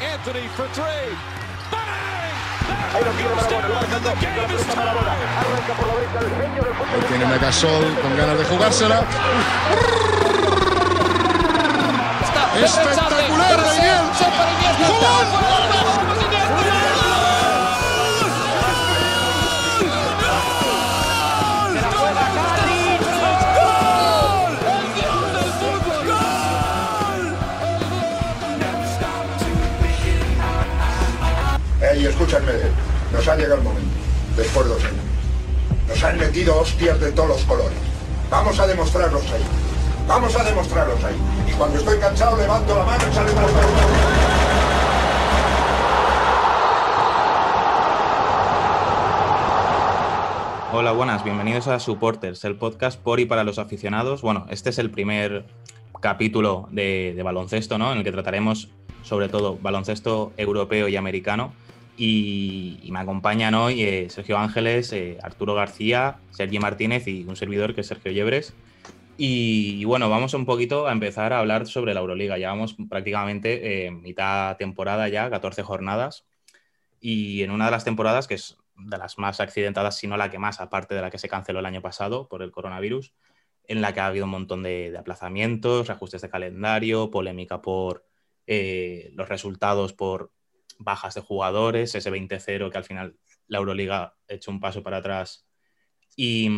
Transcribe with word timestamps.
Anthony 0.00 0.46
for 0.56 0.68
three. 0.68 1.16
Ahí 6.94 7.02
tiene 7.08 7.26
Megasol 7.26 7.94
con 8.00 8.16
ganas 8.16 8.38
de 8.38 8.44
jugársela. 8.44 9.02
Espectacular 12.62 13.60
de 13.60 13.76
Iniesta. 13.76 14.28
Escúchame, 32.08 32.52
nos 33.12 33.28
ha 33.28 33.36
llegado 33.36 33.56
el 33.56 33.62
momento, 33.62 33.90
después 34.36 34.66
de 34.66 34.74
dos 34.74 34.84
años. 34.84 35.04
Nos 35.88 36.04
han 36.04 36.18
metido 36.18 36.58
hostias 36.58 37.00
de 37.00 37.12
todos 37.12 37.28
los 37.28 37.42
colores. 37.42 37.78
Vamos 38.30 38.58
a 38.58 38.66
demostrarlos 38.66 39.22
ahí. 39.30 39.42
Vamos 40.06 40.34
a 40.36 40.44
demostrarlos 40.44 41.02
ahí. 41.04 41.16
Y 41.46 41.52
cuando 41.52 41.78
estoy 41.78 41.98
cansado 41.98 42.36
levanto 42.36 42.76
la 42.76 42.84
mano 42.84 43.04
y 43.10 43.14
sale 43.14 43.32
más 43.32 43.44
Hola, 50.70 50.92
buenas, 50.92 51.24
bienvenidos 51.24 51.66
a 51.66 51.80
Supporters, 51.80 52.44
el 52.44 52.56
podcast 52.56 53.00
por 53.00 53.20
y 53.20 53.24
para 53.24 53.42
los 53.42 53.58
aficionados. 53.58 54.22
Bueno, 54.22 54.46
este 54.50 54.70
es 54.70 54.78
el 54.78 54.90
primer 54.90 55.46
capítulo 56.00 56.68
de 56.70 57.18
baloncesto, 57.24 57.78
¿no? 57.78 57.90
En 57.92 57.98
el 57.98 58.04
que 58.04 58.12
trataremos 58.12 58.68
sobre 59.02 59.28
todo 59.28 59.58
baloncesto 59.60 60.32
europeo 60.36 60.88
y 60.88 60.96
americano. 60.96 61.52
Y, 61.98 62.88
me 62.92 63.00
acompañan 63.00 63.54
hoy 63.54 63.82
eh, 63.82 64.08
Sergio 64.08 64.38
Ángeles, 64.38 64.92
eh, 64.92 65.18
Arturo 65.20 65.54
García, 65.54 66.20
Sergi 66.30 66.60
Martínez 66.60 67.08
y 67.08 67.24
un 67.24 67.34
servidor 67.34 67.74
que 67.74 67.80
es 67.80 67.88
Sergio 67.88 68.12
Llebres. 68.12 68.54
Y, 69.16 69.84
bueno, 69.84 70.08
vamos 70.08 70.32
un 70.34 70.46
poquito 70.46 70.86
a 70.86 70.92
empezar 70.92 71.32
a 71.32 71.40
hablar 71.40 71.66
sobre 71.66 71.94
la 71.94 72.00
Euroliga. 72.00 72.38
Llevamos 72.38 72.76
prácticamente 72.88 73.86
eh, 73.86 73.90
mitad 73.90 74.56
temporada 74.56 75.08
ya, 75.08 75.28
14 75.28 75.64
jornadas. 75.64 76.24
Y 77.00 77.42
en 77.42 77.50
una 77.50 77.64
de 77.66 77.72
las 77.72 77.84
temporadas, 77.84 78.28
que 78.28 78.34
es 78.34 78.56
de 78.76 78.96
las 78.96 79.18
más 79.18 79.40
accidentadas, 79.40 79.96
si 79.98 80.06
no 80.06 80.16
la 80.16 80.30
que 80.30 80.38
más, 80.38 80.60
aparte 80.60 80.94
de 80.94 81.02
la 81.02 81.10
que 81.10 81.18
se 81.18 81.28
canceló 81.28 81.58
el 81.58 81.66
año 81.66 81.82
pasado 81.82 82.28
por 82.28 82.42
el 82.42 82.52
coronavirus, 82.52 83.12
en 83.64 83.82
la 83.82 83.92
que 83.92 84.00
ha 84.00 84.06
habido 84.06 84.26
un 84.26 84.30
montón 84.30 84.62
de, 84.62 84.92
de 84.92 84.98
aplazamientos, 84.98 85.88
reajustes 85.88 86.22
de 86.22 86.30
calendario, 86.30 87.10
polémica 87.10 87.60
por 87.60 88.04
eh, 88.50 89.10
los 89.12 89.28
resultados 89.28 89.92
por 89.92 90.32
bajas 90.78 91.14
de 91.14 91.20
jugadores, 91.20 91.94
ese 91.94 92.10
20-0 92.10 92.70
que 92.70 92.78
al 92.78 92.84
final 92.84 93.16
la 93.46 93.58
Euroliga 93.58 94.14
hecho 94.28 94.50
un 94.50 94.60
paso 94.60 94.82
para 94.82 94.98
atrás 94.98 95.46
y, 96.16 96.50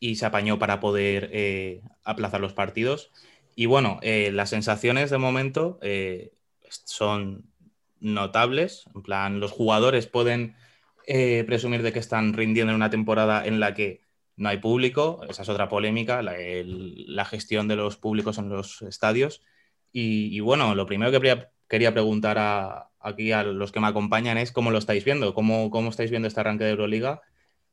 y 0.00 0.16
se 0.16 0.26
apañó 0.26 0.58
para 0.58 0.80
poder 0.80 1.30
eh, 1.32 1.82
aplazar 2.04 2.40
los 2.40 2.52
partidos. 2.52 3.10
Y 3.54 3.66
bueno, 3.66 3.98
eh, 4.02 4.30
las 4.32 4.50
sensaciones 4.50 5.10
de 5.10 5.18
momento 5.18 5.78
eh, 5.82 6.32
son 6.84 7.50
notables, 8.00 8.84
en 8.94 9.02
plan, 9.02 9.40
los 9.40 9.52
jugadores 9.52 10.06
pueden 10.06 10.56
presumir 11.46 11.82
de 11.82 11.92
que 11.92 11.98
están 11.98 12.32
rindiendo 12.32 12.70
en 12.70 12.76
una 12.76 12.88
temporada 12.88 13.44
en 13.44 13.60
la 13.60 13.74
que 13.74 14.00
no 14.36 14.48
hay 14.48 14.56
público, 14.56 15.20
esa 15.28 15.42
es 15.42 15.48
otra 15.50 15.68
polémica, 15.68 16.22
la, 16.22 17.24
gestión 17.26 17.68
de 17.68 17.76
los 17.76 17.98
públicos 17.98 18.38
en 18.38 18.48
los 18.48 18.80
estadios. 18.82 19.42
Y, 19.92 20.34
y 20.34 20.40
bueno, 20.40 20.74
lo 20.74 20.86
primero 20.86 21.12
que 21.12 21.46
quería 21.68 21.92
preguntar 21.92 22.38
a, 22.38 22.90
aquí 23.04 23.32
a 23.32 23.44
los 23.44 23.70
que 23.70 23.80
me 23.80 23.86
acompañan 23.86 24.38
es 24.38 24.50
cómo 24.50 24.70
lo 24.70 24.78
estáis 24.78 25.04
viendo, 25.04 25.34
cómo, 25.34 25.70
cómo 25.70 25.90
estáis 25.90 26.10
viendo 26.10 26.28
este 26.28 26.40
arranque 26.40 26.64
de 26.64 26.70
Euroliga 26.70 27.20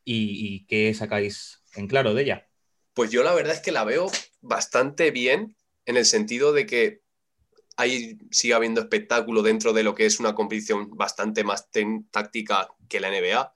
y, 0.03 0.55
y 0.55 0.66
qué 0.66 0.94
sacáis 0.94 1.63
en 1.75 1.88
claro 1.88 2.13
de 2.13 2.23
ella. 2.23 2.47
Pues 2.94 3.11
yo 3.11 3.23
la 3.23 3.33
verdad 3.33 3.55
es 3.55 3.61
que 3.61 3.72
la 3.72 3.83
veo 3.83 4.11
bastante 4.41 5.11
bien 5.11 5.55
en 5.85 5.97
el 5.97 6.05
sentido 6.05 6.53
de 6.53 6.66
que 6.66 7.01
ahí 7.78 8.17
sigue 8.29 8.53
habiendo 8.53 8.81
espectáculo 8.81 9.41
dentro 9.41 9.73
de 9.73 9.83
lo 9.83 9.95
que 9.95 10.05
es 10.05 10.19
una 10.19 10.35
competición 10.35 10.89
bastante 10.91 11.44
más 11.44 11.69
táctica 12.11 12.69
que 12.88 13.00
la 13.00 13.09
NBA. 13.09 13.53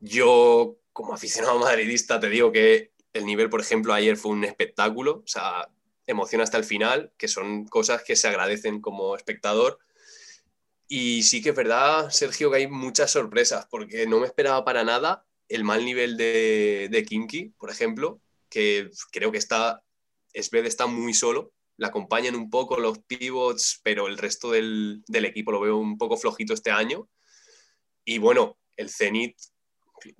Yo, 0.00 0.78
como 0.92 1.14
aficionado 1.14 1.58
madridista, 1.58 2.20
te 2.20 2.28
digo 2.28 2.52
que 2.52 2.92
el 3.12 3.26
nivel, 3.26 3.50
por 3.50 3.60
ejemplo, 3.60 3.92
ayer 3.92 4.16
fue 4.16 4.32
un 4.32 4.44
espectáculo, 4.44 5.22
o 5.24 5.28
sea, 5.28 5.68
emoción 6.06 6.40
hasta 6.40 6.56
el 6.56 6.64
final, 6.64 7.12
que 7.16 7.28
son 7.28 7.66
cosas 7.66 8.02
que 8.02 8.16
se 8.16 8.28
agradecen 8.28 8.80
como 8.80 9.16
espectador. 9.16 9.78
Y 10.94 11.22
sí 11.22 11.40
que 11.40 11.48
es 11.48 11.56
verdad, 11.56 12.10
Sergio, 12.10 12.50
que 12.50 12.58
hay 12.58 12.66
muchas 12.66 13.10
sorpresas, 13.10 13.66
porque 13.70 14.06
no 14.06 14.20
me 14.20 14.26
esperaba 14.26 14.62
para 14.62 14.84
nada 14.84 15.24
el 15.48 15.64
mal 15.64 15.86
nivel 15.86 16.18
de, 16.18 16.88
de 16.90 17.04
Kinky, 17.06 17.54
por 17.56 17.70
ejemplo, 17.70 18.20
que 18.50 18.90
creo 19.10 19.32
que 19.32 19.38
está, 19.38 19.82
Sved 20.34 20.66
está 20.66 20.86
muy 20.86 21.14
solo, 21.14 21.54
le 21.78 21.86
acompañan 21.86 22.36
un 22.36 22.50
poco 22.50 22.78
los 22.78 22.98
pivots, 22.98 23.80
pero 23.82 24.06
el 24.06 24.18
resto 24.18 24.50
del, 24.50 25.02
del, 25.06 25.24
equipo 25.24 25.50
lo 25.50 25.60
veo 25.62 25.78
un 25.78 25.96
poco 25.96 26.18
flojito 26.18 26.52
este 26.52 26.70
año. 26.70 27.08
Y 28.04 28.18
bueno, 28.18 28.58
el 28.76 28.90
Zenit 28.90 29.38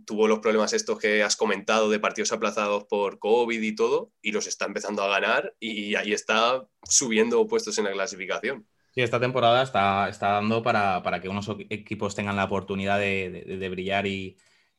tuvo 0.07 0.27
los 0.27 0.39
problemas 0.39 0.73
estos 0.73 0.99
que 0.99 1.23
has 1.23 1.37
comentado 1.37 1.91
de 1.91 2.01
partidos 2.01 2.33
aplazados 2.33 2.85
por 2.85 3.19
COVID 3.19 3.61
y 3.61 3.75
todo, 3.75 4.11
y 4.23 4.33
los 4.33 4.47
está 4.47 4.65
empezando 4.65 5.03
a 5.03 5.09
ganar 5.09 5.55
y 5.61 5.97
ahí 5.97 6.15
está 6.15 6.67
subiendo 6.89 7.47
puestos 7.47 7.77
en 7.77 7.85
la 7.85 7.93
clasificación. 7.93 8.67
Sí, 8.95 9.01
esta 9.01 9.19
temporada 9.19 9.63
está, 9.63 10.09
está 10.09 10.33
dando 10.33 10.63
para, 10.63 11.03
para, 11.03 11.21
que 11.21 11.31
unos 11.31 11.49
equipos 11.71 12.15
tengan 12.15 12.37
la 12.37 12.45
oportunidad 12.45 12.99
de, 12.99 13.45
de, 13.47 13.57
de 13.57 13.69
brillar 13.71 14.07
y, 14.07 14.37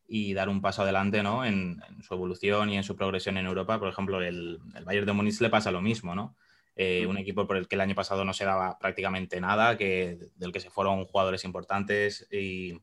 y, 0.07 0.33
dar 0.35 0.49
un 0.49 0.61
paso 0.61 0.83
adelante 0.83 1.23
¿no? 1.23 1.43
en, 1.43 1.81
en, 1.89 2.03
su 2.03 2.13
evolución 2.13 2.69
y 2.69 2.77
en 2.77 2.83
su 2.83 2.95
progresión 2.95 3.37
en 3.37 3.47
Europa. 3.47 3.79
Por 3.79 3.89
ejemplo, 3.89 4.21
el, 4.21 4.59
el 4.75 4.85
Bayern 4.85 5.07
de 5.07 5.13
Múnich 5.13 5.41
le 5.41 5.49
pasa 5.49 5.71
lo 5.71 5.81
mismo, 5.81 6.13
¿no? 6.13 6.35
Eh, 6.75 7.05
un 7.07 7.17
equipo 7.17 7.47
por 7.47 7.57
el 7.57 7.67
que 7.67 7.75
el 7.75 7.81
año 7.81 7.95
pasado 7.95 8.23
no 8.23 8.33
se 8.33 8.45
daba 8.45 8.77
prácticamente 8.79 9.41
nada, 9.41 9.77
que, 9.77 10.19
del 10.35 10.51
que 10.51 10.59
se 10.59 10.69
fueron 10.69 11.05
jugadores 11.05 11.43
importantes 11.43 12.27
y, 12.31 12.79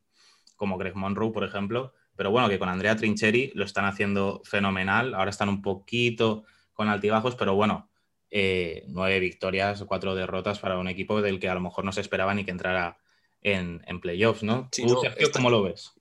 como 0.56 0.78
Greg 0.78 0.96
Monroe, 0.96 1.32
por 1.32 1.44
ejemplo. 1.44 1.94
Pero 2.16 2.32
bueno, 2.32 2.48
que 2.48 2.58
con 2.58 2.68
Andrea 2.68 2.96
Trincheri 2.96 3.52
lo 3.54 3.64
están 3.64 3.84
haciendo 3.84 4.42
fenomenal. 4.44 5.14
Ahora 5.14 5.30
están 5.30 5.48
un 5.48 5.62
poquito 5.62 6.44
con 6.72 6.88
altibajos, 6.88 7.36
pero 7.36 7.54
bueno, 7.54 7.89
eh, 8.30 8.84
nueve 8.88 9.18
victorias, 9.20 9.84
cuatro 9.86 10.14
derrotas 10.14 10.58
para 10.58 10.78
un 10.78 10.88
equipo 10.88 11.20
del 11.22 11.40
que 11.40 11.48
a 11.48 11.54
lo 11.54 11.60
mejor 11.60 11.84
no 11.84 11.92
se 11.92 12.00
esperaba 12.00 12.34
ni 12.34 12.44
que 12.44 12.50
entrara 12.50 12.98
en, 13.42 13.82
en 13.86 14.00
playoffs, 14.00 14.42
¿no? 14.42 14.68
Sí, 14.72 14.86
¿Tú, 14.86 14.94
no, 14.94 15.00
Sergio, 15.00 15.26
está... 15.26 15.38
cómo 15.38 15.50
lo 15.50 15.62
ves? 15.62 15.92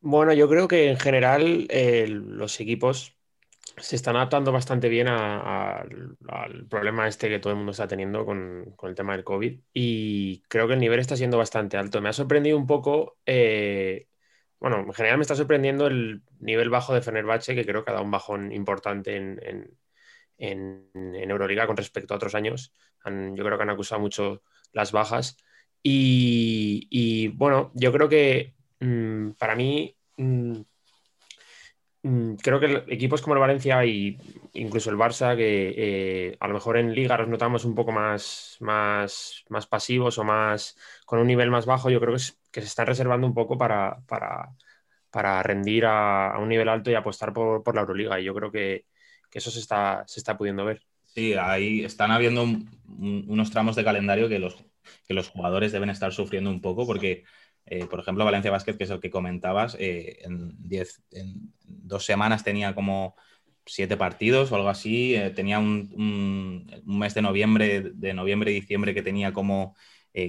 Bueno, 0.00 0.32
yo 0.32 0.48
creo 0.48 0.66
que 0.68 0.90
en 0.90 0.98
general 0.98 1.66
eh, 1.68 2.06
los 2.08 2.58
equipos 2.60 3.16
se 3.76 3.96
están 3.96 4.16
adaptando 4.16 4.52
bastante 4.52 4.88
bien 4.88 5.08
a, 5.08 5.40
a, 5.40 5.86
al 6.28 6.66
problema 6.68 7.08
este 7.08 7.28
que 7.28 7.38
todo 7.38 7.52
el 7.52 7.56
mundo 7.56 7.72
está 7.72 7.86
teniendo 7.86 8.24
con, 8.24 8.72
con, 8.76 8.90
el 8.90 8.96
tema 8.96 9.14
del 9.14 9.24
COVID 9.24 9.58
y 9.72 10.42
creo 10.48 10.66
que 10.66 10.74
el 10.74 10.80
nivel 10.80 11.00
está 11.00 11.16
siendo 11.16 11.38
bastante 11.38 11.76
alto. 11.76 12.00
Me 12.00 12.08
ha 12.08 12.12
sorprendido 12.12 12.56
un 12.56 12.66
poco, 12.66 13.18
eh, 13.26 14.08
bueno, 14.58 14.80
en 14.80 14.92
general 14.92 15.18
me 15.18 15.22
está 15.22 15.34
sorprendiendo 15.34 15.86
el 15.86 16.22
nivel 16.38 16.70
bajo 16.70 16.94
de 16.94 17.02
Fenerbahce, 17.02 17.54
que 17.54 17.64
creo 17.64 17.84
que 17.84 17.90
ha 17.90 17.94
dado 17.94 18.04
un 18.04 18.10
bajón 18.10 18.52
importante 18.52 19.16
en, 19.16 19.40
en, 19.42 19.78
en, 20.40 20.90
en 20.94 21.30
Euroliga 21.30 21.66
con 21.66 21.76
respecto 21.76 22.14
a 22.14 22.16
otros 22.16 22.34
años. 22.34 22.72
Han, 23.04 23.36
yo 23.36 23.44
creo 23.44 23.56
que 23.56 23.62
han 23.62 23.70
acusado 23.70 24.00
mucho 24.00 24.42
las 24.72 24.92
bajas 24.92 25.36
y, 25.82 27.28
bueno, 27.28 27.70
yo 27.74 27.92
creo 27.92 28.08
que 28.08 28.54
mmm, 28.80 29.30
para 29.32 29.54
mí... 29.54 29.94
Mmm, 30.16 30.62
creo 32.42 32.60
que 32.60 32.84
equipos 32.88 33.20
como 33.20 33.34
el 33.34 33.40
Valencia 33.40 33.84
y 33.84 34.16
incluso 34.54 34.90
el 34.90 34.96
Barça, 34.96 35.36
que 35.36 35.74
eh, 35.76 36.36
a 36.40 36.48
lo 36.48 36.54
mejor 36.54 36.78
en 36.78 36.94
liga 36.94 37.18
los 37.18 37.28
notamos 37.28 37.64
un 37.64 37.74
poco 37.74 37.92
más, 37.92 38.56
más, 38.60 39.44
más 39.48 39.66
pasivos 39.66 40.18
o 40.18 40.24
más 40.24 40.76
con 41.04 41.18
un 41.18 41.26
nivel 41.26 41.50
más 41.50 41.66
bajo, 41.66 41.90
yo 41.90 42.00
creo 42.00 42.14
que, 42.14 42.60
se 42.60 42.66
están 42.66 42.86
reservando 42.86 43.26
un 43.26 43.34
poco 43.34 43.58
para, 43.58 43.98
para, 44.06 44.48
para 45.10 45.42
rendir 45.42 45.84
a, 45.86 46.32
a, 46.32 46.38
un 46.38 46.48
nivel 46.48 46.68
alto 46.70 46.90
y 46.90 46.94
apostar 46.94 47.32
por, 47.32 47.62
por 47.62 47.74
la 47.74 47.82
Euroliga. 47.82 48.18
Y 48.18 48.24
yo 48.24 48.34
creo 48.34 48.50
que, 48.50 48.86
que, 49.30 49.38
eso 49.38 49.50
se 49.50 49.60
está, 49.60 50.04
se 50.06 50.20
está 50.20 50.36
pudiendo 50.36 50.64
ver. 50.64 50.82
Sí, 51.06 51.34
ahí 51.34 51.84
están 51.84 52.10
habiendo 52.10 52.44
un, 52.44 52.70
un, 52.86 53.24
unos 53.28 53.50
tramos 53.50 53.76
de 53.76 53.84
calendario 53.84 54.28
que 54.28 54.38
los, 54.38 54.56
que 55.06 55.14
los 55.14 55.28
jugadores 55.28 55.72
deben 55.72 55.90
estar 55.90 56.12
sufriendo 56.12 56.50
un 56.50 56.60
poco 56.60 56.86
porque 56.86 57.24
eh, 57.66 57.86
por 57.86 58.00
ejemplo, 58.00 58.24
Valencia 58.24 58.50
Basket, 58.50 58.76
que 58.76 58.84
es 58.84 58.90
el 58.90 59.00
que 59.00 59.10
comentabas, 59.10 59.76
eh, 59.78 60.18
en, 60.22 60.54
diez, 60.58 61.02
en, 61.12 61.52
dos 61.62 62.04
semanas 62.04 62.42
tenía 62.44 62.74
como 62.74 63.14
siete 63.66 63.96
partidos 63.96 64.50
o 64.50 64.56
algo 64.56 64.68
así. 64.68 65.14
Eh, 65.14 65.30
tenía 65.30 65.58
un, 65.58 65.92
un, 65.96 66.82
un, 66.84 66.98
mes 66.98 67.14
de 67.14 67.22
noviembre, 67.22 67.92
de 67.94 68.14
noviembre 68.14 68.50
y 68.50 68.54
diciembre 68.54 68.94
que 68.94 69.02
tenía 69.02 69.32
como 69.32 69.76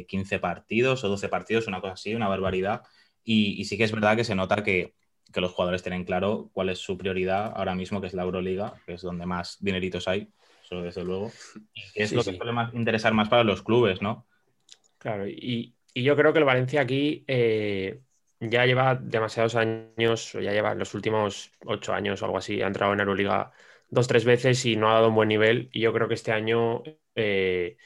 15 0.08 0.38
partidos 0.40 1.04
o 1.04 1.10
12 1.10 1.28
partidos, 1.30 1.68
una 1.68 1.82
cosa 1.82 1.94
así, 1.94 2.14
una 2.14 2.28
barbaridad. 2.28 2.84
Y, 3.24 3.60
y 3.60 3.66
sí 3.66 3.78
que 3.78 3.86
es 3.86 3.92
verdad 3.92 4.16
que 4.16 4.24
se 4.24 4.36
nota 4.36 4.64
que, 4.64 4.94
que, 5.32 5.42
los 5.42 5.52
jugadores 5.52 5.84
tienen 5.84 6.06
claro 6.06 6.50
cuál 6.54 6.70
es 6.70 6.80
su 6.80 6.98
prioridad 6.98 7.54
ahora 7.56 7.76
mismo, 7.76 8.02
que 8.02 8.08
es 8.08 8.14
la 8.14 8.24
Euroliga, 8.24 8.74
que 8.86 8.94
es 8.94 9.02
donde 9.02 9.26
más 9.26 9.58
dineritos 9.60 10.08
hay, 10.08 10.30
eso 10.64 10.82
desde 10.82 11.04
luego. 11.04 11.32
Y 11.74 12.02
es 12.02 12.10
sí, 12.10 12.16
lo 12.16 12.24
que 12.24 12.32
sí. 12.32 12.38
suele 12.38 12.52
más 12.52 12.74
interesar 12.74 13.14
más 13.14 13.30
para 13.30 13.44
los 13.44 13.62
clubes, 13.62 14.02
¿no? 14.02 14.26
Claro, 14.98 15.28
y, 15.28 15.76
yo 15.94 16.16
creo 16.16 16.32
que 16.32 16.40
el 16.40 16.46
Valencia 16.46 16.82
aquí 16.82 17.26
eh, 17.28 18.00
ya 18.40 18.66
lleva 18.66 18.96
demasiados 18.96 19.56
años, 19.56 20.34
o 20.36 20.40
ya 20.40 20.52
lleva 20.52 20.74
los 20.74 20.94
últimos 20.94 21.52
ocho 21.66 21.94
años 21.94 22.22
o 22.22 22.26
algo 22.26 22.38
así, 22.38 22.62
ha 22.62 22.68
entrado 22.68 22.94
en 22.94 23.02
Euroliga 23.02 23.52
dos, 23.90 24.08
tres 24.08 24.26
veces 24.26 24.66
y 24.66 24.76
no 24.78 24.90
ha 24.90 24.94
dado 24.94 25.10
un 25.10 25.16
buen 25.16 25.30
nivel. 25.30 25.70
Y 25.74 25.82
yo 25.82 25.94
creo 25.94 26.08
que 26.08 26.14
este 26.16 26.32
año 26.32 26.82
eh, 27.16 27.78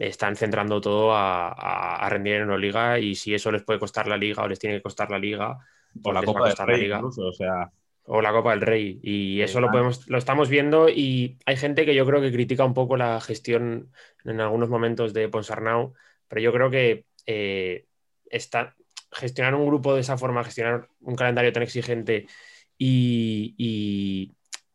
están 0.00 0.36
centrando 0.36 0.80
todo 0.80 1.14
a, 1.14 2.08
rendir 2.10 2.34
en 2.34 2.42
Euroliga 2.42 2.98
y 2.98 3.14
si 3.14 3.34
eso 3.34 3.52
les 3.52 3.62
puede 3.62 3.78
costar 3.78 4.08
la 4.08 4.16
liga 4.16 4.42
o 4.42 4.48
les 4.48 4.58
tiene 4.58 4.76
que 4.76 4.82
costar 4.82 5.10
la 5.10 5.18
liga, 5.18 5.58
o 6.02 6.12
la 6.12 6.22
Copa 6.22 6.48
del 6.48 6.56
Rey, 6.66 6.90
incluso, 6.92 7.26
o 7.26 7.32
sea 7.32 7.70
o 8.04 8.20
la 8.20 8.32
Copa 8.32 8.50
del 8.50 8.60
Rey. 8.62 9.00
Y 9.02 9.40
eso 9.42 9.60
lo 9.60 9.70
podemos, 9.70 10.08
lo 10.08 10.18
estamos 10.18 10.48
viendo 10.48 10.88
y 10.88 11.38
hay 11.46 11.56
gente 11.56 11.86
que 11.86 11.94
yo 11.94 12.04
creo 12.06 12.20
que 12.20 12.32
critica 12.32 12.64
un 12.64 12.74
poco 12.74 12.96
la 12.96 13.20
gestión 13.20 13.92
en 14.24 14.40
algunos 14.40 14.68
momentos 14.68 15.12
de 15.12 15.28
Ponsarnau, 15.28 15.94
pero 16.28 16.40
yo 16.40 16.52
creo 16.52 16.70
que 16.70 17.06
eh, 17.26 17.86
está, 18.26 18.74
gestionar 19.12 19.54
un 19.54 19.66
grupo 19.66 19.94
de 19.94 20.00
esa 20.00 20.16
forma, 20.18 20.44
gestionar 20.44 20.88
un 21.00 21.14
calendario 21.14 21.52
tan 21.52 21.62
exigente 21.62 22.26
y, 22.76 24.34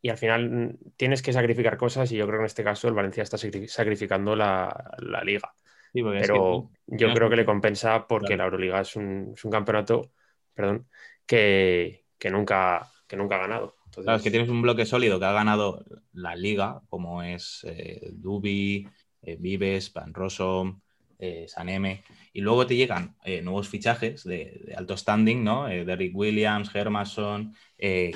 al 0.10 0.18
final 0.18 0.78
tienes 0.96 1.22
que 1.22 1.34
sacrificar 1.34 1.76
cosas 1.76 2.10
y 2.14 2.16
yo 2.16 2.26
creo 2.26 2.38
que 2.38 2.44
en 2.44 2.46
este 2.46 2.64
caso 2.64 2.88
el 2.88 2.94
Valencia 2.94 3.24
está 3.24 3.38
sacrificando 3.38 4.38
la, 4.38 4.96
liga. 5.26 5.54
pero 5.92 6.70
yo 6.86 7.14
creo 7.14 7.30
que 7.30 7.36
le 7.36 7.44
compensa 7.44 8.08
porque 8.08 8.38
la 8.38 8.46
Euroliga 8.46 8.80
es 8.80 8.96
un, 8.96 9.36
campeonato 9.52 10.12
perdón, 10.58 10.88
que, 11.28 12.04
nunca 12.32 12.92
que 13.08 13.16
nunca 13.16 13.36
ha 13.36 13.40
ganado. 13.40 13.76
Claro, 13.94 14.18
es 14.18 14.24
que 14.24 14.32
tienes 14.32 14.50
un 14.50 14.62
bloque 14.62 14.86
sólido 14.86 15.20
que 15.20 15.26
ha 15.26 15.32
ganado 15.32 15.86
la 16.14 16.36
liga, 16.36 16.82
como 16.90 17.22
es 17.24 17.64
eh, 17.68 18.10
Dubi, 18.12 18.88
eh, 19.22 19.38
Vives, 19.40 19.94
Van 19.94 20.14
Rossum, 20.14 20.82
eh, 21.20 21.46
Saneme, 21.48 22.04
y 22.34 22.42
luego 22.42 22.66
te 22.66 22.76
llegan 22.76 23.16
nuevos 23.44 23.70
fichajes 23.70 24.24
de, 24.24 24.74
alto 24.76 24.98
standing, 24.98 25.44
¿no? 25.44 25.68
Derrick 25.68 26.16
Williams, 26.16 26.74
Hermason, 26.74 27.56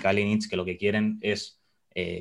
Kalinic, 0.01 0.49
que 0.49 0.55
lo 0.55 0.65
que 0.65 0.77
quieren 0.77 1.19
es 1.21 1.60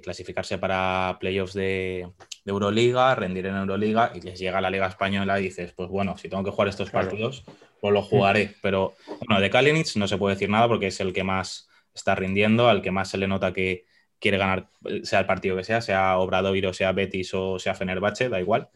clasificarse 0.03 0.59
para 0.59 1.17
playoffs 1.21 1.55
de, 1.55 2.09
Euroliga, 2.45 3.15
rendir 3.15 3.47
en 3.47 3.57
Euroliga, 3.57 4.13
y 4.15 4.21
les 4.21 4.39
llega 4.39 4.61
la 4.61 4.71
Liga 4.71 4.87
Española 4.87 5.39
y 5.39 5.45
dices, 5.45 5.73
pues 5.73 5.89
bueno, 5.89 6.17
si 6.19 6.29
tengo 6.29 6.43
que 6.43 6.51
jugar 6.51 6.69
estos 6.69 6.91
partidos, 6.91 7.45
pues 7.81 7.93
lo 7.93 8.03
jugaré. 8.03 8.55
Pero 8.63 8.95
bueno, 9.27 9.41
de 9.41 9.51
Kalinic 9.51 9.95
no 9.97 10.09
se 10.09 10.19
puede 10.19 10.35
decir 10.35 10.51
nada 10.51 10.67
porque 10.69 10.89
es 10.89 11.01
el 11.01 11.13
que 11.13 11.25
más 11.25 11.69
está 11.95 12.15
rindiendo, 12.15 12.69
al 12.69 12.83
que 12.83 12.91
más 12.91 13.11
se 13.11 13.19
le 13.19 13.29
nota 13.29 13.53
que 13.53 13.85
quiere 14.19 14.39
ganar, 14.39 14.69
sea 15.03 15.21
el 15.21 15.27
partido 15.27 15.57
que 15.57 15.65
sea, 15.65 15.81
sea 15.81 16.19
Obradoiro, 16.19 16.71
o 16.71 16.75
sea 16.75 16.93
Betis 16.93 17.33
o 17.35 17.59
sea 17.59 17.75
Fenerbahce, 17.75 18.29
da 18.29 18.41
igual. 18.41 18.69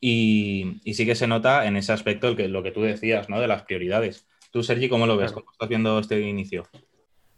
Y, 0.00 0.80
sí 0.94 1.06
que 1.06 1.14
se 1.14 1.26
nota 1.28 1.66
en 1.66 1.76
ese 1.76 1.92
aspecto 1.92 2.28
el 2.28 2.36
que, 2.36 2.48
lo 2.48 2.62
que 2.62 2.72
tú 2.72 2.82
decías, 2.82 3.28
¿no? 3.28 3.40
De 3.40 3.46
las 3.46 3.62
prioridades. 3.62 4.26
Tú, 4.50 4.62
Sergi, 4.62 4.88
¿cómo 4.88 5.06
lo 5.06 5.16
ves? 5.16 5.32
¿Cómo 5.32 5.50
estás 5.52 5.68
viendo 5.68 5.98
este 5.98 6.20
inicio? 6.20 6.64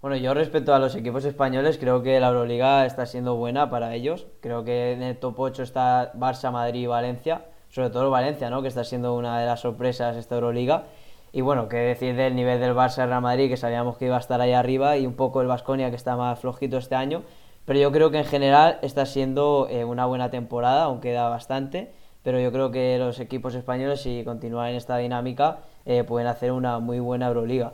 Bueno, 0.05 0.19
yo 0.19 0.35
respecto 0.35 0.75
a 0.75 0.79
los 0.79 0.95
equipos 0.97 1.25
españoles, 1.25 1.79
creo 1.79 2.03
que 2.03 2.21
la 2.21 2.29
Euroliga 2.29 2.85
está 2.85 3.07
siendo 3.07 3.37
buena 3.37 3.71
para 3.71 3.95
ellos. 3.95 4.27
Creo 4.41 4.63
que 4.63 4.93
en 4.93 5.03
el 5.03 5.17
top 5.17 5.41
8 5.41 5.63
está 5.63 6.13
Barça, 6.13 6.53
Madrid 6.53 6.83
y 6.83 6.87
Valencia. 6.87 7.47
Sobre 7.71 7.89
todo 7.89 8.11
Valencia, 8.11 8.51
¿no? 8.51 8.61
Que 8.61 8.69
está 8.69 8.85
siendo 8.85 9.17
una 9.17 9.41
de 9.41 9.47
las 9.47 9.61
sorpresas 9.61 10.15
esta 10.17 10.35
Euroliga. 10.35 10.85
Y 11.33 11.41
bueno, 11.41 11.71
qué 11.71 11.79
decir 11.79 12.17
del 12.17 12.37
nivel 12.37 12.61
del 12.61 12.75
Barça 12.75 13.07
Real 13.07 13.23
Madrid, 13.23 13.49
que 13.49 13.57
sabíamos 13.57 13.97
que 13.97 14.05
iba 14.05 14.17
a 14.17 14.21
estar 14.21 14.43
ahí 14.43 14.53
arriba, 14.53 14.99
y 14.99 15.07
un 15.07 15.15
poco 15.15 15.41
el 15.41 15.47
Vasconia, 15.47 15.89
que 15.89 15.97
está 15.97 16.17
más 16.17 16.39
flojito 16.39 16.77
este 16.77 16.97
año. 16.97 17.23
Pero 17.65 17.79
yo 17.79 17.91
creo 17.91 18.11
que 18.11 18.19
en 18.19 18.27
general 18.27 18.81
está 18.83 19.07
siendo 19.07 19.69
eh, 19.71 19.87
una 19.87 20.05
buena 20.05 20.29
temporada, 20.29 20.83
aunque 20.83 21.13
da 21.13 21.31
bastante. 21.31 21.95
Pero 22.23 22.39
yo 22.39 22.53
creo 22.53 22.71
que 22.71 22.99
los 22.99 23.21
equipos 23.21 23.55
españoles, 23.55 24.03
si 24.03 24.23
continúan 24.23 24.69
en 24.69 24.77
esta 24.77 24.99
dinámica, 24.99 25.61
eh, 25.87 26.05
pueden 26.05 26.29
hacer 26.29 26.53
una 26.53 26.79
muy 26.79 27.01
buena 27.01 27.29
Euroliga. 27.29 27.73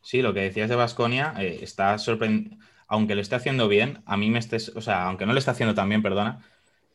Sí, 0.00 0.22
lo 0.22 0.32
que 0.34 0.40
decías 0.40 0.68
de 0.68 0.76
Vasconia 0.76 1.34
eh, 1.38 1.60
está 1.62 1.98
sorprendiendo. 1.98 2.64
Aunque 2.86 3.14
lo 3.14 3.20
esté 3.20 3.34
haciendo 3.34 3.68
bien, 3.68 4.02
a 4.06 4.16
mí 4.16 4.30
me 4.30 4.38
estés, 4.38 4.70
o 4.74 4.80
sea, 4.80 5.04
aunque 5.04 5.26
no 5.26 5.32
lo 5.34 5.38
esté 5.38 5.50
haciendo 5.50 5.74
tan 5.74 5.88
bien, 5.90 6.02
perdona, 6.02 6.40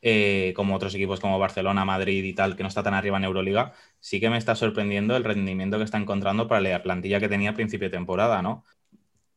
eh, 0.01 0.53
como 0.55 0.75
otros 0.75 0.93
equipos 0.95 1.19
como 1.19 1.39
Barcelona, 1.39 1.85
Madrid 1.85 2.23
y 2.25 2.33
tal, 2.33 2.55
que 2.57 2.63
no 2.63 2.69
está 2.69 2.83
tan 2.83 2.93
arriba 2.93 3.17
en 3.17 3.23
Euroliga, 3.23 3.73
sí 3.99 4.19
que 4.19 4.29
me 4.29 4.37
está 4.37 4.55
sorprendiendo 4.55 5.15
el 5.15 5.23
rendimiento 5.23 5.77
que 5.77 5.85
está 5.85 5.97
encontrando 5.97 6.47
para 6.47 6.61
la 6.61 6.83
plantilla 6.83 7.19
que 7.21 7.29
tenía 7.29 7.51
a 7.51 7.53
principio 7.53 7.87
de 7.89 7.97
temporada, 7.97 8.41
¿no? 8.41 8.65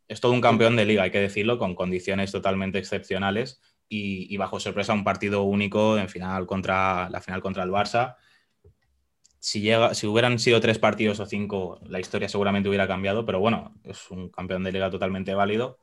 Es 0.08 0.20
todo 0.20 0.32
un 0.32 0.40
campeón 0.40 0.76
de 0.76 0.84
liga, 0.84 1.04
hay 1.04 1.10
que 1.10 1.20
decirlo, 1.20 1.58
con 1.58 1.74
condiciones 1.74 2.32
totalmente 2.32 2.78
excepcionales 2.78 3.60
y, 3.88 4.36
bajo 4.36 4.58
sorpresa 4.60 4.92
un 4.92 5.04
partido 5.04 5.42
único 5.44 5.98
en 5.98 6.08
final 6.08 6.46
contra 6.46 7.08
la 7.10 7.20
final 7.20 7.40
contra 7.42 7.62
el 7.62 7.70
Barça. 7.70 8.16
Si, 9.38 9.60
llega, 9.60 9.94
si 9.94 10.06
hubieran 10.06 10.38
sido 10.38 10.60
tres 10.60 10.78
partidos 10.78 11.20
o 11.20 11.26
cinco, 11.26 11.80
la 11.86 12.00
historia 12.00 12.28
seguramente 12.28 12.68
hubiera 12.68 12.88
cambiado, 12.88 13.24
pero 13.24 13.38
bueno, 13.40 13.74
es 13.84 14.10
un 14.10 14.28
campeón 14.30 14.64
de 14.64 14.72
liga 14.72 14.90
totalmente 14.90 15.34
válido. 15.34 15.78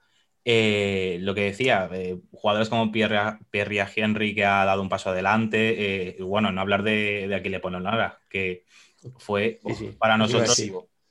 Eh, 0.46 1.20
lo 1.22 1.34
que 1.34 1.46
decía, 1.46 1.90
eh, 1.94 2.20
jugadores 2.32 2.68
como 2.68 2.92
Pierre, 2.92 3.40
Pierre 3.50 3.86
Henry 3.96 4.36
que 4.36 4.44
ha 4.44 4.66
dado 4.66 4.82
un 4.82 4.90
paso 4.90 5.12
adelante, 5.12 6.18
eh, 6.18 6.22
bueno, 6.22 6.52
no 6.52 6.60
hablar 6.60 6.84
de, 6.84 7.28
de 7.30 7.36
Aquile 7.36 7.62
Polonara, 7.62 8.20
que 8.30 8.66
fue 9.18 9.60
para 9.98 10.18
nosotros 10.18 10.62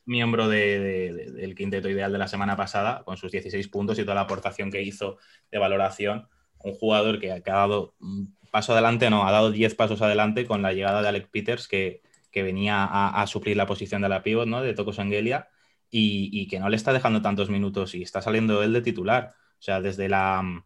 miembro 0.04 0.48
del 0.48 1.54
quinteto 1.56 1.88
ideal 1.88 2.12
de 2.12 2.18
la 2.18 2.28
semana 2.28 2.56
pasada, 2.56 3.02
con 3.04 3.16
sus 3.16 3.30
16 3.32 3.68
puntos 3.68 3.98
y 3.98 4.02
toda 4.02 4.16
la 4.16 4.22
aportación 4.22 4.70
que 4.70 4.82
hizo 4.82 5.18
de 5.50 5.58
valoración. 5.58 6.28
Un 6.58 6.74
jugador 6.74 7.18
que, 7.18 7.32
ha 7.32 7.40
dado 7.40 7.94
un 8.00 8.36
paso 8.50 8.72
adelante, 8.72 9.10
no, 9.10 9.26
ha 9.26 9.32
dado 9.32 9.50
10 9.50 9.74
pasos 9.74 10.02
adelante 10.02 10.44
con 10.44 10.62
la 10.62 10.72
llegada 10.72 11.02
de 11.02 11.08
Alec 11.08 11.30
Peters, 11.30 11.68
que, 11.68 12.02
venía 12.40 12.84
a, 12.84 13.26
suplir 13.26 13.56
la 13.56 13.66
posición 13.66 14.00
de 14.00 14.08
la 14.08 14.22
pivot, 14.22 14.46
¿no? 14.46 14.62
De 14.62 14.72
Tocos 14.72 14.98
Angelia 14.98 15.48
y, 15.90 16.46
que 16.48 16.58
no 16.58 16.70
le 16.70 16.76
está 16.76 16.92
dejando 16.92 17.20
tantos 17.20 17.50
minutos 17.50 17.94
y 17.94 18.02
está 18.02 18.22
saliendo 18.22 18.62
él 18.62 18.72
de 18.72 18.80
titular. 18.80 19.34
O 19.58 19.62
sea, 19.62 19.80
desde 19.80 20.08
la. 20.08 20.42
Mm, 20.42 20.64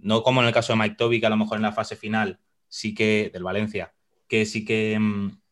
no 0.00 0.22
como 0.22 0.40
en 0.40 0.46
el 0.48 0.54
caso 0.54 0.72
de 0.72 0.78
Mike 0.78 0.96
Toby, 0.96 1.20
que 1.20 1.26
a 1.26 1.30
lo 1.30 1.36
mejor 1.36 1.56
en 1.56 1.62
la 1.62 1.72
fase 1.72 1.96
final 1.96 2.38
sí 2.68 2.94
que. 2.94 3.30
del 3.32 3.42
Valencia, 3.42 3.92
que 4.28 4.46
sí 4.46 4.64
que. 4.64 4.98
Mm, 4.98 5.42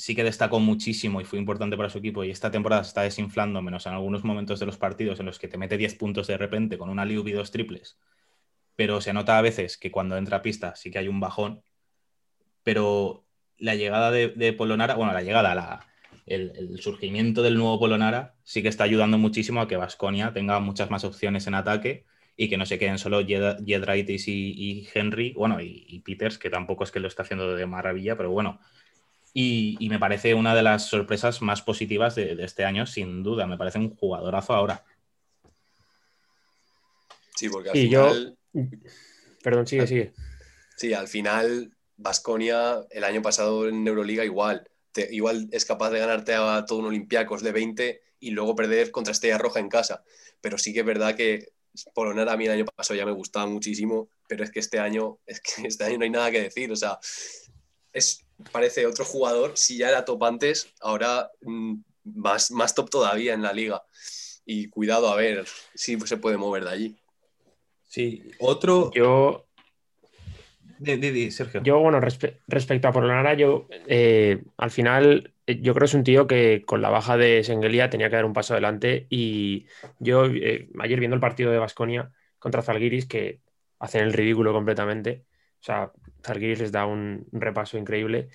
sí 0.00 0.14
que 0.14 0.24
destacó 0.24 0.60
muchísimo 0.60 1.20
y 1.20 1.24
fue 1.24 1.38
importante 1.38 1.76
para 1.76 1.90
su 1.90 1.98
equipo 1.98 2.24
y 2.24 2.30
esta 2.30 2.50
temporada 2.50 2.82
se 2.84 2.88
está 2.88 3.02
desinflando, 3.02 3.60
menos 3.60 3.84
en 3.84 3.92
algunos 3.92 4.24
momentos 4.24 4.58
de 4.58 4.64
los 4.64 4.78
partidos 4.78 5.20
en 5.20 5.26
los 5.26 5.38
que 5.38 5.46
te 5.46 5.58
mete 5.58 5.76
10 5.76 5.94
puntos 5.96 6.26
de 6.26 6.38
repente 6.38 6.78
con 6.78 6.88
una 6.88 7.04
liubi 7.04 7.32
y 7.32 7.34
dos 7.34 7.50
triples, 7.50 7.98
pero 8.76 9.02
se 9.02 9.12
nota 9.12 9.36
a 9.36 9.42
veces 9.42 9.76
que 9.76 9.90
cuando 9.90 10.16
entra 10.16 10.38
a 10.38 10.42
pista 10.42 10.74
sí 10.74 10.90
que 10.90 10.98
hay 10.98 11.08
un 11.08 11.20
bajón, 11.20 11.62
pero 12.62 13.26
la 13.60 13.74
llegada 13.76 14.10
de, 14.10 14.28
de 14.28 14.52
Polonara, 14.52 14.94
bueno, 14.94 15.12
la 15.12 15.22
llegada, 15.22 15.54
la, 15.54 15.86
el, 16.30 16.78
surgimiento 16.80 17.42
del 17.42 17.56
nuevo 17.56 17.78
Polonara 17.78 18.34
sí 18.44 18.62
que 18.62 18.68
está 18.68 18.84
ayudando 18.84 19.18
muchísimo 19.18 19.60
a 19.60 19.68
que 19.68 19.76
Vasconia 19.76 20.32
tenga 20.32 20.60
muchas 20.60 20.90
más 20.90 21.04
opciones 21.04 21.46
en 21.46 21.54
ataque 21.54 22.04
y 22.36 22.48
que 22.48 22.56
no 22.56 22.64
se 22.66 22.78
queden 22.78 22.98
solo 22.98 23.24
Jedraitis 23.26 24.28
y, 24.28 24.88
Henry, 24.94 25.32
bueno, 25.34 25.58
y, 25.60 26.00
Peters, 26.00 26.38
que 26.38 26.48
tampoco 26.48 26.84
es 26.84 26.90
que 26.90 27.00
lo 27.00 27.08
está 27.08 27.22
haciendo 27.22 27.54
de 27.54 27.66
maravilla, 27.66 28.16
pero 28.16 28.30
bueno. 28.30 28.60
Y, 29.34 29.76
me 29.90 29.98
parece 29.98 30.32
una 30.32 30.54
de 30.54 30.62
las 30.62 30.86
sorpresas 30.86 31.42
más 31.42 31.60
positivas 31.60 32.14
de, 32.14 32.42
este 32.42 32.64
año, 32.64 32.86
sin 32.86 33.22
duda. 33.22 33.46
Me 33.46 33.58
parece 33.58 33.78
un 33.78 33.94
jugadorazo 33.94 34.54
ahora. 34.54 34.84
Sí, 37.36 37.50
porque 37.50 37.70
al 37.70 37.76
final. 37.76 38.38
Perdón, 39.42 39.66
sigue, 39.66 39.86
sigue. 39.86 40.12
Sí, 40.76 40.94
al 40.94 41.08
final, 41.08 41.70
Vasconia 42.00 42.86
el 42.90 43.04
año 43.04 43.22
pasado 43.22 43.68
en 43.68 43.86
Euroliga 43.86 44.24
igual 44.24 44.70
igual 45.10 45.48
es 45.52 45.64
capaz 45.64 45.90
de 45.90 46.00
ganarte 46.00 46.34
a 46.34 46.64
todo 46.66 46.80
un 46.80 46.86
Olympiacos 46.86 47.42
de 47.42 47.52
20 47.52 48.02
y 48.20 48.30
luego 48.30 48.54
perder 48.54 48.90
contra 48.90 49.12
Estrella 49.12 49.38
Roja 49.38 49.60
en 49.60 49.68
casa. 49.68 50.02
Pero 50.40 50.58
sí 50.58 50.72
que 50.72 50.80
es 50.80 50.86
verdad 50.86 51.14
que 51.14 51.52
Polonar 51.94 52.28
a 52.28 52.36
mí 52.36 52.46
el 52.46 52.50
año 52.50 52.64
pasado 52.64 52.98
ya 52.98 53.06
me 53.06 53.12
gustaba 53.12 53.46
muchísimo, 53.46 54.08
pero 54.28 54.42
es 54.42 54.50
que 54.50 54.58
este 54.58 54.80
año, 54.80 55.18
es 55.26 55.40
que 55.40 55.66
este 55.66 55.84
año 55.84 55.98
no 55.98 56.04
hay 56.04 56.10
nada 56.10 56.30
que 56.30 56.42
decir. 56.42 56.70
O 56.72 56.76
sea, 56.76 56.98
es, 57.92 58.24
parece 58.50 58.86
otro 58.86 59.04
jugador, 59.04 59.56
si 59.56 59.78
ya 59.78 59.88
era 59.88 60.04
top 60.04 60.24
antes, 60.24 60.72
ahora 60.80 61.30
mm, 61.42 61.74
más, 62.04 62.50
más 62.50 62.74
top 62.74 62.90
todavía 62.90 63.34
en 63.34 63.42
la 63.42 63.52
liga. 63.52 63.84
Y 64.44 64.68
cuidado 64.68 65.08
a 65.08 65.16
ver 65.16 65.46
si 65.74 65.98
se 66.00 66.16
puede 66.16 66.36
mover 66.36 66.64
de 66.64 66.70
allí. 66.70 66.96
Sí, 67.86 68.22
otro. 68.40 68.90
Yo, 68.92 69.46
yo, 71.62 71.78
bueno, 71.78 72.00
respecto 72.00 72.88
a 72.88 72.92
Polonara, 72.92 73.34
yo 73.34 73.68
eh, 73.86 74.42
al 74.56 74.70
final 74.70 75.34
eh, 75.46 75.60
yo 75.60 75.74
creo 75.74 75.84
que 75.84 75.90
es 75.90 75.94
un 75.94 76.04
tío 76.04 76.26
que 76.26 76.62
con 76.64 76.80
la 76.80 76.88
baja 76.88 77.18
de 77.18 77.44
Sengelia 77.44 77.90
tenía 77.90 78.08
que 78.08 78.16
dar 78.16 78.24
un 78.24 78.32
paso 78.32 78.54
adelante 78.54 79.06
y 79.10 79.66
yo 79.98 80.24
eh, 80.26 80.70
ayer 80.78 80.98
viendo 80.98 81.14
el 81.14 81.20
partido 81.20 81.50
de 81.50 81.58
Basconia 81.58 82.10
contra 82.38 82.62
Zalgiris 82.62 83.04
que 83.06 83.40
hacen 83.78 84.02
el 84.04 84.14
ridículo 84.14 84.54
completamente, 84.54 85.26
o 85.60 85.62
sea, 85.62 85.92
Zalgiris 86.24 86.60
les 86.60 86.72
da 86.72 86.86
un, 86.86 87.26
repaso 87.32 87.76
increíble. 87.76 88.28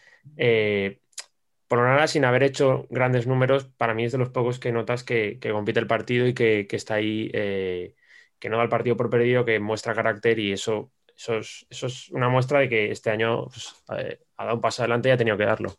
Polonara 1.68 2.08
sin 2.08 2.26
haber 2.26 2.44
hecho 2.44 2.86
grandes 2.92 3.26
números, 3.26 3.66
para 3.66 3.96
mí 3.96 4.06
es 4.06 4.12
de 4.12 4.20
los 4.20 4.30
pocos 4.30 4.60
que 4.60 4.72
notas 4.72 5.04
que, 5.04 5.40
compite 5.52 5.80
el 5.80 5.88
partido 5.88 6.28
y 6.28 6.36
que, 6.36 6.68
que 6.70 6.76
está 6.76 6.96
ahí, 6.96 7.32
que 7.32 8.50
no 8.50 8.58
da 8.58 8.64
el 8.64 8.70
partido 8.70 8.96
por 8.98 9.10
perdido, 9.10 9.46
que 9.46 9.60
muestra 9.60 9.96
carácter 9.96 10.38
y 10.38 10.52
eso 10.52 10.92
eso 11.16 11.38
es, 11.38 12.10
una 12.12 12.30
muestra 12.30 12.60
de 12.60 12.70
que 12.70 12.92
este 12.92 13.10
año 13.10 13.46
pues, 13.46 13.76
ha 13.88 14.44
dado 14.44 14.56
un 14.56 14.62
paso 14.62 14.82
adelante 14.82 15.10
y 15.10 15.12
ha 15.12 15.18
tenido 15.18 15.38
que 15.38 15.46
darlo. 15.46 15.74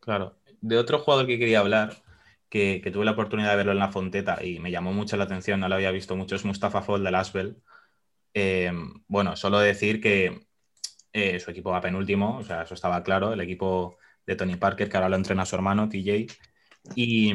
Claro. 0.00 0.36
de 0.60 0.78
otro 0.78 0.98
jugador 0.98 1.26
que 1.26 1.38
quería 1.38 1.60
hablar, 1.60 1.94
que, 2.48 2.80
que 2.82 2.90
tuve 2.90 3.04
la 3.04 3.12
oportunidad 3.12 3.50
de 3.50 3.56
verlo 3.56 3.72
en 3.72 3.78
la 3.78 3.92
Fonteta 3.92 4.44
y 4.44 4.58
me 4.58 4.70
llamó 4.70 4.92
mucho 4.92 5.16
la 5.16 5.24
atención, 5.24 5.60
no 5.60 5.68
lo 5.68 5.74
había 5.76 5.90
visto 5.90 6.16
mucho, 6.16 6.36
es 6.36 6.44
Mustafa 6.44 6.82
Fall 6.82 7.04
del 7.04 7.14
Asbel. 7.14 7.62
Eh, 8.34 8.72
bueno, 9.06 9.36
solo 9.36 9.58
decir 9.58 10.00
que 10.00 10.46
eh, 11.12 11.40
su 11.40 11.50
equipo 11.50 11.70
va 11.70 11.80
penúltimo, 11.80 12.38
o 12.38 12.44
sea, 12.44 12.62
eso 12.62 12.74
estaba 12.74 13.02
claro, 13.02 13.32
el 13.32 13.40
equipo 13.40 13.98
de 14.26 14.36
Tony 14.36 14.56
Parker, 14.56 14.88
que 14.88 14.96
ahora 14.96 15.08
lo 15.08 15.16
entrena 15.16 15.46
su 15.46 15.56
hermano, 15.56 15.88
TJ, 15.88 16.26
y, 16.94 17.32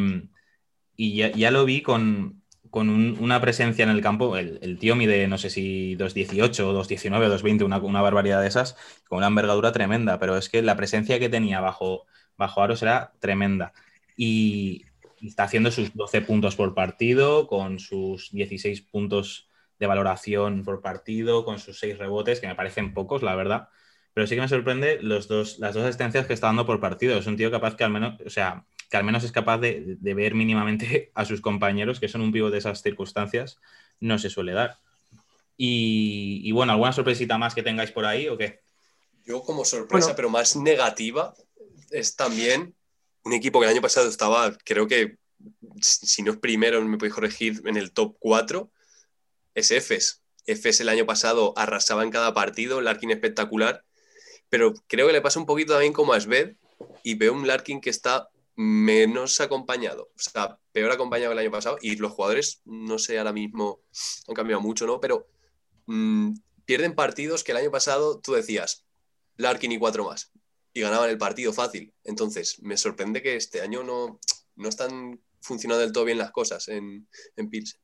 y 0.95 1.15
ya, 1.15 1.31
ya 1.31 1.51
lo 1.51 1.65
vi 1.65 1.81
con, 1.81 2.44
con 2.75 2.89
un- 2.89 3.17
una 3.21 3.39
presencia 3.41 3.83
en 3.83 3.89
el 3.89 4.01
campo. 4.01 4.35
El, 4.37 4.59
el 4.61 4.77
tío 4.79 4.95
mide, 4.95 5.27
no 5.27 5.37
sé 5.37 5.49
si 5.49 5.95
2.18, 5.95 6.73
2.19, 6.73 7.27
2.20, 7.29 7.63
una, 7.63 7.77
una 7.77 8.01
barbaridad 8.01 8.41
de 8.41 8.47
esas, 8.47 8.75
con 9.07 9.17
una 9.19 9.27
envergadura 9.27 9.71
tremenda, 9.71 10.19
pero 10.19 10.37
es 10.37 10.49
que 10.49 10.61
la 10.61 10.75
presencia 10.75 11.19
que 11.19 11.29
tenía 11.29 11.61
bajo, 11.61 12.05
bajo 12.37 12.61
Aros 12.61 12.81
era 12.83 13.13
tremenda. 13.19 13.73
Y, 14.17 14.85
y 15.19 15.27
está 15.29 15.43
haciendo 15.43 15.71
sus 15.71 15.93
12 15.95 16.21
puntos 16.21 16.55
por 16.55 16.73
partido, 16.75 17.47
con 17.47 17.79
sus 17.79 18.31
16 18.31 18.81
puntos 18.81 19.49
de 19.79 19.87
valoración 19.87 20.63
por 20.63 20.81
partido, 20.81 21.45
con 21.45 21.59
sus 21.59 21.79
6 21.79 21.97
rebotes, 21.97 22.39
que 22.41 22.47
me 22.47 22.55
parecen 22.55 22.93
pocos, 22.93 23.23
la 23.23 23.35
verdad. 23.35 23.69
Pero 24.13 24.27
sí 24.27 24.35
que 24.35 24.41
me 24.41 24.47
sorprende 24.47 24.99
los 25.01 25.27
dos, 25.27 25.59
las 25.59 25.73
dos 25.75 25.83
asistencias 25.83 26.25
que 26.27 26.33
está 26.33 26.47
dando 26.47 26.65
por 26.65 26.79
partido. 26.79 27.17
Es 27.17 27.27
un 27.27 27.35
tío 27.37 27.51
capaz 27.51 27.75
que 27.75 27.83
al 27.83 27.91
menos, 27.91 28.19
o 28.25 28.29
sea, 28.29 28.65
que 28.89 28.97
al 28.97 29.03
menos 29.03 29.23
es 29.23 29.31
capaz 29.31 29.57
de, 29.59 29.97
de 29.99 30.13
ver 30.13 30.35
mínimamente 30.35 31.11
a 31.15 31.25
sus 31.25 31.41
compañeros, 31.41 31.99
que 31.99 32.07
son 32.07 32.21
un 32.21 32.31
pivo 32.31 32.49
de 32.49 32.57
esas 32.59 32.81
circunstancias, 32.81 33.59
no 33.99 34.17
se 34.19 34.29
suele 34.29 34.53
dar. 34.53 34.79
Y, 35.57 36.41
y 36.43 36.51
bueno, 36.51 36.73
¿alguna 36.73 36.91
sorpresita 36.91 37.37
más 37.37 37.55
que 37.55 37.63
tengáis 37.63 37.91
por 37.91 38.05
ahí 38.05 38.27
o 38.27 38.37
qué? 38.37 38.61
Yo 39.25 39.41
como 39.41 39.65
sorpresa, 39.65 40.07
Bueno. 40.07 40.15
pero 40.15 40.29
más 40.29 40.55
negativa, 40.55 41.33
es 41.91 42.15
también 42.15 42.75
un 43.23 43.33
equipo 43.33 43.59
que 43.59 43.65
el 43.65 43.71
año 43.71 43.81
pasado 43.81 44.07
estaba, 44.07 44.55
creo 44.63 44.87
que, 44.87 45.17
si 45.81 46.05
si 46.07 46.23
no 46.23 46.33
es 46.33 46.37
primero, 46.37 46.81
me 46.83 46.97
podéis 46.97 47.15
corregir, 47.15 47.61
en 47.65 47.77
el 47.77 47.91
top 47.91 48.15
4, 48.19 48.69
es 49.55 49.71
EFES. 49.71 50.21
EFES 50.45 50.81
el 50.81 50.89
año 50.89 51.05
pasado 51.05 51.53
arrasaba 51.55 52.03
en 52.03 52.11
cada 52.11 52.33
partido, 52.33 52.81
Larkin 52.81 53.11
espectacular, 53.11 53.83
pero 54.49 54.73
creo 54.87 55.07
que 55.07 55.13
le 55.13 55.21
pasa 55.21 55.39
un 55.39 55.45
poquito 55.47 55.73
también 55.73 55.93
como 55.93 56.13
a 56.13 56.19
Sved 56.19 56.55
y 57.01 57.15
veo 57.15 57.33
un 57.33 57.47
Larkin 57.47 57.81
que 57.81 57.89
está 57.89 58.29
menos 58.55 59.41
acompañado, 59.41 60.11
o 60.15 60.19
sea, 60.19 60.57
peor 60.71 60.91
acompañado 60.91 61.31
que 61.31 61.33
el 61.33 61.39
año 61.39 61.51
pasado 61.51 61.77
y 61.81 61.95
los 61.97 62.11
jugadores, 62.13 62.61
no 62.65 62.97
sé, 62.97 63.17
ahora 63.17 63.33
mismo 63.33 63.81
han 64.27 64.35
cambiado 64.35 64.61
mucho, 64.61 64.85
¿no? 64.85 64.99
Pero 64.99 65.27
mm, 65.87 66.33
pierden 66.65 66.95
partidos 66.95 67.43
que 67.43 67.51
el 67.51 67.57
año 67.57 67.71
pasado 67.71 68.19
tú 68.19 68.33
decías, 68.33 68.85
Larkin 69.37 69.73
y 69.73 69.77
cuatro 69.77 70.05
más. 70.05 70.31
Y 70.73 70.81
ganaban 70.81 71.09
el 71.09 71.17
partido 71.17 71.53
fácil. 71.53 71.93
Entonces, 72.03 72.61
me 72.61 72.77
sorprende 72.77 73.21
que 73.21 73.35
este 73.35 73.61
año 73.61 73.83
no, 73.83 74.19
no 74.55 74.69
están 74.69 75.21
funcionando 75.41 75.81
del 75.81 75.91
todo 75.91 76.05
bien 76.05 76.17
las 76.17 76.31
cosas 76.31 76.67
en, 76.67 77.07
en 77.35 77.49
Pilsen. 77.49 77.79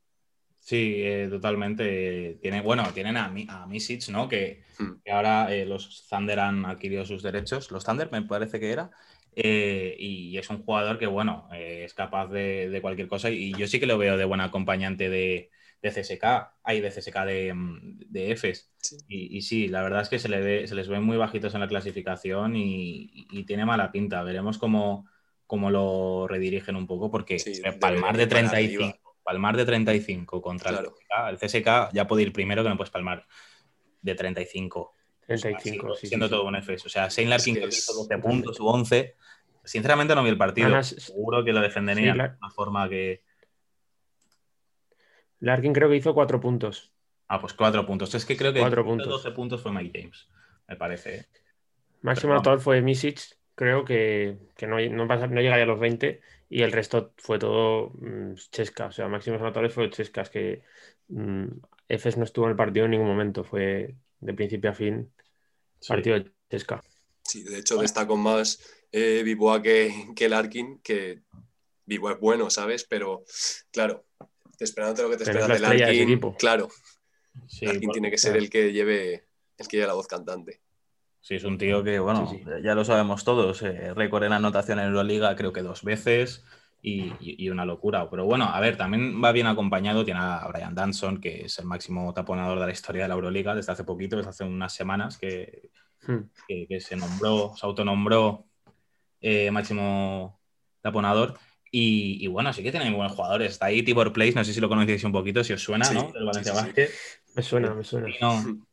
Sí, 0.59 0.95
eh, 0.97 1.27
totalmente. 1.29 2.37
Tiene, 2.41 2.61
bueno, 2.61 2.83
tienen 2.93 3.17
a, 3.17 3.25
a 3.25 3.67
Misic, 3.67 4.09
¿no? 4.09 4.27
Que, 4.29 4.63
Hmm. 4.81 4.99
que 5.03 5.11
ahora 5.11 5.53
eh, 5.53 5.65
los 5.65 6.07
Thunder 6.09 6.39
han 6.39 6.65
adquirido 6.65 7.05
sus 7.05 7.21
derechos. 7.21 7.71
Los 7.71 7.83
Thunder 7.85 8.11
me 8.11 8.23
parece 8.23 8.59
que 8.59 8.71
era. 8.71 8.91
Eh, 9.35 9.95
y 9.97 10.37
es 10.37 10.49
un 10.49 10.63
jugador 10.63 10.97
que, 10.99 11.07
bueno, 11.07 11.47
eh, 11.53 11.83
es 11.85 11.93
capaz 11.93 12.27
de, 12.27 12.69
de 12.69 12.81
cualquier 12.81 13.07
cosa. 13.07 13.29
Y 13.29 13.53
yo 13.53 13.67
sí 13.67 13.79
que 13.79 13.85
lo 13.85 13.97
veo 13.97 14.17
de 14.17 14.25
buen 14.25 14.41
acompañante 14.41 15.09
de, 15.09 15.49
de 15.81 15.89
CSK. 15.91 16.23
Hay 16.63 16.81
de 16.81 16.91
CSK 16.91 17.15
de, 17.25 17.53
mm, 17.53 17.99
de. 18.09 18.35
Sí. 18.77 18.97
Y, 19.07 19.37
y 19.37 19.41
sí, 19.41 19.67
la 19.67 19.81
verdad 19.83 20.01
es 20.01 20.09
que 20.09 20.19
se, 20.19 20.27
le 20.29 20.41
ve, 20.41 20.67
se 20.67 20.75
les 20.75 20.87
ve 20.89 20.99
muy 20.99 21.17
bajitos 21.17 21.53
en 21.53 21.61
la 21.61 21.67
clasificación 21.67 22.55
y, 22.55 23.27
y 23.31 23.43
tiene 23.45 23.65
mala 23.65 23.91
pinta. 23.91 24.21
Veremos 24.23 24.57
cómo, 24.57 25.07
cómo 25.47 25.69
lo 25.71 26.27
redirigen 26.27 26.75
un 26.75 26.87
poco, 26.87 27.09
porque 27.09 27.39
Sí, 27.39 27.61
eh, 27.63 27.71
palmar 27.73 28.17
de 28.17 28.25
deberían 28.27 28.45
ir 28.45 28.49
para 28.49 28.57
35, 28.57 28.83
arriba. 28.83 28.99
palmar 29.23 29.57
de 29.57 29.65
35 29.65 30.41
contra 30.41 30.71
Claro. 30.71 30.95
el 31.29 31.37
CSK, 31.37 31.53
el 31.53 31.61
CSK 31.89 31.93
ya 31.93 32.07
puede 32.07 32.23
ir 32.23 32.33
primero 32.33 32.63
que 32.63 32.69
no 32.69 32.75
puedes 32.77 32.91
palmar 32.91 33.25
de 34.01 34.15
35. 34.15 34.93
35, 35.39 35.61
siendo, 35.63 35.95
sí, 35.95 36.01
sí, 36.01 36.07
siendo 36.07 36.25
sí. 36.27 36.31
todo 36.31 36.45
un 36.47 36.55
FS. 36.55 36.85
O 36.85 36.89
sea, 36.89 37.07
Shane 37.09 37.29
Larkin 37.29 37.55
que 37.55 37.67
hizo 37.67 37.91
es- 37.91 37.95
12 37.97 38.17
puntos 38.17 38.59
u 38.59 38.67
11. 38.67 39.15
Sinceramente 39.63 40.15
no 40.15 40.23
vi 40.23 40.29
el 40.29 40.37
partido. 40.37 40.67
Además, 40.67 40.87
Seguro 40.97 41.43
que 41.45 41.53
lo 41.53 41.61
defendería 41.61 42.11
sí, 42.13 42.17
la- 42.17 42.27
de 42.29 42.37
una 42.37 42.49
forma 42.49 42.89
que. 42.89 43.21
Larkin 45.39 45.73
creo 45.73 45.89
que 45.89 45.95
hizo 45.95 46.13
cuatro 46.13 46.39
puntos. 46.39 46.91
Ah, 47.27 47.39
pues 47.39 47.53
4 47.53 47.85
puntos. 47.85 48.13
Es 48.13 48.25
que 48.25 48.35
creo 48.37 48.53
que 48.53 48.59
Cuatro 48.59 48.81
el 48.81 48.85
que 48.87 48.93
hizo 48.93 49.03
puntos. 49.03 49.23
12 49.23 49.31
puntos 49.35 49.61
fue 49.61 49.71
Mike 49.71 49.99
James, 50.01 50.27
me 50.67 50.75
parece. 50.75 51.15
¿eh? 51.15 51.25
Máximo 52.01 52.33
anotador 52.33 52.59
fue 52.59 52.81
Misic, 52.81 53.19
creo 53.55 53.85
que, 53.85 54.37
que 54.57 54.67
no, 54.67 54.79
no, 54.79 55.07
pasa- 55.07 55.27
no 55.27 55.39
llegaría 55.41 55.63
a 55.63 55.67
los 55.67 55.79
20 55.79 56.21
y 56.49 56.63
el 56.63 56.71
resto 56.71 57.13
fue 57.17 57.39
todo 57.39 57.91
mm, 57.99 58.33
Chesca. 58.51 58.87
O 58.87 58.91
sea, 58.91 59.07
máximos 59.07 59.39
anotadores 59.41 59.73
fue 59.73 59.89
Chescas, 59.89 60.29
que 60.29 60.63
mm, 61.07 61.45
Efes 61.87 62.17
no 62.17 62.23
estuvo 62.23 62.45
en 62.45 62.51
el 62.51 62.57
partido 62.57 62.85
en 62.85 62.91
ningún 62.91 63.07
momento, 63.07 63.43
fue 63.43 63.95
de 64.21 64.33
principio 64.33 64.69
a 64.69 64.73
fin 64.73 65.11
Sí. 65.79 65.87
partido 65.89 66.19
de 66.19 66.31
Chesca. 66.49 66.81
Sí, 67.23 67.43
de 67.43 67.57
hecho 67.59 67.77
destaco 67.77 68.15
más 68.17 68.59
eh, 68.91 69.21
Biboa 69.23 69.61
que, 69.61 70.09
que 70.15 70.29
Larkin, 70.29 70.79
que 70.83 71.21
Biboa 71.85 72.13
es 72.13 72.19
bueno, 72.19 72.49
¿sabes? 72.49 72.83
Pero, 72.83 73.23
claro, 73.71 74.05
esperándote 74.59 75.01
lo 75.03 75.09
que 75.09 75.17
te 75.17 75.25
Pero 75.25 75.39
es 75.39 75.43
esperas 75.45 75.49
la 75.61 75.69
de 75.69 75.75
estrella 75.75 75.85
de 75.87 75.91
ese 75.91 75.99
Larkin, 76.01 76.13
equipo. 76.13 76.35
claro, 76.37 76.69
Sí, 77.47 77.65
Larkin 77.65 77.81
bueno, 77.81 77.93
tiene 77.93 78.11
que 78.11 78.17
ser 78.17 78.35
el 78.37 78.49
que 78.49 78.71
lleve 78.73 79.25
el 79.57 79.67
que 79.67 79.77
lleve 79.77 79.87
la 79.87 79.93
voz 79.93 80.07
cantante. 80.07 80.61
Sí, 81.21 81.35
es 81.35 81.43
un 81.43 81.57
tío 81.57 81.83
que, 81.83 81.99
bueno, 81.99 82.27
Sí, 82.29 82.37
sí. 82.39 82.43
ya 82.63 82.73
lo 82.75 82.83
sabemos 82.83 83.23
todos. 83.23 83.61
eh, 83.61 83.93
récord 83.93 84.23
en 84.23 84.33
anotación 84.33 84.79
en 84.79 84.85
Euroliga, 84.87 85.35
creo 85.35 85.53
que 85.53 85.61
dos 85.61 85.83
veces. 85.83 86.43
Y, 86.83 87.47
una 87.49 87.65
locura. 87.65 88.09
Pero 88.09 88.25
bueno, 88.25 88.45
a 88.45 88.59
ver, 88.59 88.75
también 88.77 89.23
va 89.23 89.31
bien 89.31 89.47
acompañado. 89.47 90.03
Tiene 90.03 90.19
a 90.21 90.47
Brian 90.47 90.73
Danson, 90.73 91.21
que 91.21 91.45
es 91.45 91.59
el 91.59 91.65
máximo 91.65 92.13
taponador 92.13 92.59
de 92.59 92.65
la 92.65 92.71
historia 92.71 93.03
de 93.03 93.07
la 93.09 93.13
Euroliga 93.15 93.53
desde 93.53 93.71
hace 93.71 93.83
poquito, 93.83 94.17
desde 94.17 94.29
hace 94.31 94.43
unas 94.43 94.73
semanas, 94.73 95.17
que, 95.17 95.69
Hmm. 96.07 96.21
que, 96.47 96.65
que 96.67 96.79
se 96.81 96.95
nombró, 96.95 97.53
se 97.55 97.63
autonombró 97.65 98.45
eh, 99.21 99.51
máximo 99.51 100.41
taponador. 100.81 101.37
Y, 101.71 102.17
y 102.19 102.27
bueno, 102.27 102.51
sí 102.51 102.63
que 102.63 102.71
tiene 102.71 102.87
muy 102.87 102.95
buenos 102.97 103.15
jugadores. 103.15 103.51
Está 103.51 103.67
ahí 103.67 103.83
Tibor 103.83 104.11
Place, 104.11 104.33
no 104.33 104.43
sé 104.43 104.51
si 104.53 104.59
lo 104.59 104.67
conocéis 104.67 105.03
un 105.03 105.11
poquito, 105.11 105.43
si 105.43 105.53
os 105.53 105.61
suena, 105.61 105.85
Sí, 105.85 105.93
¿no? 105.95 106.11
Del 106.11 106.25
Valencia 106.25 106.53
sí, 106.55 106.81
Me 107.35 107.43
suena, 107.43 107.73
me 107.73 107.83
suena. 107.83 108.07
no, 108.19 108.67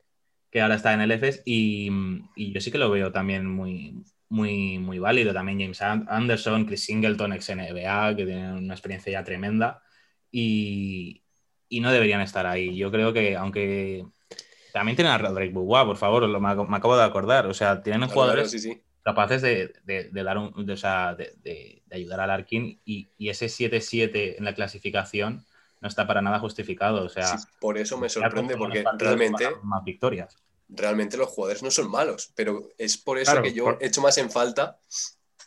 que 0.51 0.61
ahora 0.63 0.75
está 0.77 0.95
en 0.95 1.03
el 1.03 1.11
EFES 1.13 1.43
y, 1.45 1.91
y 2.35 2.53
yo 2.53 2.61
sí 2.61 2.73
que 2.73 2.79
lo 2.79 2.91
veo 2.91 3.13
también 3.13 3.47
muy, 3.47 4.03
muy, 4.29 4.79
muy 4.79 4.99
válido. 4.99 5.33
También 5.33 5.61
James 5.61 5.83
An- 5.83 6.07
Anderson, 6.09 6.65
Chris 6.67 6.85
Singleton, 6.85 7.33
ex 7.33 7.49
NBA, 7.51 8.15
que 8.17 8.25
tienen 8.27 8.53
una 8.53 8.75
experiencia 8.75 9.13
ya 9.13 9.25
tremenda 9.25 9.83
y, 10.31 11.23
y 11.69 11.81
no 11.81 11.93
deberían 11.93 12.21
estar 12.21 12.47
ahí. 12.47 12.77
Yo 12.77 12.91
creo 12.91 13.13
que, 13.13 13.37
aunque 13.37 14.05
también 14.73 14.97
tienen 14.97 15.13
a 15.13 15.19
Roderick 15.19 15.53
Bourgeois, 15.53 15.87
por 15.87 15.97
favor, 15.97 16.29
lo- 16.29 16.41
me, 16.41 16.55
me 16.55 16.77
acabo 16.77 16.97
de 16.97 17.05
acordar. 17.05 17.47
O 17.47 17.55
sea, 17.55 17.83
tienen 17.83 18.01
Claro, 18.03 18.15
jugadores 18.15 18.51
claro, 18.51 18.51
sí, 18.51 18.59
sí. 18.75 18.83
capaces 19.03 19.43
de, 19.43 19.73
de- 19.85 20.05
de 20.11 20.23
dar 20.23 20.39
un, 20.39 20.67
de, 20.67 20.73
o 20.73 20.77
sea, 20.77 21.15
de, 21.15 21.83
ayudar 21.91 22.21
al 22.21 22.29
Larkin 22.29 22.81
y, 22.85 23.09
y 23.17 23.29
ese 23.31 23.49
7-7 23.49 24.37
en 24.39 24.45
la 24.45 24.55
clasificación 24.55 25.45
no 25.81 25.89
está 25.89 26.07
para 26.07 26.21
nada 26.23 26.39
justificado. 26.41 27.05
O 27.05 27.09
sea, 27.09 27.37
Sí, 27.39 27.47
por 27.61 27.79
eso 27.79 27.99
me 27.99 28.09
sorprende, 28.09 28.57
porque 28.57 28.85
realmente, 28.99 29.49
más 29.63 29.85
victorias. 29.85 30.37
Realmente 30.69 31.17
los 31.17 31.29
jugadores 31.29 31.63
no 31.63 31.71
son 31.71 31.91
malos, 31.91 32.31
pero 32.35 32.69
es 32.79 32.97
por 32.99 33.19
eso 33.19 33.33
Claro, 33.33 33.43
que 33.43 33.53
yo 33.53 33.65
por- 33.65 33.79
echo 33.81 34.01
más 34.03 34.19
en 34.19 34.31
falta 34.31 34.79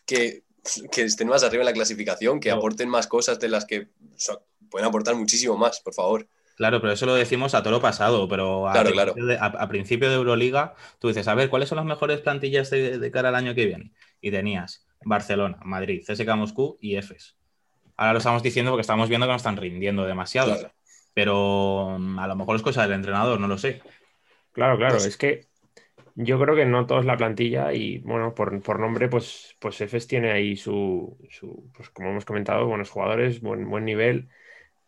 que, 0.05 0.43
que 0.91 1.03
estén 1.03 1.27
más 1.27 1.43
arriba 1.43 1.61
en 1.61 1.67
la 1.67 1.73
clasificación, 1.73 2.39
que 2.39 2.51
aporten 2.51 2.89
más 2.89 3.07
cosas 3.07 3.39
de 3.39 3.49
las 3.49 3.65
que 3.65 3.81
o 3.81 4.17
sea, 4.19 4.35
pueden 4.69 4.87
aportar 4.87 5.15
muchísimo 5.15 5.57
más, 5.57 5.79
por 5.81 5.93
favor. 5.93 6.27
Claro, 6.55 6.79
pero 6.81 6.93
eso 6.93 7.05
lo 7.05 7.15
decimos 7.15 7.55
a 7.55 7.61
todo 7.63 7.71
lo 7.71 7.81
pasado, 7.81 8.27
pero 8.27 8.67
a, 8.67 8.73
Claro, 8.73 8.89
principio, 8.91 9.13
claro. 9.13 9.27
De, 9.27 9.37
a- 9.37 9.63
a 9.63 9.67
principio 9.67 10.09
de 10.09 10.15
Euroliga, 10.15 10.75
tú 10.99 11.07
dices, 11.07 11.27
a 11.27 11.33
ver, 11.35 11.49
¿cuáles 11.49 11.69
son 11.69 11.77
las 11.77 11.85
mejores 11.85 12.19
plantillas 12.21 12.69
de, 12.69 12.99
de 12.99 13.11
cara 13.11 13.29
al 13.29 13.35
año 13.35 13.55
que 13.55 13.65
viene? 13.65 13.91
Y 14.21 14.31
tenías 14.31 14.85
Barcelona, 15.03 15.57
Madrid, 15.63 16.03
CSKA 16.05 16.35
Moscú 16.35 16.77
y 16.79 16.95
EFES. 16.95 17.35
Ahora 17.97 18.13
lo 18.13 18.19
estamos 18.19 18.43
diciendo 18.43 18.71
porque 18.71 18.81
estamos 18.81 19.09
viendo 19.09 19.25
que 19.25 19.31
no 19.31 19.37
están 19.37 19.57
rindiendo 19.57 20.05
demasiado, 20.05 20.53
Claro. 20.55 20.73
pero 21.13 21.97
mm, 21.99 22.19
a 22.19 22.27
lo 22.27 22.35
mejor 22.35 22.55
es 22.55 22.61
cosa 22.61 22.83
del 22.83 22.93
entrenador, 22.93 23.39
no 23.39 23.47
lo 23.47 23.57
sé. 23.57 23.81
Claro, 24.51 24.77
claro, 24.77 24.95
Pues- 24.95 25.05
es 25.05 25.17
que 25.17 25.47
yo 26.15 26.39
creo 26.39 26.55
que 26.55 26.65
no 26.65 26.85
todos 26.87 27.05
la 27.05 27.17
plantilla 27.17 27.73
y 27.73 27.99
bueno, 27.99 28.35
por, 28.35 28.61
por 28.63 28.79
nombre, 28.79 29.09
pues, 29.09 29.55
pues 29.59 29.81
Efes 29.81 30.07
tiene 30.07 30.31
ahí 30.31 30.55
su, 30.57 31.17
su, 31.29 31.71
pues 31.75 31.89
como 31.91 32.09
hemos 32.11 32.25
comentado, 32.25 32.67
buenos 32.67 32.89
jugadores, 32.89 33.41
buen, 33.41 33.69
buen 33.69 33.85
nivel, 33.85 34.29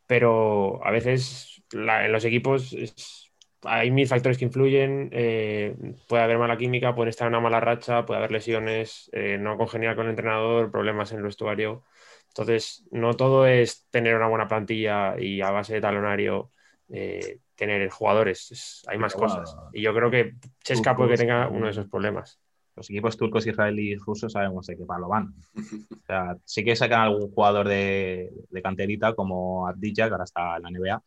pero 0.08 0.86
a 0.86 0.91
veces 0.91 1.63
la- 1.72 2.05
en 2.05 2.12
los 2.13 2.25
equipos 2.25 2.74
es- 2.74 3.32
hay 3.63 3.91
mil 3.91 4.08
factores 4.08 4.38
que 4.38 4.46
influyen, 4.46 5.10
eh, 5.13 5.75
puede 6.10 6.24
haber 6.24 6.38
mala 6.39 6.58
química, 6.58 6.96
puede 6.96 7.10
estar 7.12 7.27
en 7.27 7.34
una 7.36 7.41
mala 7.41 7.60
racha, 7.62 8.05
puede 8.05 8.20
haber 8.20 8.32
lesiones, 8.32 9.10
eh, 9.13 9.38
no 9.39 9.58
congeniar 9.58 9.96
con 9.96 10.05
el 10.08 10.12
entrenador, 10.12 10.72
problemas 10.72 11.12
en 11.13 11.20
el 11.20 11.24
vestuario. 11.25 11.84
Entonces, 12.29 12.86
no 12.91 13.13
todo 13.15 13.46
es 13.48 13.88
tener 13.91 14.15
una 14.15 14.27
buena 14.27 14.48
plantilla 14.48 15.15
y 15.20 15.41
a 15.41 15.51
base 15.51 15.75
de 15.75 15.82
talonario 15.82 16.51
eh, 16.89 17.39
tener 17.56 17.90
jugadores. 17.90 18.52
Es- 18.52 18.84
hay 18.88 18.98
más 18.98 19.14
Pero 19.14 19.28
bueno, 19.28 19.42
cosas. 19.42 19.58
Y 19.74 19.82
yo 19.82 19.94
creo 19.94 20.10
que 20.12 20.34
Chesca 20.64 20.96
puede 20.96 21.12
que 21.12 21.18
tenga 21.18 21.48
uno 21.50 21.66
de 21.66 21.72
esos 21.72 21.88
problemas. 21.88 22.40
los 22.76 22.90
equipos 22.90 23.16
turcos, 23.18 23.46
israelíes, 23.46 24.02
rusos 24.04 24.32
sabemos 24.34 24.66
de 24.66 24.76
qué 24.78 24.84
palo 24.86 25.08
van. 25.08 25.34
O 26.04 26.06
sea, 26.06 26.36
sí 26.44 26.64
que 26.66 26.76
sacan 26.76 27.02
algún 27.02 27.32
jugador 27.32 27.68
de, 27.68 28.30
de 28.50 28.62
canterita 28.62 29.14
como 29.14 29.68
Abdija, 29.68 30.08
que 30.08 30.12
ahora 30.12 30.24
está 30.26 30.58
en 30.58 30.64
la 30.64 30.70
NBA, 30.70 31.02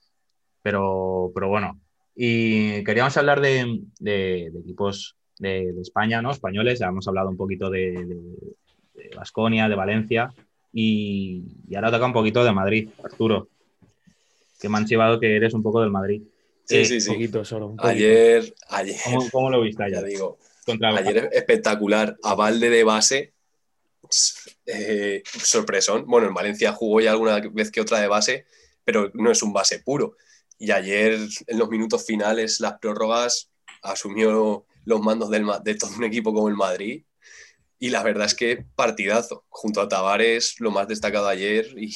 pero, 0.63 1.31
pero 1.35 1.49
bueno. 1.49 1.79
Y 2.15 2.83
queríamos 2.85 3.15
hablar 3.19 3.41
de, 3.41 3.81
de- 4.01 4.49
de 4.53 4.59
equipos 4.61 5.17
de, 5.39 5.73
de 5.73 5.83
España, 5.83 6.23
¿no? 6.23 6.31
Españoles, 6.31 6.79
ya 6.79 6.87
hemos 6.87 7.07
hablado 7.09 7.29
un 7.29 7.37
poquito 7.37 7.69
de, 7.69 7.93
de 8.95 9.11
Basconia, 9.15 9.69
de 9.69 9.75
Valencia, 9.75 10.33
y, 10.73 11.45
y 11.69 11.75
ahora 11.75 11.91
toca 11.91 12.07
un 12.07 12.13
poquito 12.15 12.43
de 12.43 12.53
Madrid, 12.53 12.89
Arturo. 13.05 13.49
Que 14.61 14.69
me 14.71 14.79
han 14.79 14.87
chivado 14.87 15.21
que 15.21 15.37
eres 15.37 15.53
un 15.53 15.63
poco 15.63 15.81
del 15.83 15.91
Madrid. 15.91 16.23
Sí, 16.69 16.77
Eh, 16.79 16.85
sí, 16.85 16.95
Un 16.95 17.01
sí. 17.01 17.11
poquito 17.13 17.45
solo. 17.45 17.67
un 17.69 17.77
poquito. 17.77 17.91
Ayer, 17.95 18.55
ayer, 18.69 18.97
¿Cómo, 19.05 19.31
cómo 19.31 19.51
lo 19.51 19.63
viste 19.63 19.83
ya 19.91 19.99
ayer? 19.99 20.05
digo, 20.11 20.39
Contra 20.65 20.91
el- 20.91 20.99
ayer 20.99 21.31
espectacular. 21.33 22.17
A 22.25 22.35
Valde 22.35 22.69
de 22.71 22.83
base, 22.85 23.33
eh, 24.67 25.23
sorpresón. 25.43 26.07
Bueno, 26.07 26.27
en 26.29 26.35
Valencia 26.35 26.73
jugó 26.73 27.01
ya 27.01 27.13
alguna 27.13 27.41
vez 27.53 27.71
que 27.71 27.81
otra 27.81 28.01
de 28.01 28.09
base, 28.09 28.47
pero 28.85 29.11
no 29.15 29.31
es 29.31 29.43
un 29.43 29.53
base 29.53 29.79
puro. 29.81 30.17
Y 30.59 30.71
ayer, 30.73 31.19
en 31.47 31.59
los 31.59 31.69
minutos 31.69 32.05
finales, 32.05 32.61
las 32.61 32.79
prórrogas, 32.81 33.51
asumió 33.83 34.67
los 34.85 35.01
mandos 35.01 35.31
del 35.31 35.47
de 35.65 35.75
todo 35.75 35.91
un 35.97 36.05
equipo 36.05 36.33
como 36.33 36.49
el 36.49 36.55
Madrid. 36.57 37.05
Y 37.79 37.91
la 37.91 38.03
verdad 38.03 38.27
es 38.27 38.35
que 38.35 38.65
partidazo. 38.75 39.45
Junto 39.51 39.81
a 39.83 39.89
Tavares, 39.89 40.57
lo 40.61 40.71
más 40.71 40.89
destacado 40.89 41.29
ayer, 41.29 41.75
y 41.79 41.93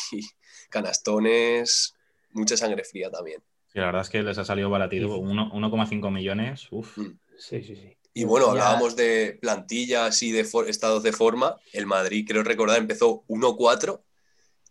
canastones, 0.68 1.94
mucha 2.32 2.56
sangre 2.56 2.84
fría 2.84 3.10
también. 3.10 3.42
Sí, 3.72 3.78
la 3.78 3.86
verdad 3.86 4.02
es 4.02 4.08
que 4.10 4.22
les 4.22 4.36
ha 4.38 4.44
salido 4.44 4.68
baratito, 4.70 5.06
Sí. 5.06 5.12
uno- 5.20 5.50
1,5 5.52 6.10
millones. 6.10 6.66
Uf. 6.70 6.98
Mm. 6.98 7.18
Sí, 7.38 7.62
sí, 7.62 7.76
sí. 7.76 7.96
Y 8.12 8.24
bueno, 8.24 8.46
Ya. 8.46 8.52
hablábamos 8.52 8.96
de 8.96 9.38
plantillas 9.40 10.22
y 10.22 10.32
de 10.32 10.44
for- 10.44 10.68
estados 10.68 11.02
de 11.04 11.12
forma. 11.12 11.56
El 11.72 11.86
Madrid, 11.86 12.26
creo 12.28 12.42
recordar, 12.42 12.78
empezó 12.78 13.24
1-4 13.28 14.02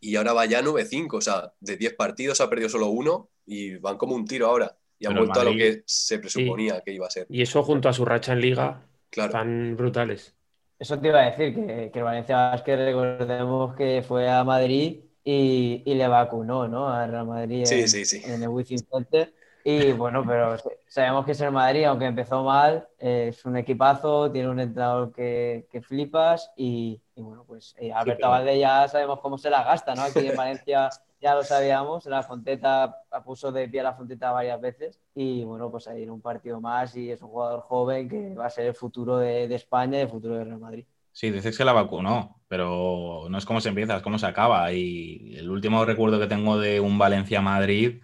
y 0.01 0.15
ahora 0.17 0.33
va 0.33 0.45
ya 0.45 0.61
9-5. 0.61 1.17
O 1.17 1.21
sea, 1.21 1.53
de 1.61 1.77
10 1.77 1.93
partidos 1.95 2.41
ha 2.41 2.49
perdido 2.49 2.67
solo 2.69 2.87
uno 2.87 3.29
y 3.45 3.77
van 3.77 3.97
como 3.97 4.15
un 4.15 4.25
tiro 4.25 4.47
ahora. 4.47 4.75
Y 4.99 5.05
han 5.05 5.13
Pero 5.13 5.25
vuelto 5.25 5.39
a 5.39 5.43
lo 5.45 5.51
que 5.55 5.83
se 5.85 6.19
presuponía 6.19 6.81
que 6.81 6.91
iba 6.91 7.07
a 7.07 7.09
ser. 7.09 7.25
Y 7.29 7.41
eso 7.41 7.63
junto 7.63 7.87
a 7.87 7.93
su 7.93 8.03
racha 8.03 8.33
en 8.33 8.41
liga, 8.41 8.85
Claro. 9.09 9.31
tan 9.31 9.77
brutales. 9.77 10.35
Eso 10.77 10.99
te 10.99 11.07
iba 11.07 11.21
a 11.21 11.31
decir, 11.31 11.55
que, 11.55 11.89
que 11.91 11.99
el 11.99 12.03
Valencia 12.05 12.35
Basket 12.51 12.75
recordemos 12.75 13.75
que 13.77 14.03
fue 14.05 14.29
a 14.29 14.43
Madrid 14.43 14.99
y, 15.23 15.83
y 15.85 15.93
le 15.95 16.07
vacunó, 16.07 16.67
¿no? 16.67 16.87
A 16.89 17.07
Real 17.07 17.25
Madrid 17.27 17.65
Sí, 17.65 17.75
en, 17.81 17.87
sí, 17.87 18.05
sí. 18.05 18.21
en 18.23 18.43
el 18.43 18.49
Wizzing 18.49 18.85
Center. 18.91 19.33
Y 19.63 19.91
bueno, 19.91 20.23
pero 20.25 20.55
sabemos 20.87 21.25
que 21.25 21.33
es 21.33 21.41
el 21.41 21.51
Madrid, 21.51 21.83
aunque 21.83 22.05
empezó 22.05 22.43
mal, 22.43 22.87
es 22.97 23.43
un 23.45 23.57
equipazo, 23.57 24.31
tiene 24.31 24.49
un 24.49 24.59
entrenador 24.59 25.11
que, 25.11 25.67
que 25.69 25.81
flipas 25.81 26.51
y, 26.55 27.01
y 27.15 27.21
bueno, 27.21 27.43
pues 27.45 27.75
eh, 27.77 27.91
Alberto 27.91 28.21
pero- 28.21 28.29
Valde 28.29 28.57
ya 28.57 28.87
sabemos 28.87 29.19
cómo 29.19 29.37
se 29.37 29.49
la 29.49 29.63
gasta, 29.63 29.95
¿no? 29.95 30.03
Aquí 30.03 30.25
en 30.27 30.35
Valencia 30.35 30.89
ya 31.21 31.35
lo 31.35 31.43
sabíamos, 31.43 32.05
la 32.05 32.23
Fonteta 32.23 33.03
puso 33.25 33.51
de 33.51 33.67
pie 33.67 33.81
a 33.81 33.83
la 33.83 33.93
Fonteta 33.93 34.31
varias 34.31 34.59
veces 34.61 35.01
y 35.13 35.43
bueno, 35.43 35.69
pues 35.69 35.87
ahí 35.89 36.03
en 36.03 36.11
un 36.11 36.21
partido 36.21 36.61
más 36.61 36.95
y 36.95 37.11
es 37.11 37.21
un 37.21 37.29
jugador 37.29 37.59
joven 37.61 38.07
que 38.07 38.33
va 38.35 38.45
a 38.45 38.49
ser 38.49 38.67
el 38.67 38.73
futuro 38.75 39.17
de, 39.17 39.47
de 39.49 39.55
España 39.55 39.97
y 39.99 40.01
el 40.03 40.09
futuro 40.09 40.35
de 40.37 40.45
Real 40.45 40.59
Madrid. 40.59 40.85
Sí, 41.19 41.31
dices 41.31 41.57
que 41.57 41.65
la 41.65 41.73
vacunó, 41.73 42.41
pero 42.47 43.25
no 43.29 43.37
es 43.37 43.45
cómo 43.45 43.59
se 43.59 43.67
empieza, 43.67 43.97
es 43.97 44.01
cómo 44.01 44.17
se 44.17 44.25
acaba. 44.25 44.71
Y 44.71 45.35
el 45.35 45.49
último 45.49 45.83
recuerdo 45.83 46.17
que 46.17 46.27
tengo 46.27 46.57
de 46.57 46.79
un 46.79 46.97
Valencia-Madrid, 46.97 48.01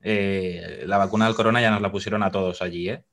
eh, 0.00 0.84
la 0.86 0.96
vacuna 0.98 1.26
del 1.26 1.34
corona 1.34 1.60
ya 1.60 1.72
nos 1.72 1.82
la 1.82 1.90
pusieron 1.90 2.22
a 2.22 2.30
todos 2.30 2.62
allí, 2.62 2.90
¿eh? 2.90 3.04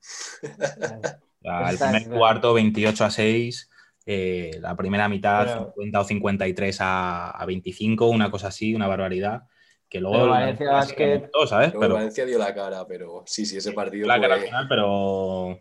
O 0.44 1.42
sea, 1.42 1.70
el 1.70 1.76
primer 1.76 2.08
cuarto, 2.08 2.54
28 2.54 3.04
a 3.04 3.10
6, 3.10 3.68
eh, 4.06 4.58
la 4.60 4.76
primera 4.76 5.08
mitad, 5.08 5.44
Pero- 5.46 5.72
50 5.74 6.00
o 6.00 6.04
53 6.04 6.80
a, 6.80 7.30
a 7.32 7.44
25, 7.44 8.06
una 8.10 8.30
cosa 8.30 8.46
así, 8.46 8.76
una 8.76 8.86
barbaridad. 8.86 9.42
Que 9.88 10.00
luego 10.00 10.18
Pero 10.18 10.26
la- 10.26 10.32
Valencia 10.38 10.66
la 10.66 10.72
Basket- 10.74 11.14
remontó, 11.14 11.46
¿sabes? 11.48 11.72
Pero 11.80 11.94
Valencia 11.94 12.24
dio 12.26 12.38
la 12.38 12.54
cara, 12.54 12.86
pero 12.86 13.24
sí, 13.26 13.44
sí, 13.44 13.56
ese 13.56 13.72
partido 13.72 14.06
la 14.06 14.20
cara 14.20 14.34
al 14.34 14.40
fue... 14.40 14.46
final, 14.50 14.68
pero 14.68 15.58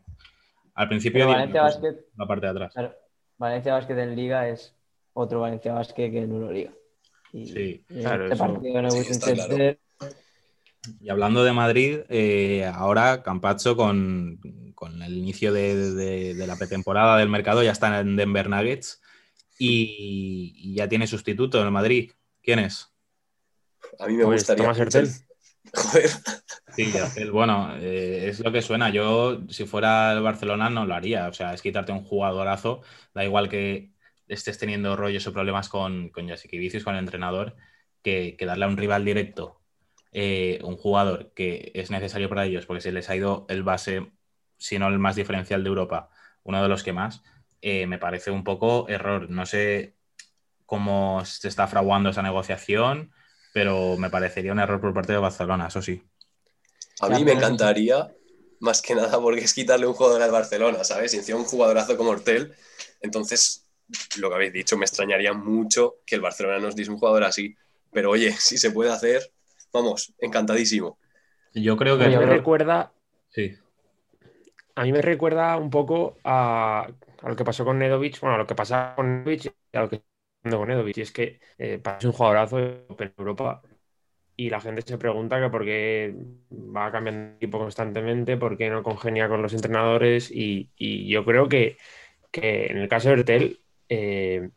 al 0.76 0.88
principio 0.88 1.26
dio 1.26 1.34
Valencia 1.34 1.64
Basket, 1.64 1.96
la 2.16 2.28
parte 2.28 2.46
de 2.46 2.52
atrás. 2.52 2.74
Valencia 3.42 3.74
Basket 3.74 3.98
en 3.98 4.16
Liga 4.16 4.48
es 4.48 4.76
otro 5.14 5.40
Valencia 5.42 5.74
Basket 5.74 6.12
que 6.12 6.20
en 6.22 6.32
Euroliga. 6.32 6.72
Y, 7.34 7.48
Sí, 7.48 7.84
y 7.90 8.02
claro, 8.02 8.24
este 8.30 8.36
eso- 8.36 8.62
sí, 9.04 9.12
está 9.12 9.34
claro. 9.34 9.58
Y 11.00 11.10
hablando 11.10 11.44
de 11.44 11.52
Madrid, 11.52 12.00
eh, 12.10 12.66
ahora 12.72 13.24
Campacho 13.24 13.76
con, 13.76 14.40
con 14.76 15.02
el 15.02 15.18
inicio 15.18 15.52
de, 15.54 15.76
de- 15.94 16.36
de 16.36 16.48
la 16.48 16.56
pretemporada 16.56 17.18
del 17.18 17.30
mercado 17.30 17.64
ya 17.64 17.72
está 17.72 18.00
en 18.00 18.16
Denver 18.16 18.48
Nuggets 18.50 19.02
y, 19.58 20.54
y 20.56 20.76
ya 20.76 20.88
tiene 20.88 21.08
sustituto 21.08 21.60
en 21.60 21.66
el 21.66 21.72
Madrid. 21.72 22.12
¿Quién 22.44 22.60
es? 22.60 22.92
A 24.00 24.06
mí 24.08 24.14
me 24.14 24.26
Pues, 24.26 24.42
gustaría... 24.42 24.64
Tomás 24.64 24.80
Hertel. 24.80 25.10
Joder, 25.74 26.10
Sí, 26.76 26.94
bueno, 27.32 27.76
eh, 27.78 28.30
es 28.30 28.40
lo 28.40 28.52
que 28.52 28.62
suena. 28.62 28.90
Yo, 28.90 29.42
si 29.50 29.66
fuera 29.66 30.14
el 30.14 30.22
Barcelona, 30.22 30.70
no 30.70 30.86
lo 30.86 30.96
haría. 30.96 31.28
O 31.28 31.34
sea, 31.34 31.54
es 31.54 31.62
quitarte 31.62 31.92
un 31.92 32.04
jugadorazo. 32.06 32.82
Da 33.14 33.24
igual 33.26 33.50
que 33.50 33.94
estés 34.28 34.58
teniendo 34.58 34.96
rollos 34.96 35.28
o 35.28 35.34
problemas 35.34 35.70
con, 35.70 36.10
con 36.10 36.28
Jassikevicius, 36.30 36.84
con 36.84 36.96
el 36.96 37.02
entrenador, 37.02 37.56
que, 38.02 38.36
que 38.38 38.46
darle 38.46 38.66
a 38.66 38.68
un 38.70 38.78
rival 38.78 39.04
directo 39.06 39.62
eh, 40.14 40.60
un 40.64 40.78
jugador 40.78 41.34
que 41.34 41.72
es 41.76 41.92
necesario 41.92 42.30
para 42.30 42.46
ellos, 42.46 42.66
porque 42.66 42.82
se 42.82 42.92
les 42.92 43.10
ha 43.10 43.16
ido 43.16 43.46
el 43.50 43.64
base, 43.64 44.12
si 44.58 44.80
no 44.80 44.88
el 44.90 45.00
más 45.00 45.16
diferencial 45.16 45.64
de 45.64 45.70
Europa, 45.70 46.10
uno 46.44 46.62
de 46.64 46.70
los 46.70 46.84
que 46.84 46.94
más, 46.94 47.24
eh, 47.62 47.88
me 47.88 47.98
parece 48.00 48.32
un 48.32 48.44
poco 48.44 48.88
error. 48.90 49.30
No 49.30 49.46
sé 49.46 49.96
cómo 50.66 51.24
se 51.26 51.48
está 51.48 51.68
fraguando 51.68 52.10
esa 52.10 52.22
negociación, 52.22 53.12
pero 53.54 53.98
me 53.98 54.10
parecería 54.10 54.52
un 54.52 54.60
error 54.60 54.82
por 54.82 54.94
parte 54.94 55.14
de 55.14 55.20
Barcelona, 55.20 55.68
eso 55.68 55.82
sí. 55.82 56.04
A 57.00 57.10
mí 57.10 57.24
me 57.26 57.32
encantaría, 57.34 58.12
más 58.60 58.82
que 58.82 58.96
nada 58.96 59.20
porque 59.20 59.42
es 59.42 59.54
quitarle 59.54 59.88
un 59.88 59.94
jugador 59.94 60.22
al 60.22 60.32
Barcelona, 60.32 60.84
¿sabes? 60.84 61.14
Y 61.14 61.18
encima 61.18 61.40
un 61.40 61.46
jugadorazo 61.46 61.98
como 61.98 62.12
Hortel. 62.12 62.54
Entonces, 63.02 63.66
lo 64.18 64.30
que 64.30 64.36
habéis 64.36 64.54
dicho, 64.54 64.78
me 64.78 64.86
extrañaría 64.86 65.34
mucho 65.34 65.96
que 66.06 66.16
el 66.16 66.22
Barcelona 66.22 66.60
nos 66.60 66.76
diese 66.76 66.92
un 66.92 66.98
jugador 66.98 67.24
así. 67.24 67.56
Pero 67.92 68.12
oye, 68.12 68.32
si 68.40 68.58
se 68.58 68.72
puede 68.72 68.92
hacer, 68.92 69.32
vamos, 69.74 70.14
encantadísimo. 70.20 70.98
Yo 71.54 71.76
creo 71.76 71.98
que. 71.98 72.06
A 72.06 72.08
mí 72.10 72.18
me 72.18 72.26
recuerda, 72.26 72.94
Sí. 73.30 73.58
a 74.76 74.84
mí 74.84 74.92
me 74.92 75.02
recuerda 75.02 75.58
un 75.58 75.70
poco 75.70 76.18
a, 76.24 76.88
a 77.22 77.30
lo 77.30 77.36
que 77.36 77.44
pasó 77.46 77.66
con 77.66 77.80
Nedovic, 77.80 78.20
bueno, 78.20 78.36
a 78.36 78.40
lo 78.40 78.48
que 78.48 78.56
pasaba 78.56 78.96
con 78.96 79.24
Nedovic 79.24 79.54
y 79.74 79.78
a 79.78 79.82
lo 79.82 79.90
que 79.90 80.04
con 80.44 80.68
Nedovic. 80.68 80.98
Y 80.98 81.02
es 81.02 81.12
que 81.12 81.40
eh, 81.58 81.80
parece 81.82 82.08
un 82.08 82.14
jugadorazo 82.14 82.60
en 82.60 83.14
Europa 83.18 83.62
y 84.36 84.50
la 84.50 84.60
gente 84.60 84.82
se 84.82 84.98
pregunta 84.98 85.40
que 85.40 85.50
por 85.50 85.66
qué 85.66 86.16
va 86.52 86.92
cambiando 86.92 87.32
de 87.32 87.36
equipo 87.36 87.60
constantemente, 87.60 88.38
por 88.38 88.58
qué 88.58 88.70
no 88.70 88.84
congenia 88.84 89.30
con 89.30 89.42
los 89.42 89.54
entrenadores. 89.54 90.32
Y, 90.32 90.70
yo 91.08 91.26
creo 91.26 91.48
que, 91.48 91.78
que 92.32 92.68
en 92.68 92.78
el 92.78 92.88
caso 92.88 93.10
de 93.10 93.16
Ertel 93.16 93.60
eh, 93.90 94.50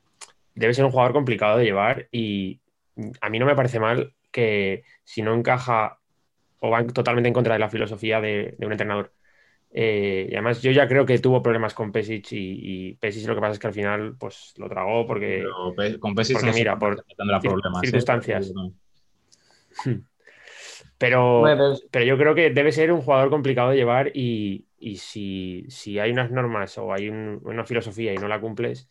debe 0.54 0.74
ser 0.74 0.84
un 0.84 0.90
jugador 0.90 1.12
complicado 1.12 1.58
de 1.58 1.64
llevar 1.64 2.08
y 2.12 2.60
a 3.20 3.28
mí 3.28 3.38
no 3.38 3.46
me 3.46 3.56
parece 3.56 3.80
mal 3.80 4.14
que 4.30 4.84
si 5.04 5.22
no 5.22 5.34
encaja 5.34 5.98
o 6.60 6.70
va 6.70 6.86
totalmente 6.86 7.28
en 7.28 7.34
contra 7.34 7.54
de 7.54 7.60
la 7.60 7.70
filosofía 7.70 8.20
de 8.20 8.56
un 8.60 8.72
entrenador. 8.72 9.12
Eh, 9.76 10.28
y 10.30 10.34
además 10.34 10.62
yo 10.62 10.70
ya 10.70 10.86
creo 10.86 11.04
que 11.04 11.18
tuvo 11.18 11.42
problemas 11.42 11.74
con 11.74 11.90
Pesic 11.90 12.30
y, 12.32 12.90
y 12.90 12.94
Pesic 12.94 13.26
lo 13.26 13.34
que 13.34 13.40
pasa 13.40 13.54
es 13.54 13.58
que 13.58 13.66
al 13.66 13.72
final 13.74 14.16
pues 14.16 14.54
lo 14.56 14.68
tragó 14.68 15.04
porque 15.04 15.38
Pero 15.42 15.74
Pe- 15.74 15.98
con 15.98 16.14
Pesic 16.14 16.34
porque 16.34 16.46
no 16.46 16.52
sé 16.52 16.58
mira, 16.60 16.74
si 16.74 16.78
por 16.80 17.04
tendrá 17.16 17.40
cir- 17.40 17.50
problemas. 17.50 17.82
¿eh? 17.82 17.86
circunstancias. 17.86 18.52
Pero- 18.54 18.72
pero, 20.98 21.42
pero- 21.42 21.74
pero 21.90 22.04
yo 22.04 22.16
creo 22.18 22.34
que 22.34 22.50
debe 22.50 22.72
ser 22.72 22.92
un 22.92 23.02
jugador 23.02 23.30
complicado 23.30 23.70
de 23.70 23.76
llevar 23.76 24.12
y, 24.14 24.66
y 24.78 24.96
si, 24.98 25.64
si 25.68 25.98
hay 25.98 26.12
unas 26.12 26.30
normas 26.30 26.78
o 26.78 26.92
hay 26.92 27.08
un- 27.08 27.40
una 27.44 27.64
filosofía 27.64 28.14
y 28.14 28.18
no 28.18 28.28
la 28.28 28.40
cumples, 28.40 28.88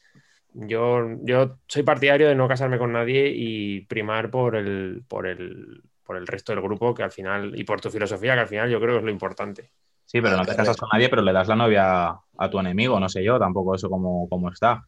yo, 0.53 0.99
yo 1.21 1.59
soy 1.67 1.83
partidario 1.83 2.27
de 2.27 2.35
no 2.35 2.47
casarme 2.47 2.77
con 2.77 2.91
nadie 2.93 3.31
y 3.35 3.81
primar 3.81 4.29
por 4.31 4.55
el, 4.55 5.03
por 5.07 5.27
el, 5.27 5.81
por 6.03 6.17
el 6.17 6.27
resto 6.27 6.51
del 6.53 6.61
grupo 6.61 6.93
que 6.93 7.03
al 7.03 7.11
final, 7.11 7.57
y 7.59 7.63
por 7.63 7.81
tu 7.81 7.89
filosofía, 7.89 8.33
que 8.35 8.41
al 8.41 8.47
final 8.47 8.69
yo 8.69 8.79
creo 8.79 8.93
que 8.93 8.99
es 8.99 9.05
lo 9.05 9.11
importante. 9.11 9.71
Sí, 10.13 10.21
pero 10.21 10.37
no 10.37 10.45
te 10.45 10.55
casas 10.55 10.77
con 10.77 10.89
nadie, 10.93 11.09
pero 11.09 11.23
le 11.23 11.33
das 11.33 11.47
la 11.47 11.55
novia 11.55 12.09
a 12.37 12.49
tu 12.51 12.59
enemigo, 12.59 12.99
no 12.99 13.09
sé 13.09 13.23
yo, 13.23 13.39
tampoco 13.39 13.73
eso 13.73 13.89
como, 13.89 14.29
como 14.29 14.51
está. 14.51 14.85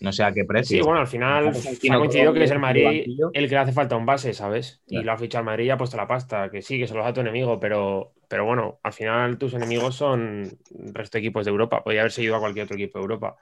No 0.00 0.12
sé 0.12 0.22
a 0.22 0.32
qué 0.32 0.44
precio. 0.44 0.76
Sí, 0.76 0.82
bueno, 0.84 1.00
al 1.00 1.06
final 1.06 1.48
ha 1.48 1.98
coincidido 1.98 2.34
que 2.34 2.44
es 2.44 2.50
el 2.50 2.58
Madrid 2.58 3.04
el 3.32 3.48
que 3.48 3.54
le 3.54 3.58
hace 3.58 3.72
falta 3.72 3.96
un 3.96 4.04
base, 4.04 4.34
¿sabes? 4.34 4.82
Y 4.86 5.02
lo 5.02 5.12
ha 5.12 5.16
fichado 5.16 5.40
el 5.40 5.46
Madrid 5.46 5.64
y 5.64 5.70
ha 5.70 5.78
puesto 5.78 5.96
la 5.96 6.06
pasta, 6.06 6.50
que 6.50 6.60
sí, 6.60 6.78
que 6.78 6.86
se 6.86 6.94
los 6.94 7.02
da 7.02 7.14
tu 7.14 7.20
enemigo, 7.20 7.58
pero, 7.58 8.12
pero 8.28 8.44
bueno, 8.44 8.78
al 8.82 8.92
final 8.92 9.38
tus 9.38 9.54
enemigos 9.54 9.96
son 9.96 10.58
el 10.78 10.94
resto 10.94 11.16
de 11.16 11.20
equipos 11.20 11.46
de 11.46 11.50
Europa. 11.50 11.82
Podría 11.82 12.02
haber 12.02 12.12
seguido 12.12 12.36
a 12.36 12.40
cualquier 12.40 12.64
otro 12.64 12.76
equipo 12.76 12.98
de 12.98 13.02
Europa. 13.04 13.36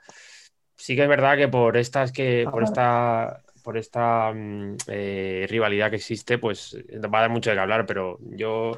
Sí 0.77 0.95
que 0.95 1.03
es 1.03 1.09
verdad 1.09 1.35
que 1.35 1.49
por 1.49 1.75
estas 1.75 2.13
que, 2.13 2.47
por 2.49 2.63
esta, 2.63 3.41
por 3.63 3.77
esta 3.77 4.31
mm, 4.33 4.77
eh, 4.87 5.45
rivalidad 5.49 5.89
que 5.89 5.97
existe, 5.97 6.37
pues 6.37 6.77
va 7.03 7.17
a 7.17 7.21
dar 7.21 7.29
mucho 7.29 7.49
de 7.49 7.57
qué 7.57 7.61
hablar, 7.61 7.85
pero 7.85 8.17
yo, 8.21 8.71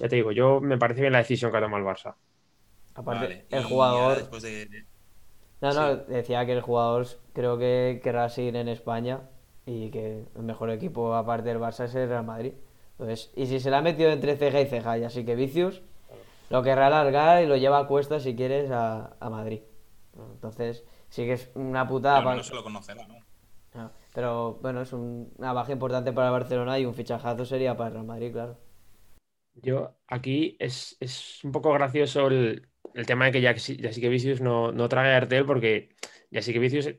ya 0.00 0.08
te 0.08 0.16
digo, 0.16 0.32
yo 0.32 0.60
me 0.60 0.78
parece 0.78 1.00
bien 1.02 1.12
la 1.12 1.18
decisión 1.18 1.50
que 1.50 1.58
ha 1.58 1.60
tomado 1.60 1.78
el 1.82 1.88
Barça. 1.96 2.14
aparte, 2.94 3.26
Vale, 3.26 3.46
el 3.50 3.64
jugador, 3.64 4.18
después 4.18 4.42
de- 4.42 4.86
No, 5.60 5.74
no, 5.74 5.96
decía 5.96 6.46
que 6.46 6.52
el 6.52 6.60
jugador 6.60 7.06
creo 7.32 7.58
que 7.58 8.00
querrá 8.02 8.28
seguir 8.28 8.54
en 8.56 8.68
España 8.68 9.22
y 9.66 9.90
que 9.90 10.24
el 10.36 10.42
mejor 10.42 10.70
equipo 10.70 11.14
aparte 11.14 11.48
del 11.48 11.58
Barça 11.58 11.84
es 11.84 11.94
el 11.94 12.08
Real 12.08 12.24
Madrid. 12.24 12.52
Entonces, 12.92 13.32
y 13.36 13.46
si 13.46 13.60
se 13.60 13.70
la 13.70 13.78
ha 13.78 13.82
metido 13.82 14.10
entre 14.10 14.36
ceja 14.36 14.60
y 14.60 14.66
ceja, 14.66 14.98
y 14.98 15.04
así 15.04 15.24
que 15.24 15.34
Vicius 15.34 15.82
lo 16.50 16.62
querrá 16.62 16.86
alargar 16.88 17.42
y 17.42 17.46
lo 17.46 17.56
lleva 17.56 17.78
a 17.80 17.86
cuesta 17.86 18.20
si 18.20 18.36
quieres 18.36 18.70
a, 18.70 19.16
a 19.20 19.30
Madrid. 19.30 19.62
Entonces, 20.34 20.84
sí 21.08 21.24
que 21.24 21.34
es 21.34 21.50
una 21.54 21.86
putada. 21.88 22.22
Pero 22.22 22.36
no 22.36 22.42
se 22.42 22.54
lo 22.54 22.62
conocerá, 22.62 23.06
¿no? 23.06 23.16
Ah, 23.74 23.90
Pero 24.14 24.54
bueno, 24.62 24.82
es 24.82 24.92
un- 24.92 25.32
una 25.38 25.52
baja 25.52 25.72
importante 25.72 26.12
para 26.12 26.30
Barcelona 26.30 26.78
y 26.78 26.86
un 26.86 26.94
fichajazo 26.94 27.44
sería 27.44 27.76
para 27.76 27.88
el 27.88 27.94
Real 27.94 28.06
Madrid, 28.06 28.32
claro. 28.32 28.56
Yo 29.62 29.98
aquí 30.06 30.56
es, 30.58 30.96
es 31.00 31.42
un 31.44 31.52
poco 31.52 31.72
gracioso 31.72 32.28
el, 32.28 32.68
el 32.94 33.06
tema 33.06 33.26
de 33.26 33.32
que 33.32 33.40
Jessica 33.40 34.08
Vicius 34.08 34.40
no, 34.40 34.72
no 34.72 34.88
trague 34.88 35.10
a 35.10 35.16
Artel 35.16 35.44
porque 35.46 35.90
Jessica 36.30 36.58
Vicius 36.60 36.94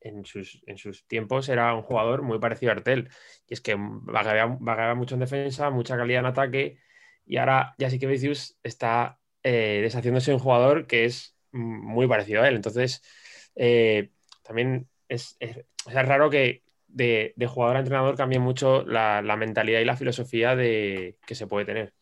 en 0.00 0.24
sus, 0.24 0.62
en 0.66 0.78
sus 0.78 1.06
tiempos 1.06 1.48
era 1.48 1.74
un 1.74 1.82
jugador 1.82 2.22
muy 2.22 2.38
parecido 2.38 2.72
a 2.72 2.76
Artel. 2.76 3.10
Y 3.46 3.54
es 3.54 3.60
que 3.60 3.76
vagueaba, 3.78 4.56
vagueaba 4.60 4.94
mucho 4.94 5.14
en 5.14 5.20
defensa, 5.20 5.70
mucha 5.70 5.96
calidad 5.96 6.20
en 6.20 6.26
ataque 6.26 6.78
y 7.26 7.36
ahora 7.36 7.74
Jessica 7.78 8.06
Vicius 8.06 8.58
está 8.62 9.20
eh, 9.42 9.80
deshaciéndose 9.82 10.30
de 10.30 10.36
un 10.36 10.42
jugador 10.42 10.86
que 10.86 11.04
es 11.04 11.36
muy 11.52 12.08
parecido 12.08 12.42
a 12.42 12.48
él. 12.48 12.56
Entonces, 12.56 13.02
eh, 13.54 14.10
también 14.42 14.88
es, 15.08 15.36
es 15.40 15.64
raro 15.86 16.30
que 16.30 16.64
de, 16.86 17.34
de, 17.36 17.46
jugador 17.46 17.76
a 17.76 17.80
entrenador 17.80 18.16
cambie 18.16 18.38
mucho 18.38 18.82
la, 18.84 19.22
la 19.22 19.36
mentalidad 19.36 19.80
y 19.80 19.84
la 19.84 19.96
filosofía 19.96 20.56
de, 20.56 21.18
que 21.26 21.34
se 21.34 21.46
puede 21.46 21.66
tener. 21.66 21.94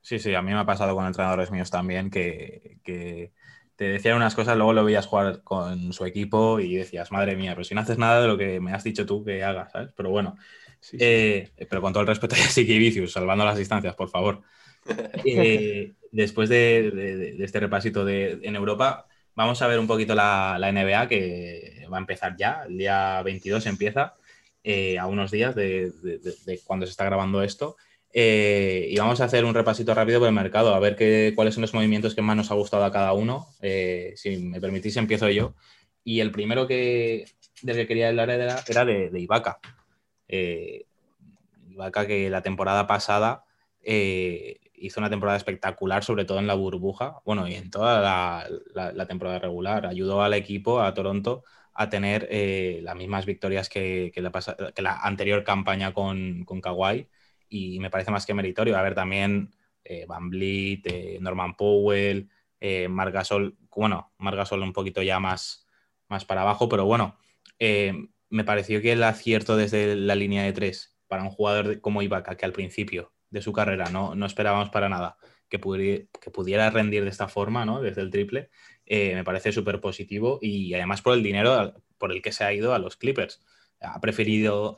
Sí, 0.00 0.18
sí, 0.18 0.34
a 0.34 0.42
mí 0.42 0.52
me 0.52 0.58
ha 0.58 0.66
pasado 0.66 0.94
con 0.94 1.06
entrenadores 1.06 1.50
míos 1.50 1.70
también 1.70 2.10
que, 2.10 2.78
que, 2.82 3.32
te 3.76 3.86
decían 3.86 4.16
unas 4.16 4.34
cosas, 4.34 4.56
luego 4.56 4.74
lo 4.74 4.84
veías 4.84 5.06
jugar 5.06 5.42
con 5.42 5.94
su 5.94 6.04
equipo 6.04 6.60
y 6.60 6.76
decías, 6.76 7.10
madre 7.12 7.34
mía, 7.34 7.52
pero 7.54 7.64
si 7.64 7.74
no 7.74 7.80
haces 7.80 7.96
nada 7.96 8.20
de 8.20 8.28
lo 8.28 8.36
que 8.36 8.60
me 8.60 8.72
has 8.72 8.84
dicho 8.84 9.06
tú 9.06 9.24
que 9.24 9.42
hagas, 9.42 9.72
¿sabes? 9.72 9.92
Pero 9.96 10.10
bueno, 10.10 10.36
sí, 10.80 10.98
sí. 10.98 11.04
Eh, 11.04 11.50
pero 11.68 11.80
con 11.80 11.92
todo 11.92 12.02
el 12.02 12.06
respeto 12.06 12.34
a 12.34 12.38
Jessica 12.38 12.74
Vicius, 12.74 13.12
salvando 13.12 13.44
las 13.44 13.56
distancias, 13.56 13.94
por 13.94 14.10
favor. 14.10 14.42
Eh, 15.24 15.92
después 16.10 16.48
de, 16.48 16.90
de, 16.90 17.16
de, 17.16 17.44
este 17.44 17.60
repasito 17.60 18.04
de, 18.04 18.40
en 18.42 18.56
Europa, 18.56 19.06
vamos 19.34 19.60
a 19.62 19.66
ver 19.66 19.78
un 19.78 19.86
poquito 19.86 20.14
la, 20.14 20.56
la, 20.58 20.72
NBA 20.72 21.08
que 21.08 21.86
va 21.92 21.98
a 21.98 22.00
empezar 22.00 22.34
ya, 22.36 22.64
el 22.66 22.78
día 22.78 23.22
22 23.22 23.66
empieza, 23.66 24.14
eh, 24.62 24.98
a 24.98 25.06
unos 25.06 25.30
días 25.30 25.54
de, 25.54 25.90
cuando 26.64 26.86
se 26.86 26.90
está 26.90 27.04
grabando 27.04 27.42
esto. 27.42 27.76
Eh, 28.12 28.88
y 28.90 28.98
vamos 28.98 29.20
a 29.20 29.24
hacer 29.24 29.44
un 29.44 29.54
repasito 29.54 29.94
rápido 29.94 30.18
por 30.18 30.28
el 30.28 30.34
mercado, 30.34 30.74
a 30.74 30.80
ver 30.80 30.96
qué, 30.96 31.32
cuáles 31.36 31.54
son 31.54 31.62
los 31.62 31.74
movimientos 31.74 32.14
que 32.14 32.22
más 32.22 32.36
nos 32.36 32.50
ha 32.50 32.54
gustado 32.54 32.84
a 32.84 32.92
cada 32.92 33.12
uno. 33.12 33.46
Eh, 33.62 34.14
si 34.16 34.36
me 34.38 34.60
permitís, 34.60 34.96
empiezo 34.96 35.28
yo. 35.30 35.54
Y 36.02 36.20
el 36.20 36.32
primero 36.32 36.66
que, 36.66 37.26
del 37.62 37.76
que 37.76 37.86
quería 37.86 38.08
hablar 38.08 38.30
era, 38.30 38.62
era 38.66 38.84
de, 38.84 39.10
de, 39.10 39.20
Ibaka. 39.20 39.60
Eh, 40.28 40.86
que 42.06 42.30
la 42.30 42.42
temporada 42.42 42.86
pasada 42.86 43.44
hizo 43.82 45.00
una 45.00 45.08
temporada 45.08 45.38
espectacular, 45.38 46.04
sobre 46.04 46.24
todo 46.24 46.38
en 46.38 46.46
la 46.46 46.54
burbuja, 46.54 47.20
bueno, 47.24 47.48
y 47.48 47.54
en 47.54 47.70
toda 47.70 48.44
la, 48.74 49.06
temporada 49.06 49.38
regular. 49.38 49.86
Ayudó 49.86 50.22
al 50.22 50.34
equipo, 50.34 50.80
a 50.80 50.92
Toronto, 50.94 51.44
a 51.74 51.88
tener 51.88 52.28
las 52.82 52.96
mismas 52.96 53.24
victorias 53.24 53.68
que, 53.68 54.10
que, 54.14 54.20
la, 54.20 54.32
que, 54.74 54.82
la, 54.82 54.96
anterior 54.98 55.44
campaña 55.44 55.94
con, 55.94 56.44
con 56.44 56.60
Kawhi 56.60 57.08
y 57.50 57.78
me 57.80 57.90
parece 57.90 58.10
más 58.10 58.24
que 58.24 58.32
meritorio. 58.32 58.78
A 58.78 58.82
ver, 58.82 58.94
también 58.94 59.50
eh, 59.84 60.06
Van 60.08 60.30
Vliet, 60.30 60.86
eh, 60.86 61.18
Norman 61.20 61.56
Powell, 61.56 62.30
eh, 62.60 62.88
Marc 62.88 63.14
Gasol, 63.14 63.56
bueno, 63.74 64.12
Marc 64.18 64.36
Gasol 64.36 64.62
un 64.62 64.72
poquito 64.72 65.02
ya 65.02 65.18
más, 65.18 65.66
más 66.08 66.24
para 66.24 66.42
abajo, 66.42 66.68
pero 66.68 66.84
bueno, 66.84 67.16
eh, 67.58 67.94
me 68.28 68.44
pareció 68.44 68.82
que 68.82 68.92
el 68.92 69.02
acierto 69.02 69.56
desde 69.56 69.96
la 69.96 70.14
línea 70.14 70.44
de 70.44 70.52
tres 70.52 70.98
para 71.08 71.22
un 71.22 71.30
jugador 71.30 71.80
como 71.80 72.02
Ibaka, 72.02 72.36
que 72.36 72.44
al 72.44 72.52
principio 72.52 73.12
de 73.30 73.42
su 73.42 73.52
carrera 73.52 73.90
no, 73.90 74.14
no 74.14 74.26
esperábamos 74.26 74.70
para 74.70 74.88
nada 74.88 75.16
que 75.48 75.58
pudiera, 75.58 76.04
que 76.20 76.30
pudiera 76.30 76.70
rendir 76.70 77.02
de 77.02 77.10
esta 77.10 77.28
forma, 77.28 77.64
¿no? 77.64 77.80
desde 77.80 78.02
el 78.02 78.10
triple, 78.10 78.50
eh, 78.86 79.14
me 79.14 79.24
parece 79.24 79.52
súper 79.52 79.80
positivo 79.80 80.38
y 80.42 80.74
además 80.74 81.02
por 81.02 81.14
el 81.14 81.22
dinero 81.22 81.74
por 81.98 82.12
el 82.12 82.22
que 82.22 82.32
se 82.32 82.44
ha 82.44 82.52
ido 82.52 82.74
a 82.74 82.78
los 82.78 82.96
Clippers. 82.96 83.40
Ha 83.80 84.00
preferido 84.00 84.76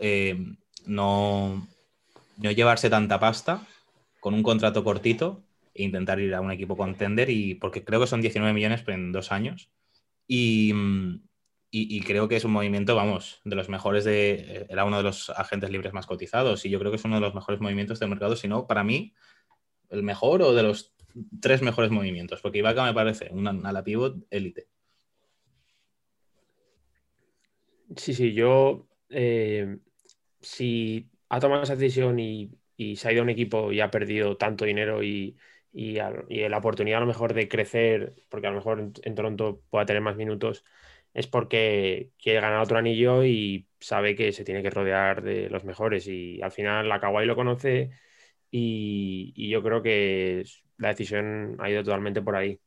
no, 0.87 1.66
no 2.38 2.50
llevarse 2.50 2.90
tanta 2.90 3.18
pasta 3.18 3.66
con 4.20 4.34
un 4.34 4.42
contrato 4.42 4.84
cortito 4.84 5.42
e 5.74 5.82
intentar 5.84 6.20
ir 6.20 6.34
a 6.34 6.40
un 6.40 6.50
equipo 6.50 6.76
contender 6.76 7.30
y 7.30 7.54
porque 7.54 7.84
creo 7.84 8.00
que 8.00 8.06
son 8.06 8.20
19 8.20 8.52
millones 8.52 8.84
en 8.86 9.12
dos 9.12 9.32
años 9.32 9.70
y, 10.26 10.72
y, 11.70 12.00
creo 12.02 12.28
que 12.28 12.36
es 12.36 12.44
un 12.44 12.52
movimiento, 12.52 12.94
vamos, 12.94 13.40
de 13.44 13.56
los 13.56 13.68
mejores 13.68 14.04
de, 14.04 14.66
era 14.68 14.84
uno 14.84 14.98
de 14.98 15.02
los 15.02 15.30
agentes 15.30 15.70
libres 15.70 15.92
más 15.92 16.06
cotizados 16.06 16.64
y 16.64 16.70
yo 16.70 16.78
creo 16.78 16.90
que 16.90 16.96
es 16.96 17.04
uno 17.04 17.16
de 17.16 17.22
los 17.22 17.34
mejores 17.34 17.60
movimientos 17.60 17.98
del 17.98 18.10
mercado, 18.10 18.36
si 18.36 18.48
no, 18.48 18.66
para 18.66 18.84
mí, 18.84 19.14
el 19.90 20.02
mejor 20.02 20.42
o 20.42 20.54
de 20.54 20.62
los 20.62 20.94
tres 21.40 21.62
mejores 21.62 21.90
movimientos, 21.90 22.40
porque 22.40 22.58
Ibaka 22.58 22.84
me 22.84 22.94
parece 22.94 23.30
una 23.32 23.50
ala 23.64 23.82
pivot 23.82 24.16
élite. 24.30 24.68
Sí, 27.96 28.14
sí, 28.14 28.32
yo 28.32 28.86
eh, 29.10 29.78
ha 31.32 31.40
tomado 31.40 31.62
esa 31.62 31.76
decisión 31.76 32.20
y, 32.20 32.50
y, 32.76 32.96
se 32.96 33.08
ha 33.08 33.12
ido 33.12 33.22
a 33.22 33.24
un 33.24 33.30
equipo 33.30 33.72
y 33.72 33.80
ha 33.80 33.90
perdido 33.90 34.36
tanto 34.36 34.66
dinero 34.66 35.02
y, 35.02 35.38
y, 35.72 35.98
a, 35.98 36.12
y, 36.28 36.46
la 36.46 36.58
oportunidad 36.58 36.98
a 36.98 37.00
lo 37.00 37.06
mejor 37.06 37.32
de 37.32 37.48
crecer, 37.48 38.14
porque 38.28 38.48
a 38.48 38.50
lo 38.50 38.56
mejor 38.56 38.80
en, 38.80 38.92
en, 39.02 39.14
Toronto 39.14 39.62
pueda 39.70 39.86
tener 39.86 40.02
más 40.02 40.16
minutos, 40.16 40.62
es 41.14 41.26
porque 41.26 42.10
quiere 42.22 42.42
ganar 42.42 42.60
otro 42.60 42.76
anillo 42.76 43.24
y 43.24 43.66
sabe 43.80 44.14
que 44.14 44.32
se 44.32 44.44
tiene 44.44 44.62
que 44.62 44.68
rodear 44.68 45.22
de 45.22 45.48
los 45.48 45.64
mejores. 45.64 46.06
Y 46.06 46.42
al 46.42 46.52
final 46.52 46.86
la 46.86 47.00
Kawhi 47.00 47.24
lo 47.24 47.34
conoce 47.34 47.92
y, 48.50 49.48
yo 49.48 49.62
creo 49.62 49.82
que 49.82 50.44
la 50.76 50.88
decisión 50.88 51.56
ha 51.60 51.70
ido 51.70 51.82
totalmente 51.82 52.20
por 52.20 52.36
ahí. 52.36 52.60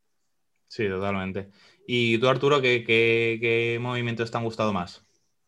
Sí, 0.67 0.87
totalmente. 0.89 1.49
¿Y 1.85 2.17
tú, 2.17 2.27
Arturo, 2.29 2.61
qué, 2.61 2.83
qué, 2.83 3.37
qué 3.39 3.77
movimientos 3.79 4.31
te 4.31 4.37
han 4.37 4.43
gustado 4.43 4.73
más? 4.73 5.05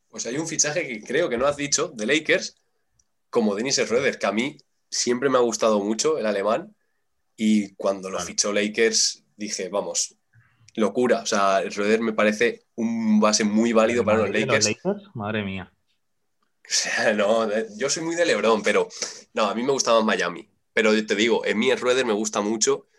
Pues 0.08 0.28
hay 0.28 0.38
un 0.38 0.48
fichaje 0.48 0.88
que 0.88 1.02
creo 1.02 1.30
que 1.30 1.38
no 1.40 1.48
has 1.48 1.58
dicho, 1.58 1.92
de 1.96 2.06
Lakers, 2.06 2.56
como 3.30 3.56
Dennis 3.56 3.76
Schroeder, 3.76 4.18
que 4.18 4.26
a 4.26 4.32
mí 4.32 4.58
siempre 4.90 5.30
me 5.30 5.38
ha 5.38 5.42
gustado 5.42 5.80
mucho 5.80 6.18
el 6.18 6.26
alemán. 6.26 6.76
Y 7.36 7.76
cuando 7.76 8.10
lo 8.10 8.20
fichó 8.20 8.52
Lakers, 8.52 9.24
dije, 9.36 9.70
vamos, 9.70 10.18
locura. 10.76 11.22
O 11.22 11.26
sea, 11.26 11.62
Schroeder 11.70 12.02
me 12.02 12.14
parece 12.14 12.66
un 12.76 13.20
base 13.20 13.44
muy 13.44 13.74
válido 13.74 14.04
para 14.04 14.20
los 14.20 14.30
Lakers. 14.30 14.66
los 14.66 14.66
Lakers. 14.66 15.16
Madre 15.16 15.44
mía. 15.44 15.72
O 16.70 16.70
sea, 16.70 17.14
no, 17.14 17.48
yo 17.78 17.90
soy 17.90 18.04
muy 18.04 18.16
de 18.16 18.26
LeBron, 18.26 18.62
pero 18.62 18.90
no, 19.34 19.46
a 19.46 19.56
mí 19.56 19.64
me 19.64 19.72
gustaba 19.72 20.04
Miami. 20.04 20.50
Pero 20.74 20.92
te 21.06 21.16
digo, 21.16 21.46
en 21.46 21.58
mí 21.58 21.72
Schroeder 21.72 22.06
me 22.06 22.12
gusta 22.12 22.42
mucho 22.42 22.90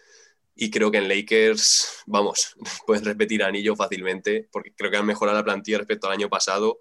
y 0.54 0.70
creo 0.70 0.90
que 0.90 0.96
en 0.96 1.06
Lakers, 1.06 2.02
vamos, 2.06 2.56
pueden 2.86 3.04
repetir 3.04 3.42
anillo 3.42 3.76
fácilmente 3.76 4.48
porque 4.50 4.72
creo 4.74 4.90
que 4.90 4.96
han 4.96 5.04
mejorado 5.04 5.36
la 5.36 5.44
plantilla 5.44 5.76
respecto 5.76 6.06
al 6.06 6.14
año 6.14 6.30
pasado 6.30 6.80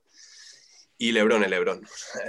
y 0.97 1.11
Lebron 1.11 1.43
es 1.43 1.49
Lebron. 1.49 1.81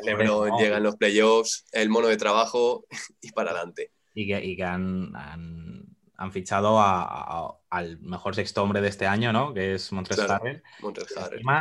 Lebron 0.04 0.48
no. 0.48 0.58
llega 0.58 0.76
en 0.76 0.82
los 0.82 0.96
playoffs, 0.96 1.66
el 1.72 1.88
mono 1.88 2.08
de 2.08 2.16
trabajo 2.16 2.84
y 3.20 3.32
para 3.32 3.50
adelante. 3.50 3.92
Y 4.14 4.26
que, 4.26 4.44
y 4.44 4.56
que 4.56 4.64
han, 4.64 5.14
han, 5.14 5.84
han, 6.16 6.32
fichado 6.32 6.80
a, 6.80 7.02
a, 7.02 7.50
al 7.70 8.00
mejor 8.00 8.34
sexto 8.34 8.62
hombre 8.62 8.80
de 8.80 8.88
este 8.88 9.06
año, 9.06 9.32
¿no? 9.32 9.54
Que 9.54 9.74
es 9.74 9.92
Montres 9.92 10.18
claro. 10.18 10.44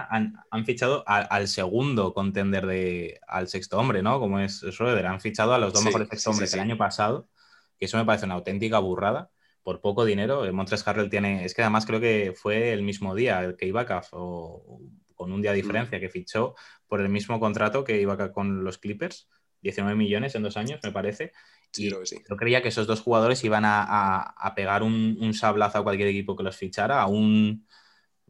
Han, 0.10 0.36
han, 0.50 0.66
fichado 0.66 1.04
a, 1.06 1.20
al 1.20 1.48
segundo 1.48 2.14
contender 2.14 2.66
de, 2.66 3.20
al 3.28 3.48
sexto 3.48 3.78
hombre, 3.78 4.02
¿no? 4.02 4.20
Como 4.20 4.40
es 4.40 4.66
Schroeder. 4.72 5.06
Han 5.06 5.22
fichado 5.22 5.54
a 5.54 5.60
los 5.60 5.72
dos 5.72 5.82
sí, 5.82 5.88
mejores 5.88 6.10
sexto 6.10 6.32
hombres 6.32 6.50
sí, 6.50 6.58
del 6.58 6.66
año 6.66 6.78
pasado, 6.78 7.30
que 7.78 7.86
eso 7.86 7.98
me 7.98 8.06
parece 8.06 8.26
una 8.26 8.36
auténtica 8.36 8.80
burrada. 8.80 9.30
Por 9.62 9.82
poco 9.82 10.06
dinero, 10.06 10.52
Montres 10.54 10.88
Harrell 10.88 11.10
tiene. 11.10 11.46
Es 11.46 11.54
que 11.54 11.62
además 11.62 11.86
creo 11.86 12.00
que 12.00 12.34
fue 12.36 12.72
el 12.72 12.82
mismo 12.82 13.14
día 13.14 13.54
que 13.58 13.68
Ibaka, 13.68 14.02
o 14.14 14.82
con 15.14 15.32
un 15.32 15.42
día 15.42 15.52
de 15.52 15.58
diferencia, 15.58 16.00
que 16.00 16.10
fichó 16.10 16.56
por 16.88 17.02
el 17.02 17.10
mismo 17.10 17.40
contrato 17.40 17.84
que 17.84 18.00
iba 18.02 18.32
con 18.32 18.64
los 18.64 18.78
Clippers, 18.78 19.28
19 19.62 19.96
millones 19.96 20.36
en 20.36 20.44
dos 20.44 20.58
años, 20.58 20.80
me 20.84 20.92
parece. 20.92 21.32
Sí, 21.72 21.88
creo 21.90 22.00
que 22.02 22.06
sí. 22.06 22.18
Yo 22.30 22.38
creía 22.38 22.62
que 22.62 22.70
esos 22.70 22.88
dos 22.88 23.02
jugadores 23.02 23.44
iban 23.44 23.66
a, 23.66 23.84
a, 23.84 24.22
a 24.22 24.56
pegar 24.56 24.84
un, 24.84 25.18
un, 25.20 25.34
sablazo 25.34 25.80
a 25.80 25.84
cualquier 25.84 26.08
equipo 26.10 26.36
que 26.36 26.44
los 26.44 26.56
fichara, 26.56 27.02
a 27.02 27.08
un, 27.08 27.68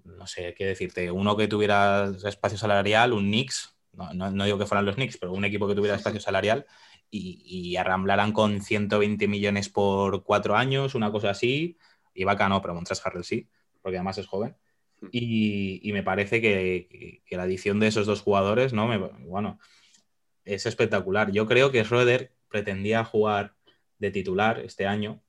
no 0.03 0.27
sé 0.27 0.53
qué 0.55 0.65
decirte, 0.65 1.11
uno 1.11 1.37
que 1.37 1.47
tuviera 1.47 2.11
espacio 2.25 2.57
salarial, 2.57 3.13
un 3.13 3.25
Knicks, 3.25 3.75
no, 3.93 4.13
no, 4.13 4.31
no 4.31 4.45
digo 4.45 4.57
que 4.57 4.65
fueran 4.65 4.85
los 4.85 4.95
Knicks, 4.95 5.17
pero 5.17 5.33
un 5.33 5.45
equipo 5.45 5.67
que 5.67 5.75
tuviera 5.75 5.95
espacio 5.95 6.19
salarial 6.19 6.65
y, 7.09 7.41
y 7.45 7.77
arramblaran 7.77 8.31
con 8.31 8.61
120 8.61 9.27
millones 9.27 9.69
por 9.69 10.23
cuatro 10.23 10.55
años, 10.55 10.95
una 10.95 11.11
cosa 11.11 11.31
así. 11.31 11.77
Y 12.13 12.23
Vaca 12.23 12.49
no, 12.49 12.61
pero 12.61 12.73
Montres 12.73 13.05
Harrell 13.05 13.23
sí, 13.23 13.49
porque 13.81 13.97
además 13.97 14.17
es 14.17 14.27
joven. 14.27 14.55
Y, 15.11 15.79
y, 15.87 15.93
me 15.93 16.03
parece 16.03 16.41
que, 16.41 17.21
que, 17.25 17.37
la 17.37 17.43
adición 17.43 17.79
de 17.79 17.87
esos 17.87 18.07
dos 18.07 18.21
jugadores, 18.21 18.73
¿no? 18.73 18.87
Me, 18.87 18.97
bueno, 18.97 19.59
es 20.43 20.65
espectacular. 20.65 21.31
Yo 21.31 21.45
creo 21.45 21.71
que 21.71 21.83
Schroeder 21.83 22.33
pretendía 22.49 23.03
jugar 23.03 23.55
de 23.99 24.11
titular 24.11 24.59
este 24.59 24.87
año, 24.87 25.21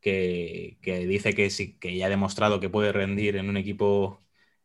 que, 0.00 0.78
dice 1.08 1.34
que, 1.34 1.50
sí, 1.50 1.78
que 1.78 1.96
ya 1.96 2.06
ha 2.06 2.10
demostrado 2.10 2.60
que 2.60 2.68
puede 2.68 2.92
rendir 2.92 3.36
en 3.36 3.48
un 3.48 3.56
equipo 3.56 4.20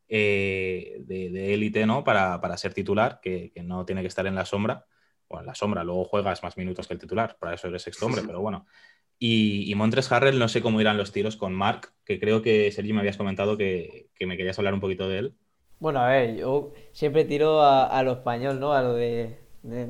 eh, 0.10 0.98
de 1.00 1.54
élite, 1.54 1.86
¿no? 1.86 2.04
Para, 2.04 2.58
ser 2.58 2.74
titular, 2.74 3.20
que, 3.22 3.54
no 3.64 3.86
tiene 3.86 4.02
que 4.02 4.08
estar 4.08 4.28
en 4.28 4.36
la 4.36 4.46
sombra. 4.46 4.86
O 5.28 5.40
en 5.40 5.46
la 5.46 5.56
sombra, 5.56 5.84
luego 5.84 6.06
juegas 6.06 6.42
más 6.44 6.58
minutos 6.58 6.88
que 6.88 6.96
el 6.96 7.00
titular, 7.00 7.38
para 7.40 7.54
eso 7.54 7.68
eres 7.68 7.84
sexto 7.84 8.06
hombre, 8.06 8.24
pero 8.26 8.42
bueno. 8.42 8.66
Y, 9.20 9.70
y, 9.70 9.76
Montres 9.76 10.10
Harrell, 10.12 10.40
no 10.40 10.48
sé 10.48 10.62
cómo 10.62 10.80
irán 10.80 10.98
los 10.98 11.12
tiros 11.12 11.36
con 11.36 11.54
Mark, 11.54 11.92
que 12.06 12.20
creo 12.20 12.42
que 12.42 12.72
Sergi 12.72 12.94
me 12.94 13.02
habías 13.02 13.18
comentado 13.18 13.58
que, 13.58 14.08
me 14.22 14.38
querías 14.38 14.58
hablar 14.58 14.74
un 14.74 14.80
poquito 14.80 15.10
de 15.10 15.20
él. 15.20 15.36
Bueno, 15.80 16.00
a 16.00 16.08
ver, 16.08 16.38
yo 16.38 16.74
siempre 16.94 17.26
tiro 17.26 17.62
a, 17.62 18.02
lo 18.04 18.14
español, 18.14 18.60
¿no? 18.60 18.74
A 18.74 18.82
lo 18.82 18.94
de, 18.94 19.38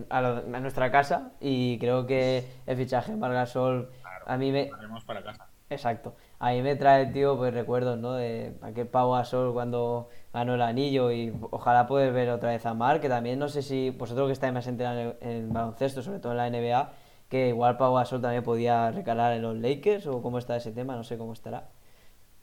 a, 0.09 0.59
nuestra 0.59 0.91
casa 0.91 1.33
y 1.39 1.77
creo 1.77 2.07
que 2.07 2.43
el 2.65 2.77
fichaje 2.77 3.11
de 3.11 3.17
Margasol 3.17 3.89
a 4.25 4.37
mí 4.37 4.51
me... 4.51 4.71
para 5.05 5.23
casa. 5.23 5.49
Exacto. 5.69 6.15
A 6.39 6.51
mí 6.51 6.61
me 6.61 6.75
trae, 6.75 7.07
tío, 7.07 7.37
pues 7.37 7.53
recuerdos, 7.53 7.97
¿no? 7.99 8.13
De 8.13 8.55
aquel 8.61 8.87
Pau 8.87 9.11
Gasol 9.11 9.53
cuando 9.53 10.09
ganó 10.33 10.55
el 10.55 10.61
anillo 10.61 11.11
y 11.11 11.33
ojalá 11.51 11.85
poder 11.85 12.11
ver 12.11 12.29
otra 12.29 12.49
vez 12.51 12.65
a 12.65 12.73
Mark, 12.73 13.01
que 13.01 13.09
también 13.09 13.37
no 13.37 13.49
sé 13.49 13.61
si 13.61 13.91
vosotros 13.91 14.27
que 14.27 14.33
estáis 14.33 14.53
más 14.53 14.65
enterados 14.67 15.15
en, 15.21 15.53
baloncesto, 15.53 16.01
sobre 16.01 16.19
todo 16.19 16.31
en 16.31 16.37
la 16.37 16.49
NBA, 16.49 16.91
que 17.29 17.49
igual 17.49 17.77
Pau 17.77 17.95
Gasol 17.95 18.21
también 18.21 18.43
podía 18.43 18.91
recalar 18.91 19.33
en 19.33 19.43
los 19.43 19.55
Lakers 19.57 20.07
o 20.07 20.21
cómo 20.21 20.39
está 20.39 20.57
ese 20.57 20.71
tema, 20.71 20.95
no 20.95 21.03
sé 21.03 21.17
cómo 21.17 21.33
estará. 21.33 21.69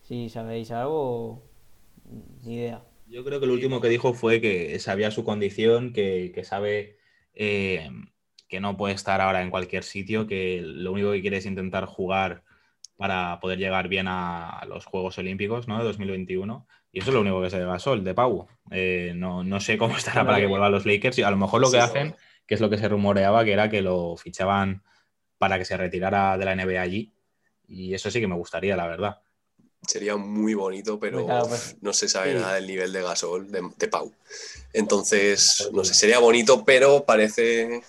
Si 0.03 0.29
sabéis 0.29 0.71
algo, 0.71 1.43
ni 2.45 2.55
idea. 2.55 2.85
Yo 3.09 3.25
creo 3.25 3.41
que 3.41 3.47
lo 3.47 3.53
último 3.53 3.81
que 3.81 3.89
dijo 3.89 4.15
fue 4.15 4.41
que 4.41 4.79
sabía 4.79 5.11
su 5.11 5.25
condición, 5.25 5.93
que, 5.93 6.33
sabe 6.45 6.99
eh, 7.35 7.91
que 8.49 8.61
no 8.61 8.77
puede 8.77 8.95
estar 8.95 9.21
ahora 9.21 9.43
en 9.43 9.51
cualquier 9.51 9.83
sitio, 9.83 10.27
que 10.27 10.61
lo 10.63 10.93
único 10.93 11.13
que 11.13 11.21
quiere 11.21 11.39
es 11.39 11.47
intentar 11.47 11.87
jugar 11.87 12.45
para 12.97 13.41
poder 13.41 13.59
llegar 13.59 13.89
bien 13.89 14.07
a, 14.09 14.65
los 14.69 14.87
Juegos 14.87 15.19
Olímpicos 15.19 15.69
¿no? 15.69 15.79
de 15.79 15.85
2021. 15.85 16.67
Y 16.93 17.01
eso 17.01 17.11
es 17.11 17.15
lo 17.15 17.21
único 17.21 17.43
que 17.43 17.51
se 17.51 17.59
de 17.59 17.67
Gasol, 17.67 18.05
de 18.05 18.15
Pau. 18.15 18.47
Eh, 18.71 19.13
no, 19.15 19.45
no, 19.45 19.61
sé 19.61 19.77
cómo 19.77 19.97
estará 19.97 20.25
para 20.25 20.39
que 20.39 20.47
vuelva 20.47 20.67
a 20.67 20.71
los 20.71 20.87
Lakers. 20.87 21.19
Y 21.19 21.23
a 21.23 21.31
lo 21.31 21.37
mejor 21.37 21.61
lo 21.61 21.71
que 21.71 21.79
hacen, 21.79 22.15
que 22.47 22.55
es 22.55 22.61
lo 22.61 22.71
que 22.71 22.79
se 22.79 22.89
rumoreaba, 22.89 23.45
que 23.45 23.53
era 23.53 23.69
que 23.69 23.83
lo 23.83 24.17
fichaban 24.17 24.83
para 25.39 25.59
que 25.59 25.65
se 25.65 25.77
retirara 25.77 26.39
de 26.39 26.45
la 26.45 26.55
NBA 26.55 26.81
allí. 26.81 27.13
Y 27.69 27.95
eso 27.95 28.11
sí 28.11 28.21
que 28.21 28.29
me 28.29 28.37
gustaría, 28.37 28.77
la 28.77 28.87
verdad. 28.87 29.21
Sería 29.87 30.17
muy 30.17 30.55
bonito, 30.55 30.99
pero 30.99 31.27
pues, 31.27 31.77
no 31.81 31.93
se 31.93 32.09
sabe 32.09 32.35
nada 32.35 32.55
del 32.55 32.67
nivel 32.67 32.93
de 32.93 33.03
Gasol 33.03 33.51
de, 33.51 33.89
Pau. 33.89 34.13
Entonces, 34.73 35.71
no 35.73 35.85
sé, 35.85 35.95
sería 35.95 36.19
bonito, 36.19 36.65
pero 36.65 37.05
parece 37.05 37.83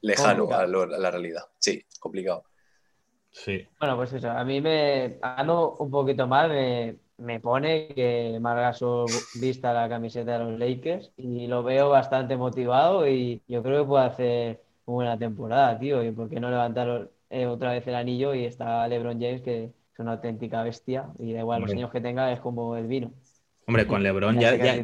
lejano 0.00 0.48
a, 0.52 0.66
la 0.66 1.10
realidad. 1.10 1.44
Sí, 1.58 1.84
complicado. 1.98 2.44
Sí. 3.30 3.66
Bueno, 3.80 3.96
pues 3.96 4.12
eso, 4.12 4.30
a 4.30 4.44
mí 4.44 4.60
me, 4.60 5.18
ando 5.22 5.76
un 5.78 5.90
poquito 5.90 6.28
mal, 6.28 6.50
me, 6.50 6.96
me 7.18 7.40
pone 7.40 7.88
que 7.88 8.38
Margasol 8.40 9.06
vista 9.40 9.72
la 9.72 9.88
camiseta 9.88 10.38
de 10.38 10.44
los 10.44 10.58
Lakers 10.58 11.12
y 11.16 11.46
lo 11.46 11.62
veo 11.62 11.88
bastante 11.88 12.36
motivado 12.36 13.08
y 13.08 13.42
yo 13.46 13.62
creo 13.62 13.82
que 13.82 13.88
puede 13.88 14.04
hacer 14.04 14.62
una 14.86 14.94
buena 14.94 15.18
temporada, 15.18 15.78
tío. 15.78 16.02
¿Y 16.02 16.10
por 16.10 16.28
qué 16.28 16.40
no 16.40 16.50
levantar 16.50 17.10
eh, 17.30 17.46
otra 17.46 17.72
vez 17.72 17.86
el 17.86 17.94
anillo? 17.94 18.34
Y 18.34 18.44
está 18.44 18.86
LeBron 18.88 19.20
James, 19.20 19.42
que 19.42 19.64
es 19.64 19.98
una 19.98 20.12
auténtica 20.12 20.62
bestia 20.62 21.08
y 21.18 21.32
da 21.32 21.40
igual 21.40 21.62
los 21.62 21.70
años 21.70 21.90
que 21.90 22.00
tenga, 22.00 22.32
es 22.32 22.40
como 22.40 22.76
el 22.76 22.86
vino. 22.86 23.12
Hombre, 23.66 23.86
con 23.86 24.02
LeBron 24.02 24.38
ya, 24.40 24.56
ya, 24.56 24.82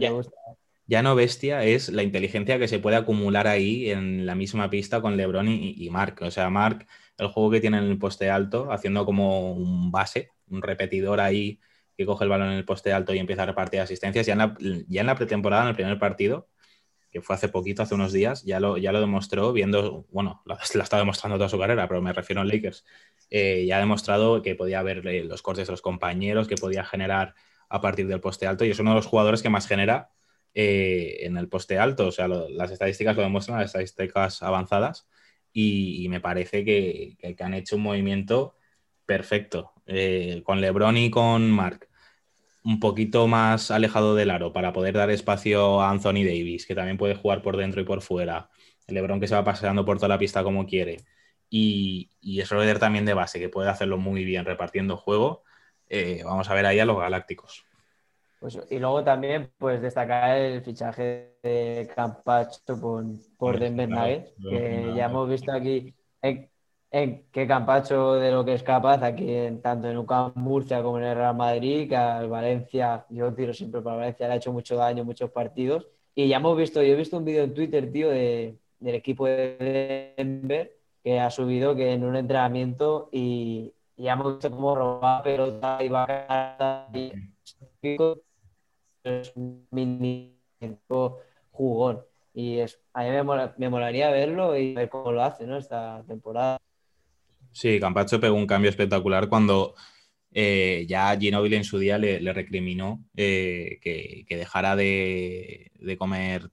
ya, 0.87 1.03
no 1.03 1.15
bestia, 1.15 1.65
es 1.65 1.89
la 1.89 2.03
inteligencia 2.03 2.59
que 2.59 2.67
se 2.67 2.81
puede 2.81 2.97
acumular 2.97 3.47
ahí 3.47 3.91
en 3.91 4.27
la 4.27 4.35
misma 4.35 4.71
pista 4.71 5.01
con 5.01 5.17
LeBron 5.17 5.49
y, 5.49 5.75
y 5.77 5.91
Mark. 5.91 6.19
O 6.23 6.31
sea, 6.31 6.51
Mark 6.51 6.87
el 7.21 7.29
juego 7.29 7.51
que 7.51 7.61
tiene 7.61 7.79
en 7.79 7.85
el 7.85 7.99
poste 7.99 8.31
alto, 8.31 8.73
haciendo 8.73 9.05
como 9.05 9.53
un 9.53 9.93
base, 9.93 10.31
un 10.49 10.63
repetidor 10.63 11.21
ahí 11.21 11.61
que 12.01 12.07
coge 12.07 12.25
el 12.25 12.31
balón 12.31 12.49
en 12.49 12.57
el 12.57 12.65
poste 12.65 12.95
alto 12.95 13.13
y 13.13 13.19
empieza 13.19 13.43
a 13.43 13.47
repartir 13.47 13.79
asistencias. 13.79 14.27
Ya 14.27 14.33
en 14.33 14.39
la, 14.39 14.57
ya 14.89 15.03
en 15.03 15.07
la 15.07 15.17
pretemporada, 15.17 15.65
en 15.65 15.69
el 15.69 15.75
primer 15.75 15.99
partido, 15.99 16.49
que 17.11 17.21
fue 17.21 17.37
hace 17.37 17.51
poquito, 17.51 17.83
hace 17.83 17.95
unos 17.95 18.11
días, 18.11 18.43
ya 18.43 18.59
lo, 18.59 18.79
ya 18.79 18.91
lo 18.91 19.01
demostró 19.01 19.53
viendo, 19.53 20.07
bueno, 20.11 20.41
la, 20.47 20.59
la 20.75 20.83
está 20.83 20.97
demostrando 20.97 21.37
toda 21.37 21.51
su 21.51 21.59
carrera, 21.59 21.87
pero 21.89 22.01
me 22.01 22.15
refiero 22.15 22.41
a 22.41 22.45
Lakers. 22.45 22.87
Eh, 23.29 23.67
ya 23.67 23.77
ha 23.77 23.81
demostrado 23.81 24.41
que 24.41 24.55
podía 24.55 24.83
ver 24.83 25.07
eh, 25.07 25.25
los 25.25 25.43
cortes 25.43 25.67
de 25.67 25.73
los 25.73 25.83
compañeros, 25.83 26.49
que 26.49 26.55
podía 26.55 26.85
generar 26.85 27.35
a 27.69 27.83
partir 27.83 28.07
del 28.07 28.21
poste 28.21 28.47
alto 28.47 28.65
y 28.65 28.71
es 28.71 28.79
uno 28.79 28.91
de 28.93 28.97
los 28.97 29.07
jugadores 29.07 29.43
que 29.43 29.51
más 29.51 29.67
genera 29.67 30.09
eh, 30.55 31.19
en 31.21 31.37
el 31.37 31.51
poste 31.51 31.79
alto. 31.79 32.07
O 32.07 32.13
sea, 32.13 32.29
las 32.29 32.71
estadísticas 32.71 33.15
lo 33.15 33.23
demuestran, 33.23 33.59
las 33.59 33.67
estadísticas 33.67 34.43
avanzadas 34.43 35.07
y, 35.53 36.07
me 36.09 36.21
parece 36.21 36.65
que, 36.65 37.19
han 37.39 37.53
hecho 37.53 37.77
un 37.77 37.83
movimiento 37.83 38.57
perfecto. 39.05 39.75
Con 40.45 40.61
LeBron 40.61 40.97
y 40.97 41.11
con 41.11 41.51
Mark, 41.51 41.90
un 42.65 42.81
poquito 42.81 43.27
más 43.27 43.71
alejado 43.71 44.15
del 44.15 44.31
aro 44.31 44.53
para 44.53 44.73
poder 44.73 44.95
dar 44.95 45.11
espacio 45.11 45.81
a 45.81 45.91
Anthony 45.91 46.25
Davis, 46.25 46.67
que 46.67 46.75
también 46.75 46.99
puede 46.99 47.15
jugar 47.15 47.43
por 47.43 47.57
dentro 47.57 47.81
y 47.81 47.85
por 47.85 48.03
fuera. 48.03 48.51
El 48.87 48.95
LeBron 48.95 49.21
que 49.21 49.29
se 49.29 49.35
va 49.35 49.45
paseando 49.45 49.85
por 49.85 49.97
toda 49.97 50.09
la 50.09 50.19
pista 50.19 50.43
como 50.43 50.67
quiere. 50.67 50.99
Y, 51.49 52.11
y 52.21 52.41
Schroeder 52.43 52.79
también 52.79 53.05
de 53.05 53.15
base, 53.15 53.41
que 53.41 53.49
puede 53.49 53.71
hacerlo 53.71 53.99
muy 53.99 54.25
bien 54.25 54.45
repartiendo 54.45 54.97
juego. 54.97 55.43
Eh, 55.89 56.23
vamos 56.25 56.49
a 56.49 56.55
ver 56.55 56.67
ahí 56.67 56.79
a 56.79 56.85
los 56.85 56.99
Galácticos. 56.99 57.65
Pues, 58.41 58.59
y 58.71 58.79
luego 58.79 59.05
también 59.05 59.51
pues 59.59 59.83
destacar 59.83 60.37
el 60.39 60.63
fichaje 60.63 61.37
de 61.43 61.91
Campacho 61.95 62.81
por, 62.81 63.05
por 63.37 63.59
Denver 63.59 63.89
Nuggets, 63.89 64.33
que 64.49 64.93
ya 64.97 65.07
hemos 65.07 65.29
visto 65.29 65.53
aquí 65.53 65.95
en, 66.23 66.51
en 66.91 67.25
qué 67.31 67.47
Campacho 67.47 68.15
de 68.15 68.33
lo 68.33 68.45
que 68.45 68.55
es 68.55 68.63
capaz 68.63 69.03
aquí 69.03 69.33
en, 69.33 69.63
tanto 69.63 69.89
en 69.89 69.99
UCAM 69.99 70.33
Murcia 70.35 70.83
como 70.83 70.99
en 70.99 71.05
el 71.05 71.17
Real 71.17 71.37
Madrid, 71.37 71.89
que 71.89 71.97
al 71.97 72.29
Valencia, 72.29 73.07
yo 73.11 73.33
tiro 73.35 73.55
siempre 73.55 73.81
para 73.81 73.97
Valencia, 73.97 74.27
le 74.27 74.35
ha 74.35 74.37
hecho 74.37 74.53
mucho 74.53 74.77
daño 74.77 75.05
muchos 75.05 75.31
partidos. 75.31 75.87
Y 76.15 76.29
ya 76.29 76.37
hemos 76.39 76.57
visto, 76.57 76.83
yo 76.83 76.95
he 76.95 76.97
visto 76.97 77.17
un 77.19 77.25
vídeo 77.25 77.45
en 77.45 77.55
Twitter, 77.55 77.91
tío, 77.93 78.11
de, 78.11 78.59
del 78.81 78.95
equipo 78.95 79.27
de 79.27 80.15
Denver, 80.17 80.77
que 81.03 81.21
ha 81.21 81.31
subido 81.31 81.75
que 81.77 81.93
en 81.93 82.05
un 82.05 82.17
entrenamiento 82.17 83.09
y, 83.13 83.73
ya 83.97 84.13
hemos 84.15 84.35
visto 84.35 84.51
cómo 84.51 84.75
roba 84.75 85.23
pelota 85.23 85.79
y 85.83 85.89
va 85.89 86.89
jugón. 91.51 92.05
Y 92.33 92.59
es, 92.59 92.81
a 92.95 93.03
mí 93.03 93.11
me, 93.59 93.69
molaría 93.69 94.11
verlo 94.11 94.57
y 94.57 94.75
ver 94.75 94.89
cómo 94.89 95.13
lo 95.13 95.23
hace 95.23 95.47
¿no? 95.47 95.57
esta 95.59 96.03
temporada. 96.07 96.59
Sí, 97.53 97.81
Campacho 97.81 98.21
pegó 98.21 98.37
un 98.37 98.47
cambio 98.47 98.71
espectacular 98.71 99.29
cuando 99.29 99.75
eh, 100.33 100.87
ya 100.89 101.17
Ginóbili 101.19 101.57
en 101.57 101.65
su 101.65 101.79
día 101.79 101.99
le, 101.99 102.33
recriminó 102.33 103.05
eh, 103.17 103.79
que, 103.83 104.37
dejara 104.37 104.77
de, 104.77 105.73
comer 105.99 106.51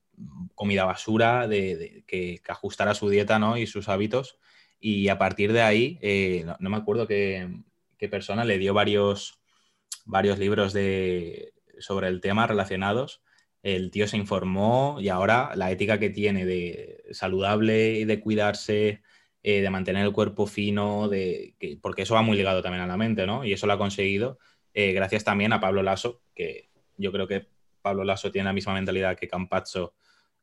comida 0.55 0.85
basura, 0.85 1.47
de, 1.47 2.03
que, 2.07 2.41
ajustara 2.47 2.95
su 2.95 3.09
dieta 3.09 3.39
¿no? 3.39 3.57
y 3.57 3.67
sus 3.67 3.89
hábitos. 3.89 4.37
Y 4.79 5.09
a 5.09 5.17
partir 5.17 5.53
de 5.53 5.61
ahí, 5.61 5.99
eh, 6.01 6.45
no, 6.59 6.69
me 6.69 6.77
acuerdo 6.77 7.07
qué, 7.07 7.49
qué, 7.97 8.09
persona 8.09 8.45
le 8.45 8.57
dio 8.57 8.73
varios, 8.73 9.39
varios 10.05 10.39
libros 10.39 10.73
de, 10.73 11.53
sobre 11.79 12.07
el 12.07 12.21
tema 12.21 12.47
relacionados, 12.47 13.21
el 13.63 13.91
tío 13.91 14.07
se 14.07 14.17
informó 14.17 14.97
y 14.99 15.09
ahora 15.09 15.51
la 15.55 15.71
ética 15.71 15.99
que 15.99 16.09
tiene 16.09 16.45
de 16.45 17.03
saludable 17.11 17.99
y 17.99 18.05
de 18.05 18.19
cuidarse, 18.19 19.01
eh, 19.43 19.61
de 19.61 19.69
mantener 19.69 20.05
el 20.05 20.11
cuerpo 20.11 20.47
fino, 20.47 21.07
de, 21.07 21.55
porque 21.81 22.03
eso 22.03 22.15
va 22.15 22.21
muy 22.21 22.37
ligado 22.37 22.61
también 22.61 22.83
a 22.83 22.87
la 22.87 22.97
mente, 22.97 23.25
¿no? 23.25 23.45
Y 23.45 23.53
eso 23.53 23.67
lo 23.67 23.73
ha 23.73 23.77
conseguido 23.77 24.39
eh, 24.79 24.93
gracias 24.93 25.23
también 25.23 25.53
a 25.53 25.59
Pablo 25.59 25.81
Lasso, 25.81 26.21
que 26.35 26.69
yo 26.97 27.11
creo 27.11 27.27
que 27.27 27.47
Pablo 27.81 28.03
Lasso 28.03 28.31
tiene 28.31 28.45
la 28.45 28.53
misma 28.53 28.75
mentalidad 28.75 29.17
que 29.17 29.27
Campazzo 29.27 29.95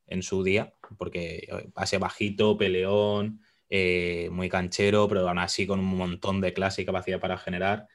en 0.08 0.24
su 0.24 0.42
día, 0.42 0.74
porque 0.98 1.46
pase 1.72 1.98
bajito, 1.98 2.58
peleón, 2.58 3.40
eh, 3.70 4.28
muy 4.32 4.48
canchero, 4.48 5.06
pero 5.06 5.28
aún 5.28 5.38
así 5.38 5.68
con 5.68 5.78
un 5.78 5.96
montón 5.96 6.40
de 6.40 6.52
clase 6.52 6.82
y 6.82 6.84
capacidad 6.84 7.20
para 7.20 7.38
generar. 7.38 7.86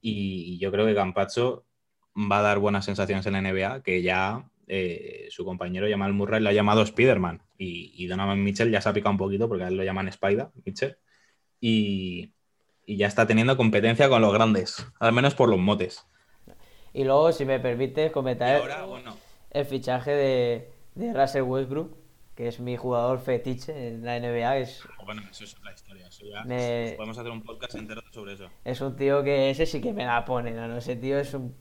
Y 0.00 0.58
yo 0.58 0.70
creo 0.70 0.86
que 0.86 0.94
Campazzo 0.94 1.66
va 2.16 2.38
a 2.38 2.42
dar 2.42 2.60
buenas 2.60 2.84
sensaciones 2.84 3.26
en 3.26 3.32
la 3.32 3.42
NBA, 3.42 3.82
que 3.82 4.00
ya 4.00 4.48
eh, 4.68 5.26
su 5.30 5.44
compañero 5.44 5.88
Jamal 5.90 6.12
Murray 6.12 6.40
lo 6.40 6.50
ha 6.50 6.52
llamado 6.52 6.82
Spider-Man 6.82 7.42
y, 7.62 8.06
Donovan 8.06 8.42
Mitchell 8.42 8.70
ya 8.70 8.80
se 8.80 8.88
ha 8.88 8.92
picado 8.92 9.12
un 9.12 9.18
poquito 9.18 9.46
porque 9.48 9.64
a 9.64 9.68
él 9.68 9.76
lo 9.76 9.84
llaman 9.84 10.08
Spider, 10.08 10.48
Mitchell, 10.64 10.96
y, 11.60 12.32
ya 12.86 13.06
está 13.06 13.26
teniendo 13.26 13.56
competencia 13.56 14.08
con 14.08 14.22
los 14.22 14.32
grandes, 14.32 14.84
al 14.98 15.12
menos 15.12 15.34
por 15.34 15.48
los 15.48 15.58
motes. 15.58 16.06
Y 16.92 17.04
luego, 17.04 17.30
si 17.32 17.44
me 17.44 17.60
permites 17.60 18.10
comentar 18.10 18.62
el 19.50 19.64
fichaje 19.64 20.10
de, 20.10 20.72
de 20.94 21.12
Russell 21.12 21.42
Westbrook, 21.42 21.96
que 22.34 22.48
es 22.48 22.58
mi 22.58 22.76
jugador 22.76 23.20
fetiche 23.20 23.88
en 23.88 24.04
la 24.04 24.18
NBA. 24.18 24.56
Es... 24.58 24.82
Bueno, 25.04 25.22
eso 25.30 25.44
es 25.44 25.56
la 25.62 25.72
historia. 25.72 26.08
Podemos 26.96 27.18
hacer 27.18 27.30
un 27.30 27.42
podcast 27.42 27.74
entero 27.74 28.02
sobre 28.10 28.32
eso. 28.32 28.48
Es 28.64 28.80
un 28.80 28.96
tío 28.96 29.22
que 29.22 29.50
ese 29.50 29.66
sí 29.66 29.80
que 29.80 29.92
me 29.92 30.06
la 30.06 30.24
pone, 30.24 30.52
¿no? 30.52 30.78
Ese 30.78 30.96
tío 30.96 31.18
es 31.18 31.34
un 31.34 31.54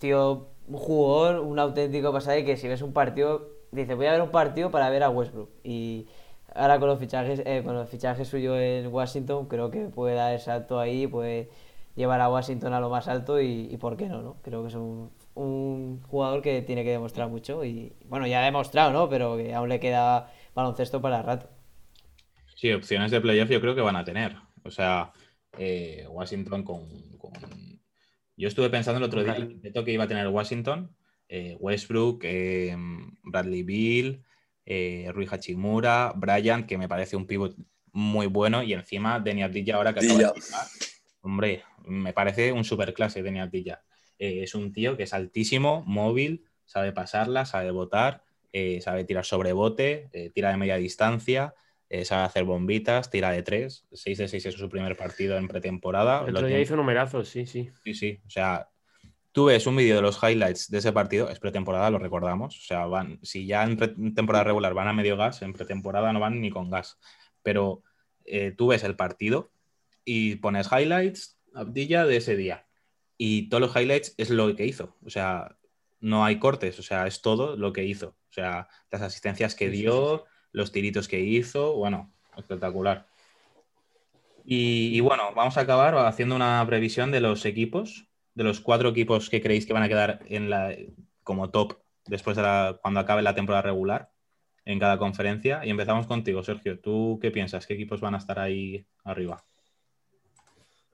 tío, 0.00 0.50
un 0.66 0.76
jugador, 0.76 1.40
un 1.40 1.58
auténtico 1.58 2.12
pasado 2.12 2.44
que 2.44 2.56
si 2.56 2.68
ves 2.68 2.82
un 2.82 2.92
partido, 2.92 3.55
dice, 3.72 3.94
voy 3.94 4.06
a 4.06 4.12
ver 4.12 4.22
un 4.22 4.30
partido 4.30 4.70
para 4.70 4.90
ver 4.90 5.02
a 5.02 5.10
Westbrook. 5.10 5.50
Y 5.64 6.06
ahora 6.54 6.78
con 6.78 6.88
los 6.88 6.98
fichajes, 6.98 7.42
eh, 7.44 7.62
con 7.64 7.74
los 7.74 7.88
fichajes 7.88 8.28
suyos 8.28 8.58
en 8.58 8.88
Washington, 8.92 9.46
creo 9.48 9.70
que 9.70 9.86
puede 9.86 10.14
dar 10.14 10.32
el 10.32 10.40
salto 10.40 10.78
ahí, 10.80 11.06
puede 11.06 11.50
llevar 11.94 12.20
a 12.20 12.30
Washington 12.30 12.72
a 12.74 12.80
lo 12.80 12.90
más 12.90 13.08
alto 13.08 13.40
y, 13.40 13.68
y 13.70 13.76
por 13.78 13.96
qué 13.96 14.08
no, 14.08 14.22
¿no? 14.22 14.36
Creo 14.42 14.62
que 14.62 14.68
es 14.68 14.74
un, 14.74 15.10
un 15.34 16.02
jugador 16.08 16.42
que 16.42 16.62
tiene 16.62 16.84
que 16.84 16.90
demostrar 16.90 17.28
mucho 17.28 17.64
y 17.64 17.92
bueno, 18.06 18.26
ya 18.26 18.40
ha 18.42 18.44
demostrado, 18.44 18.92
¿no? 18.92 19.08
Pero 19.08 19.36
que 19.36 19.54
aún 19.54 19.68
le 19.68 19.80
queda 19.80 20.32
baloncesto 20.54 21.00
para 21.00 21.22
rato. 21.22 21.48
Sí, 22.56 22.72
opciones 22.72 23.10
de 23.10 23.20
playoff 23.20 23.50
yo 23.50 23.60
creo 23.60 23.74
que 23.74 23.82
van 23.82 23.96
a 23.96 24.04
tener. 24.04 24.36
O 24.64 24.70
sea, 24.70 25.12
eh, 25.58 26.06
Washington 26.08 26.64
con, 26.64 26.88
con, 27.18 27.32
Yo 28.36 28.48
estuve 28.48 28.70
pensando 28.70 28.98
el 28.98 29.04
otro 29.04 29.22
día 29.22 29.34
el 29.36 29.84
que 29.84 29.92
iba 29.92 30.04
a 30.04 30.08
tener 30.08 30.28
Washington, 30.28 30.95
eh, 31.28 31.56
Westbrook, 31.58 32.20
eh, 32.24 32.76
Bradley 33.22 33.62
Bill, 33.62 34.22
eh, 34.64 35.10
Rui 35.12 35.26
Hachimura, 35.30 36.12
Bryant, 36.16 36.66
que 36.66 36.78
me 36.78 36.88
parece 36.88 37.16
un 37.16 37.26
pivot 37.26 37.56
muy 37.92 38.26
bueno, 38.26 38.62
y 38.62 38.72
encima 38.72 39.20
Denny 39.20 39.42
Abdilla 39.42 39.76
ahora 39.76 39.94
que 39.94 40.00
acaba 40.00 40.18
de 40.18 40.24
Hombre, 41.22 41.62
me 41.86 42.12
parece 42.12 42.52
un 42.52 42.64
superclase 42.64 43.22
Denny 43.22 43.40
Abdilla. 43.40 43.82
Eh, 44.18 44.42
es 44.42 44.54
un 44.54 44.72
tío 44.72 44.96
que 44.96 45.04
es 45.04 45.12
altísimo, 45.14 45.82
móvil, 45.86 46.44
sabe 46.64 46.92
pasarla, 46.92 47.44
sabe 47.46 47.70
botar, 47.70 48.22
eh, 48.52 48.80
sabe 48.80 49.04
tirar 49.04 49.24
sobre 49.24 49.52
bote, 49.52 50.08
eh, 50.12 50.30
tira 50.30 50.50
de 50.50 50.56
media 50.56 50.76
distancia, 50.76 51.54
eh, 51.88 52.04
sabe 52.04 52.22
hacer 52.24 52.44
bombitas, 52.44 53.10
tira 53.10 53.30
de 53.30 53.42
tres. 53.42 53.86
6 53.92 54.18
de 54.18 54.28
6 54.28 54.46
es 54.46 54.54
su 54.54 54.68
primer 54.68 54.96
partido 54.96 55.36
en 55.36 55.48
pretemporada. 55.48 56.22
El 56.22 56.30
otro 56.30 56.46
día 56.46 56.56
tiene- 56.56 56.62
hizo 56.62 56.76
numerazos, 56.76 57.28
sí, 57.28 57.46
sí. 57.46 57.70
Sí, 57.84 57.94
sí. 57.94 58.20
O 58.26 58.30
sea, 58.30 58.68
tú 59.36 59.44
ves 59.44 59.66
un 59.66 59.76
vídeo 59.76 59.96
de 59.96 60.00
los 60.00 60.18
highlights 60.22 60.70
de 60.70 60.78
ese 60.78 60.94
partido, 60.94 61.28
es 61.28 61.38
pretemporada, 61.38 61.90
lo 61.90 61.98
recordamos. 61.98 62.56
O 62.56 62.62
sea, 62.62 62.86
van, 62.86 63.18
si 63.22 63.44
ya 63.44 63.64
en 63.64 64.14
temporada 64.14 64.44
regular 64.44 64.72
van 64.72 64.88
a 64.88 64.94
medio 64.94 65.18
gas, 65.18 65.42
en 65.42 65.52
pretemporada 65.52 66.10
no 66.14 66.20
van 66.20 66.40
ni 66.40 66.48
con 66.48 66.70
gas. 66.70 66.98
Pero 67.42 67.82
eh, 68.24 68.54
tú 68.56 68.68
ves 68.68 68.82
el 68.82 68.96
partido 68.96 69.50
y 70.06 70.36
pones 70.36 70.70
highlights, 70.72 71.38
Abdilla 71.52 72.06
de 72.06 72.16
ese 72.16 72.34
día. 72.34 72.66
Y 73.18 73.50
todos 73.50 73.60
los 73.60 73.76
highlights 73.76 74.14
es 74.16 74.30
lo 74.30 74.56
que 74.56 74.64
hizo. 74.64 74.96
O 75.04 75.10
sea, 75.10 75.58
no 76.00 76.24
hay 76.24 76.38
cortes, 76.38 76.78
o 76.78 76.82
sea, 76.82 77.06
es 77.06 77.20
todo 77.20 77.58
lo 77.58 77.74
que 77.74 77.84
hizo. 77.84 78.16
O 78.30 78.32
sea, 78.32 78.68
las 78.90 79.02
asistencias 79.02 79.54
que 79.54 79.68
dio, 79.68 80.24
los 80.52 80.72
tiritos 80.72 81.08
que 81.08 81.20
hizo, 81.20 81.74
bueno, 81.74 82.10
espectacular. 82.38 83.06
Y, 84.46 84.96
y 84.96 85.00
bueno, 85.00 85.34
vamos 85.34 85.58
a 85.58 85.60
acabar 85.60 85.94
haciendo 86.06 86.34
una 86.36 86.64
previsión 86.66 87.10
de 87.10 87.20
los 87.20 87.44
equipos, 87.44 88.08
de 88.36 88.44
los 88.44 88.60
cuatro 88.60 88.90
equipos 88.90 89.28
que 89.28 89.40
creéis 89.40 89.66
que 89.66 89.72
van 89.72 89.82
a 89.82 89.88
quedar 89.88 90.20
en 90.28 90.50
la, 90.50 90.76
como 91.24 91.50
top 91.50 91.78
después 92.04 92.36
de 92.36 92.42
la, 92.42 92.78
cuando 92.80 93.00
acabe 93.00 93.22
la 93.22 93.34
temporada 93.34 93.62
regular 93.62 94.10
en 94.64 94.78
cada 94.78 94.98
conferencia. 94.98 95.64
Y 95.64 95.70
empezamos 95.70 96.06
contigo, 96.06 96.42
Sergio. 96.42 96.78
¿Tú 96.78 97.18
qué 97.20 97.30
piensas? 97.30 97.66
¿Qué 97.66 97.74
equipos 97.74 98.00
van 98.00 98.14
a 98.14 98.18
estar 98.18 98.38
ahí 98.38 98.86
arriba? 99.04 99.42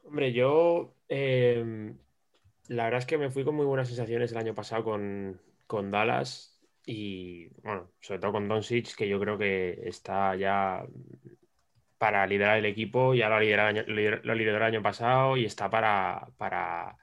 Hombre, 0.05 0.33
yo 0.33 0.95
eh, 1.09 1.93
la 2.69 2.85
verdad 2.85 3.01
es 3.01 3.07
que 3.07 3.19
me 3.19 3.31
fui 3.31 3.45
con 3.45 3.57
muy 3.57 3.67
buenas 3.67 3.89
sensaciones 3.89 4.31
el 4.31 4.39
año 4.39 4.55
pasado 4.55 4.85
con, 4.85 5.41
con 5.67 5.91
Dallas 5.91 6.61
y, 6.87 7.49
bueno, 7.63 7.91
sobre 8.01 8.21
todo 8.21 8.33
con 8.33 8.47
Doncic, 8.47 8.95
que 8.95 9.09
yo 9.09 9.19
creo 9.19 9.37
que 9.37 9.81
está 9.85 10.37
ya 10.37 10.85
para 11.99 12.27
liderar 12.27 12.59
el 12.59 12.67
equipo, 12.67 13.15
ya 13.15 13.29
lo 13.29 13.41
lideró 13.41 13.71
lo 14.23 14.35
lideró 14.35 14.57
el 14.59 14.63
año 14.63 14.83
pasado 14.83 15.37
y 15.37 15.45
está 15.45 15.71
para, 15.71 16.29
para, 16.37 16.97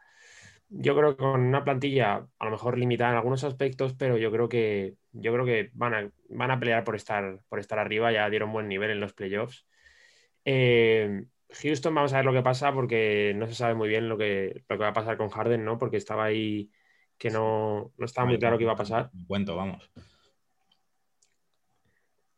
yo 0.70 0.96
creo 0.96 1.16
que 1.16 1.24
con 1.24 1.42
una 1.42 1.64
plantilla 1.64 2.28
a 2.38 2.46
lo 2.46 2.52
mejor 2.52 2.78
limitada 2.78 3.12
en 3.12 3.18
algunos 3.18 3.44
aspectos, 3.44 3.94
pero 3.94 4.18
yo 4.18 4.32
creo 4.32 4.48
que, 4.48 4.96
yo 5.12 5.34
creo 5.34 5.46
que 5.46 5.72
van 5.74 5.94
a, 5.94 6.12
van 6.30 6.52
a 6.52 6.60
pelear 6.60 6.84
por 6.84 6.96
estar, 6.96 7.40
por 7.50 7.60
estar 7.60 7.80
arriba, 7.80 8.12
ya 8.12 8.30
dieron 8.30 8.54
buen 8.54 8.68
nivel 8.68 8.92
en 8.92 9.00
los 9.00 9.14
playoffs. 9.14 9.66
Eh, 10.46 11.24
Houston, 11.50 11.96
vamos 11.96 12.14
a 12.14 12.18
ver 12.18 12.26
lo 12.26 12.34
que 12.34 12.44
pasa 12.44 12.72
porque 12.72 13.34
no 13.36 13.48
se 13.48 13.56
sabe 13.56 13.74
muy 13.74 13.90
bien 13.90 14.08
lo 14.08 14.18
que, 14.18 14.64
lo 14.70 14.78
que 14.78 14.84
va 14.84 14.90
a 14.90 14.94
pasar 14.94 15.18
con 15.18 15.30
Harden, 15.30 15.66
¿no? 15.66 15.80
Porque 15.80 15.98
estaba 15.98 16.26
ahí 16.26 16.70
que 17.18 17.32
no, 17.32 17.92
no 17.98 18.06
estaba 18.06 18.28
muy 18.28 18.38
claro 18.38 18.58
qué 18.58 18.64
iba 18.64 18.74
a 18.74 18.78
pasar. 18.78 19.10
Cuento, 19.28 19.56
vamos. 19.56 19.92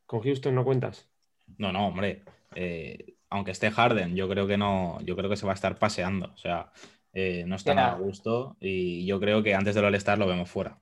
¿Con 0.06 0.22
Houston 0.22 0.56
no 0.56 0.64
cuentas? 0.64 1.10
No, 1.58 1.72
no, 1.72 1.88
hombre. 1.88 2.24
eh, 2.56 3.16
aunque 3.30 3.52
esté 3.52 3.72
Harden, 3.72 4.16
yo 4.16 4.28
creo 4.28 4.46
que 4.46 4.58
no, 4.58 5.00
yo 5.02 5.16
creo 5.16 5.30
que 5.30 5.38
se 5.38 5.46
va 5.46 5.54
a 5.54 5.56
estar 5.56 5.78
paseando. 5.80 6.32
O 6.34 6.38
sea, 6.38 6.72
eh, 7.14 7.44
no 7.46 7.56
está 7.56 7.74
nada 7.74 7.94
a 7.94 7.98
gusto. 7.98 8.56
Y 8.60 9.06
yo 9.06 9.20
creo 9.20 9.44
que 9.44 9.54
antes 9.56 9.76
del 9.76 9.86
All-Star 9.86 10.18
lo 10.18 10.28
vemos 10.28 10.50
fuera. 10.50 10.80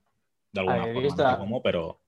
De 0.52 0.60
alguna 0.60 0.82
¿Habéis 0.82 0.94
forma, 0.94 1.06
visto 1.08 1.22
no 1.22 1.28
sé 1.28 1.34
a- 1.34 1.38
cómo, 1.38 1.62
pero 1.62 2.00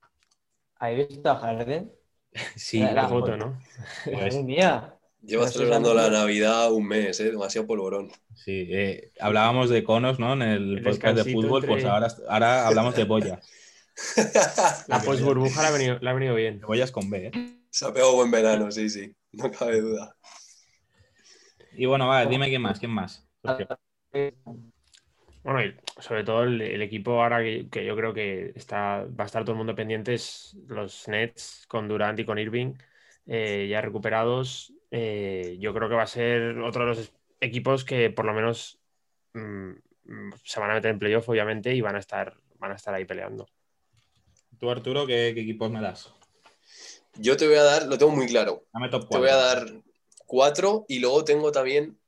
¿Habéis 0.76 1.08
visto 1.08 1.30
a 1.30 1.36
Harden? 1.36 1.92
sí. 2.56 2.80
La- 2.80 2.92
La 2.92 3.02
la 3.02 3.08
foto. 3.08 3.36
¿no? 3.36 3.58
pues, 4.04 4.16
Madre 4.16 4.42
mía. 4.42 4.94
Lleva 5.24 5.46
celebrando 5.46 5.94
la. 5.94 6.10
Navidad 6.10 6.72
un 6.72 6.88
mes, 6.88 7.20
¿eh? 7.20 7.30
demasiado 7.30 7.64
polvorón. 7.66 8.10
sí, 8.34 8.66
eh, 8.72 9.12
hablábamos 9.20 9.70
de 9.70 9.84
conos, 9.84 10.18
¿no? 10.18 10.32
En 10.32 10.42
el, 10.42 10.78
El 10.78 10.82
podcast 10.82 11.16
de 11.16 11.32
fútbol, 11.32 11.64
pues 11.64 11.84
ahora, 11.84 12.08
ahora 12.28 12.66
hablamos 12.66 12.96
de 12.96 13.04
boya. 13.04 13.40
La 14.88 15.00
post 15.00 15.22
burbuja 15.22 15.62
le 15.62 15.68
ha 15.68 15.70
venido, 15.70 15.98
le 16.00 16.10
ha 16.10 16.12
venido 16.12 16.34
bien. 16.34 16.58
De 16.58 16.66
boyas 16.66 16.90
con 16.90 17.08
B, 17.08 17.26
¿eh? 17.28 17.32
Se 17.70 17.86
ha 17.86 17.92
pegado 17.92 18.14
buen 18.16 18.32
verano, 18.32 18.72
sí, 18.72 18.90
sí, 18.90 19.14
no 19.30 19.48
cabe 19.52 19.80
duda. 19.80 20.16
Y 21.76 21.86
bueno, 21.86 22.08
va, 22.08 22.26
dime 22.26 22.48
quién 22.48 22.62
más, 22.62 22.80
quién 22.80 22.90
más. 22.90 23.24
Sergio. 23.44 23.68
Bueno, 25.44 25.62
y 25.64 25.74
sobre 26.00 26.24
todo 26.24 26.44
el, 26.44 26.60
el 26.60 26.82
equipo 26.82 27.22
ahora 27.22 27.42
que, 27.42 27.68
que 27.68 27.84
yo 27.84 27.96
creo 27.96 28.14
que 28.14 28.52
está, 28.54 29.04
va 29.04 29.24
a 29.24 29.26
estar 29.26 29.42
todo 29.42 29.52
el 29.52 29.58
mundo 29.58 29.74
pendiente 29.74 30.14
es 30.14 30.56
los 30.68 31.08
Nets 31.08 31.64
con 31.66 31.88
Durant 31.88 32.18
y 32.20 32.24
con 32.24 32.38
Irving 32.38 32.74
eh, 33.26 33.66
ya 33.68 33.80
recuperados. 33.80 34.72
Eh, 34.90 35.56
yo 35.58 35.74
creo 35.74 35.88
que 35.88 35.94
va 35.94 36.02
a 36.02 36.06
ser 36.06 36.58
otro 36.58 36.82
de 36.82 36.94
los 36.94 37.12
equipos 37.40 37.84
que 37.84 38.10
por 38.10 38.24
lo 38.24 38.34
menos 38.34 38.78
mm, 39.32 39.70
mm, 40.04 40.32
se 40.44 40.60
van 40.60 40.70
a 40.70 40.74
meter 40.74 40.90
en 40.90 40.98
playoff, 40.98 41.28
obviamente, 41.28 41.74
y 41.74 41.80
van 41.80 41.96
a 41.96 42.00
estar, 42.00 42.36
van 42.58 42.72
a 42.72 42.76
estar 42.76 42.94
ahí 42.94 43.04
peleando. 43.04 43.46
Tú, 44.58 44.70
Arturo, 44.70 45.06
¿qué, 45.06 45.32
qué 45.34 45.40
equipos 45.40 45.70
me 45.70 45.80
das? 45.80 46.12
Yo 47.16 47.36
te 47.36 47.46
voy 47.46 47.56
a 47.56 47.62
dar, 47.62 47.86
lo 47.86 47.98
tengo 47.98 48.12
muy 48.12 48.26
claro, 48.26 48.64
Dame 48.72 48.88
top 48.88 49.08
te 49.08 49.18
voy 49.18 49.28
a 49.28 49.32
4. 49.32 49.46
dar 49.46 49.82
cuatro 50.26 50.84
y 50.88 50.98
luego 50.98 51.24
tengo 51.24 51.52
también, 51.52 51.98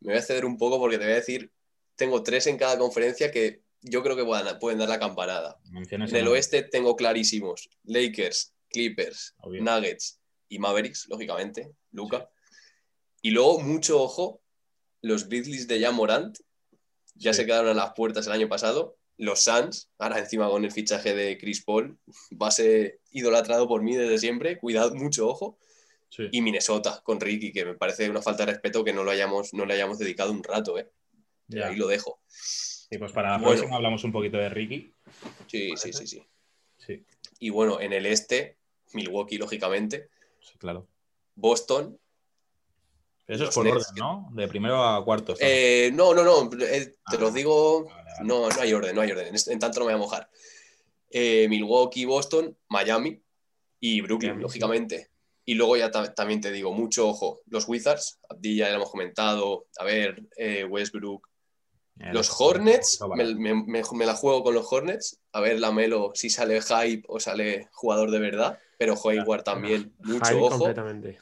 me 0.00 0.12
voy 0.12 0.18
a 0.18 0.22
ceder 0.22 0.44
un 0.44 0.56
poco 0.58 0.78
porque 0.78 0.98
te 0.98 1.04
voy 1.04 1.12
a 1.12 1.16
decir, 1.16 1.50
tengo 1.96 2.22
tres 2.22 2.46
en 2.46 2.56
cada 2.56 2.78
conferencia 2.78 3.30
que 3.30 3.62
yo 3.82 4.02
creo 4.02 4.16
que 4.16 4.24
puedan- 4.24 4.58
pueden 4.58 4.78
dar 4.78 4.88
la 4.88 4.98
campanada. 4.98 5.58
Menciones 5.70 6.10
En 6.10 6.16
el 6.18 6.28
oeste 6.28 6.62
tengo 6.62 6.96
clarísimos 6.96 7.68
Lakers, 7.84 8.54
Clippers, 8.68 9.34
Obvio. 9.38 9.62
Nuggets 9.62 10.20
y 10.48 10.58
Mavericks, 10.58 11.06
lógicamente, 11.08 11.72
Luca. 11.92 12.28
Y 13.22 13.30
luego, 13.30 13.60
mucho 13.60 14.02
ojo, 14.02 14.42
los 15.02 15.28
Grizzlies 15.28 15.66
de 15.68 15.80
Jan 15.80 15.94
Morant 15.94 16.38
ya 17.14 17.32
Sí. 17.32 17.38
se 17.40 17.46
quedaron 17.46 17.70
a 17.70 17.74
las 17.74 17.92
puertas 17.94 18.26
el 18.26 18.32
año 18.32 18.48
pasado. 18.48 18.96
Los 19.18 19.40
Suns, 19.44 19.90
ahora 19.98 20.18
encima 20.18 20.48
con 20.48 20.64
el 20.64 20.72
fichaje 20.72 21.14
de 21.14 21.36
Chris 21.36 21.62
Paul, 21.62 21.98
va 22.40 22.48
a 22.48 22.52
ser 22.52 23.00
idolatrado 23.10 23.68
por 23.68 23.82
mí 23.82 23.94
desde 23.96 24.18
siempre. 24.18 24.58
Cuidado, 24.58 24.94
mucho 24.94 25.28
ojo. 25.28 25.58
Sí. 26.10 26.28
Y 26.32 26.42
Minnesota 26.42 27.00
con 27.02 27.18
Ricky, 27.20 27.52
que 27.52 27.64
me 27.64 27.74
parece 27.74 28.10
una 28.10 28.20
falta 28.20 28.44
de 28.44 28.52
respeto 28.52 28.84
que 28.84 28.92
no, 28.92 29.02
lo 29.04 29.10
hayamos, 29.12 29.54
no 29.54 29.64
le 29.64 29.74
hayamos 29.74 29.98
dedicado 29.98 30.32
un 30.32 30.42
rato, 30.44 30.78
¿eh? 30.78 30.90
Ya. 31.46 31.68
Ahí 31.68 31.76
lo 31.76 31.86
dejo. 31.86 32.20
Sí, 32.26 32.98
pues 32.98 33.12
para 33.12 33.30
la 33.30 33.38
Bueno. 33.38 33.52
próxima 33.52 33.76
hablamos 33.76 34.04
un 34.04 34.12
poquito 34.12 34.36
de 34.36 34.48
Ricky. 34.48 34.92
Sí, 35.46 35.72
sí, 35.76 35.92
sí, 35.92 36.06
sí. 36.06 36.22
Sí, 36.78 37.04
Y 37.38 37.50
bueno, 37.50 37.80
en 37.80 37.92
el 37.92 38.06
este, 38.06 38.58
Milwaukee, 38.92 39.38
lógicamente. 39.38 40.10
sí, 40.40 40.58
claro. 40.58 40.86
Boston, 41.36 41.98
eso 43.26 43.44
es 43.44 43.54
por 43.54 43.64
Nets, 43.64 43.76
orden, 43.90 43.94
¿no? 43.96 44.28
De 44.32 44.48
primero 44.48 44.82
a 44.82 45.04
cuartos. 45.04 45.38
¿no? 45.40 45.46
Eh, 45.48 45.90
no, 45.94 46.12
no, 46.12 46.24
no, 46.24 46.50
eh, 46.66 46.86
te 46.86 47.16
Ah, 47.16 47.20
los 47.20 47.32
digo, 47.32 47.84
vale, 47.84 48.02
vale. 48.02 48.24
no, 48.24 48.48
no 48.48 48.60
hay 48.60 48.72
orden, 48.72 48.94
no 48.96 49.00
hay 49.02 49.12
orden, 49.12 49.32
en, 49.34 49.58
tanto 49.60 49.78
no 49.78 49.86
me 49.86 49.92
voy 49.92 50.00
a 50.00 50.02
mojar. 50.02 50.30
Eh, 51.08 51.46
Milwaukee, 51.48 52.04
Boston, 52.04 52.56
Miami 52.68 53.22
y 53.78 54.00
Brooklyn, 54.00 54.30
Miami, 54.30 54.42
lógicamente. 54.42 55.10
Y 55.44 55.54
luego 55.54 55.76
ya 55.76 55.90
ta- 55.90 56.14
también 56.14 56.40
te 56.40 56.52
digo, 56.52 56.72
mucho 56.72 57.08
ojo, 57.08 57.40
los 57.46 57.66
Wizards, 57.68 58.18
Abdi 58.28 58.56
ya 58.56 58.68
lo 58.70 58.76
hemos 58.76 58.90
comentado, 58.90 59.66
a 59.78 59.84
ver, 59.84 60.22
eh, 60.36 60.64
Westbrook, 60.64 61.26
Eh, 62.02 62.14
los 62.14 62.30
Hornets, 62.40 62.98
me, 63.02 63.08
vale. 63.08 63.34
me- 63.34 63.54
me- 63.66 63.82
me 63.92 64.06
la 64.06 64.14
juego 64.14 64.42
con 64.42 64.54
los 64.54 64.72
Hornets, 64.72 65.18
a 65.32 65.40
ver 65.40 65.60
la 65.60 65.70
Melo 65.70 66.12
si 66.14 66.30
sale 66.30 66.60
hype 66.62 67.02
o 67.08 67.20
sale 67.20 67.68
jugador 67.72 68.10
de 68.10 68.18
verdad, 68.18 68.58
pero 68.78 68.94
Hayward 69.04 69.42
también, 69.42 69.92
mucho 69.98 70.38
ojo. 70.40 70.48
completamente. 70.58 71.18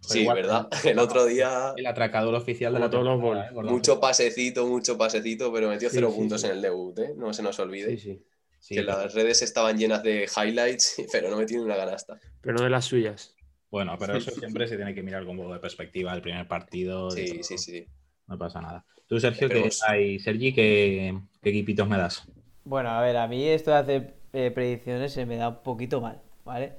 Sí, 0.00 0.20
Hayward, 0.20 0.36
¿verdad? 0.36 0.68
El 0.96 0.98
otro 0.98 1.26
día 1.26 1.74
El 1.76 1.86
atracador 1.86 2.34
oficial 2.34 2.72
de 2.72 2.80
la 2.80 2.88
todos 2.90 3.04
los 3.04 3.20
Bulls. 3.20 3.44
¿eh? 3.50 3.62
Mucho 3.64 4.00
pasecito, 4.00 4.66
mucho 4.66 4.96
pasecito, 4.96 5.52
pero 5.52 5.68
metió 5.68 5.90
Sí, 5.90 5.96
cero 5.96 6.08
sí, 6.10 6.16
puntos 6.16 6.40
sí. 6.40 6.46
en 6.46 6.52
el 6.54 6.62
debut, 6.62 6.98
¿eh? 7.00 7.12
No 7.16 7.32
se 7.34 7.42
nos 7.42 7.58
olvide. 7.58 7.90
Sí, 7.90 7.98
sí. 7.98 8.22
Sí, 8.60 8.76
que 8.76 8.82
las 8.82 9.12
redes 9.12 9.42
estaban 9.42 9.76
llenas 9.76 10.02
de 10.02 10.26
highlights, 10.34 10.96
pero 11.12 11.28
no 11.28 11.36
metió 11.36 11.62
una 11.62 11.76
canasta. 11.76 12.18
Pero 12.40 12.56
no 12.56 12.64
de 12.64 12.70
las 12.70 12.86
suyas. 12.86 13.33
Bueno, 13.74 13.96
pero 13.98 14.16
eso 14.16 14.30
siempre 14.30 14.68
se 14.68 14.76
tiene 14.76 14.94
que 14.94 15.02
mirar 15.02 15.22
con 15.24 15.32
un 15.32 15.38
poco 15.38 15.54
de 15.54 15.60
perspectiva. 15.60 16.14
El 16.14 16.22
primer 16.22 16.46
partido. 16.48 17.10
Sí, 17.10 17.42
sí, 17.42 17.58
sí. 17.58 17.86
No 18.26 18.38
pasa 18.38 18.60
nada. 18.60 18.84
Tú, 19.06 19.20
Sergio, 19.20 19.48
¿qué 19.48 19.58
Esperemos. 19.58 19.82
hay? 19.88 20.18
Sergi, 20.18 20.54
¿qué, 20.54 21.18
qué 21.42 21.50
equipitos 21.50 21.88
me 21.88 21.98
das? 21.98 22.26
Bueno, 22.64 22.90
a 22.90 23.00
ver, 23.02 23.16
a 23.16 23.26
mí 23.28 23.44
esto 23.46 23.70
de 23.70 23.76
hacer 23.76 24.14
eh, 24.32 24.50
predicciones 24.50 25.12
se 25.12 25.26
me 25.26 25.36
da 25.36 25.48
un 25.50 25.62
poquito 25.62 26.00
mal, 26.00 26.20
¿vale? 26.44 26.72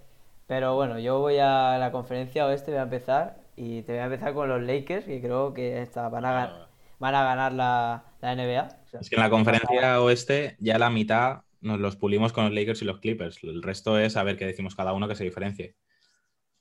Pero 0.48 0.76
bueno, 0.76 1.00
yo 1.00 1.20
voy 1.20 1.38
a 1.40 1.78
la 1.78 1.92
conferencia 1.92 2.46
oeste, 2.48 2.72
voy 2.72 2.80
a 2.80 2.84
empezar 2.84 3.38
y 3.56 3.82
te 3.84 3.94
voy 3.94 4.02
a 4.02 4.06
empezar 4.06 4.34
con 4.34 4.50
los 4.50 4.62
Lakers, 4.62 5.06
que 5.06 5.22
creo 5.22 5.54
que 5.54 5.82
esta, 5.82 6.10
van, 6.10 6.26
a, 6.26 6.34
gan- 6.48 6.68
van 7.00 7.16
a 7.16 7.24
ganar 7.24 7.54
la, 7.54 8.04
la 8.22 8.34
NBA. 8.34 8.64
O 8.86 8.88
sea, 8.90 9.00
Es 9.00 9.10
que 9.10 9.16
en 9.16 9.22
la 9.22 9.30
conferencia 9.30 10.02
oeste 10.02 10.56
ya 10.60 10.78
la 10.80 10.90
mitad 10.90 11.42
nos 11.62 11.80
los 11.80 11.96
pulimos 11.96 12.34
con 12.34 12.46
los 12.46 12.54
Lakers 12.54 12.82
y 12.82 12.86
los 12.86 13.00
Clippers. 13.00 13.44
El 13.44 13.62
resto 13.64 13.98
es 14.00 14.18
a 14.18 14.24
ver 14.24 14.38
qué 14.38 14.46
decimos 14.46 14.76
cada 14.76 14.94
uno 14.94 15.08
que 15.08 15.16
se 15.16 15.24
diferencie. 15.24 15.76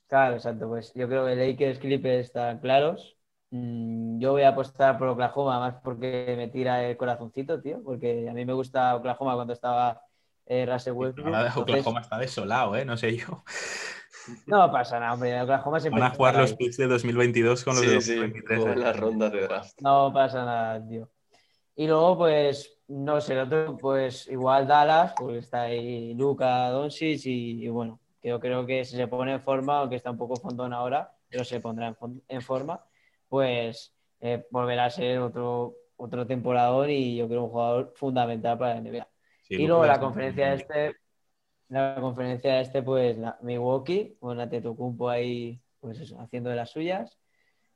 Claro, 0.07 0.35
exacto. 0.35 0.67
Pues 0.67 0.93
yo 0.93 1.07
creo 1.07 1.25
que 1.25 1.35
Lakers, 1.35 1.79
Clippers 1.79 2.27
están 2.27 2.59
claros. 2.59 3.17
Mm, 3.51 4.19
Yo 4.19 4.31
voy 4.31 4.43
a 4.43 4.49
apostar 4.49 4.97
por 4.97 5.07
Oklahoma, 5.07 5.59
más 5.59 5.75
porque 5.83 6.33
me 6.37 6.47
tira 6.49 6.83
el 6.87 6.97
corazoncito, 6.97 7.61
tío. 7.61 7.81
Porque 7.83 8.27
a 8.29 8.33
mí 8.33 8.45
me 8.45 8.53
gusta 8.53 8.95
Oklahoma 8.95 9.35
cuando 9.35 9.53
estaba 9.53 10.01
eh, 10.45 10.65
Russell 10.65 10.93
Westbrook. 10.93 11.27
Ahora 11.27 11.47
Entonces, 11.47 11.61
Oklahoma 11.75 12.01
está 12.01 12.17
desolado, 12.17 12.75
¿eh? 12.75 12.85
No 12.85 12.97
sé 12.97 13.15
yo. 13.17 13.43
No 14.47 14.71
pasa 14.71 14.99
nada, 14.99 15.13
hombre. 15.13 15.39
Oklahoma 15.41 15.79
siempre 15.79 16.01
Van 16.01 16.11
a 16.11 16.15
jugar 16.15 16.35
los 16.35 16.53
picks 16.53 16.77
de 16.77 16.87
2022 16.87 17.63
con 17.63 17.75
los 17.75 17.85
de 17.85 18.01
Sí, 18.01 18.13
sí, 18.13 18.15
2023. 18.15 18.59
como 18.59 18.69
¿eh? 18.69 18.73
en 18.73 18.79
las 18.81 18.97
rondas 18.97 19.31
de 19.31 19.41
draft. 19.41 19.81
No 19.81 20.11
pasa 20.13 20.45
nada, 20.45 20.87
tío. 20.87 21.09
Y 21.75 21.87
luego, 21.87 22.17
pues, 22.17 22.79
no 22.87 23.19
sé, 23.21 23.33
el 23.33 23.39
otro, 23.41 23.77
pues 23.77 24.27
igual 24.27 24.65
Dallas, 24.67 25.13
pues 25.17 25.43
está 25.45 25.63
ahí 25.63 26.13
Luca 26.15 26.69
Doncic 26.69 27.25
y, 27.25 27.65
y 27.65 27.69
bueno, 27.69 27.99
yo 28.29 28.39
creo 28.39 28.65
que 28.65 28.85
si 28.85 28.95
se 28.97 29.07
pone 29.07 29.33
en 29.33 29.41
forma, 29.41 29.79
aunque 29.79 29.95
está 29.97 30.11
un 30.11 30.17
poco 30.17 30.39
fondón 30.39 30.73
ahora, 30.73 31.15
pero 31.29 31.43
se 31.43 31.59
pondrá 31.59 31.87
en, 32.01 32.23
en 32.27 32.41
forma, 32.41 32.85
pues 33.29 33.95
eh, 34.21 34.45
volverá 34.51 34.85
a 34.85 34.89
ser 34.89 35.19
otro, 35.19 35.75
otro 35.97 36.25
temporador 36.27 36.89
y 36.89 37.17
yo 37.17 37.27
creo 37.27 37.43
un 37.45 37.49
jugador 37.51 37.93
fundamental 37.95 38.57
para 38.57 38.73
la 38.75 38.79
NBA. 38.79 39.07
Sí, 39.41 39.55
y 39.55 39.67
luego 39.67 39.85
la 39.85 39.99
conferencia 39.99 40.49
de 40.49 40.55
este, 40.55 40.95
la 41.69 41.97
conferencia 41.99 42.55
de 42.55 42.61
este, 42.61 42.81
pues 42.83 43.17
la- 43.17 43.37
Milwaukee, 43.41 44.17
con 44.19 44.39
Antetokounmpo 44.39 45.09
ahí, 45.09 45.61
pues 45.79 45.99
eso, 45.99 46.19
haciendo 46.21 46.49
de 46.49 46.55
las 46.57 46.71
suyas. 46.71 47.17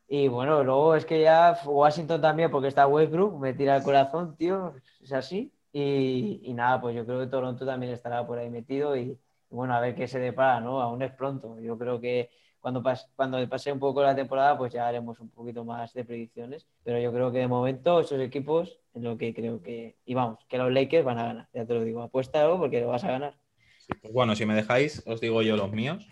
Y 0.07 0.27
bueno, 0.27 0.63
luego 0.63 0.95
es 0.95 1.05
que 1.05 1.21
ya 1.21 1.59
Washington 1.65 2.21
también, 2.21 2.51
porque 2.51 2.67
está 2.69 2.87
Westbrook, 2.87 3.39
me 3.39 3.53
tira 3.53 3.77
el 3.77 3.83
corazón, 3.83 4.35
tío, 4.37 4.75
es 5.01 5.13
así. 5.13 5.53
Y, 5.71 6.41
y 6.43 6.53
nada, 6.53 6.81
pues 6.81 6.95
yo 6.95 7.05
creo 7.05 7.19
que 7.19 7.27
Toronto 7.27 7.65
también 7.65 7.93
estará 7.93 8.25
por 8.25 8.39
ahí 8.39 8.49
metido 8.49 8.95
y 8.97 9.19
bueno, 9.49 9.73
a 9.75 9.79
ver 9.81 9.95
qué 9.95 10.07
se 10.07 10.19
depara, 10.19 10.59
¿no? 10.61 10.81
Aún 10.81 11.01
es 11.01 11.11
pronto. 11.13 11.59
Yo 11.59 11.77
creo 11.77 11.99
que 11.99 12.29
cuando, 12.59 12.81
pas- 12.83 13.07
cuando 13.15 13.47
pase 13.49 13.71
un 13.71 13.79
poco 13.79 14.01
la 14.03 14.15
temporada, 14.15 14.57
pues 14.57 14.73
ya 14.73 14.87
haremos 14.87 15.19
un 15.19 15.29
poquito 15.29 15.63
más 15.65 15.93
de 15.93 16.05
predicciones. 16.05 16.67
Pero 16.83 16.99
yo 16.99 17.11
creo 17.13 17.31
que 17.31 17.39
de 17.39 17.47
momento 17.47 17.99
esos 17.99 18.19
equipos, 18.21 18.79
en 18.93 19.03
lo 19.03 19.17
que 19.17 19.33
creo 19.33 19.61
que, 19.61 19.97
y 20.05 20.13
vamos, 20.13 20.39
que 20.47 20.57
los 20.57 20.71
Lakers 20.71 21.05
van 21.05 21.19
a 21.19 21.25
ganar, 21.25 21.49
ya 21.53 21.65
te 21.65 21.73
lo 21.73 21.83
digo, 21.83 22.01
apuesta 22.01 22.41
algo 22.41 22.59
porque 22.59 22.81
lo 22.81 22.87
vas 22.87 23.03
a 23.03 23.11
ganar. 23.11 23.35
Sí, 23.79 23.93
pues 24.01 24.13
bueno, 24.13 24.35
si 24.35 24.45
me 24.45 24.55
dejáis, 24.55 25.03
os 25.05 25.21
digo 25.21 25.41
yo 25.41 25.55
los 25.57 25.71
míos. 25.71 26.07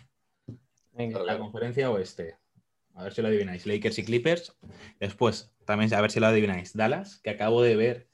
Venga. 0.94 1.24
La 1.24 1.38
conferencia 1.38 1.92
oeste. 1.92 2.38
A 2.96 3.04
ver 3.04 3.14
si 3.14 3.22
lo 3.22 3.28
adivináis. 3.28 3.66
Lakers 3.66 4.00
y 4.00 4.06
Clippers. 4.06 4.58
Después, 5.00 5.54
también 5.66 5.94
a 5.94 6.02
ver 6.02 6.12
si 6.12 6.20
lo 6.20 6.28
adivináis. 6.28 6.76
Dallas, 6.76 7.20
que 7.22 7.30
acabo 7.30 7.62
de 7.62 7.76
ver 7.76 8.07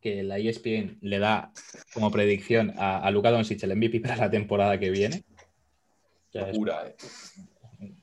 que 0.00 0.22
la 0.22 0.38
ESPN 0.38 0.98
le 1.02 1.18
da 1.18 1.52
como 1.92 2.10
predicción 2.10 2.72
a, 2.76 2.98
a 2.98 3.10
Luka 3.10 3.30
Doncic 3.30 3.62
el 3.62 3.76
MVP 3.76 4.00
para 4.00 4.16
la 4.16 4.30
temporada 4.30 4.78
que 4.78 4.90
viene. 4.90 5.24
Locura, 6.32 6.86
eh. 6.86 6.96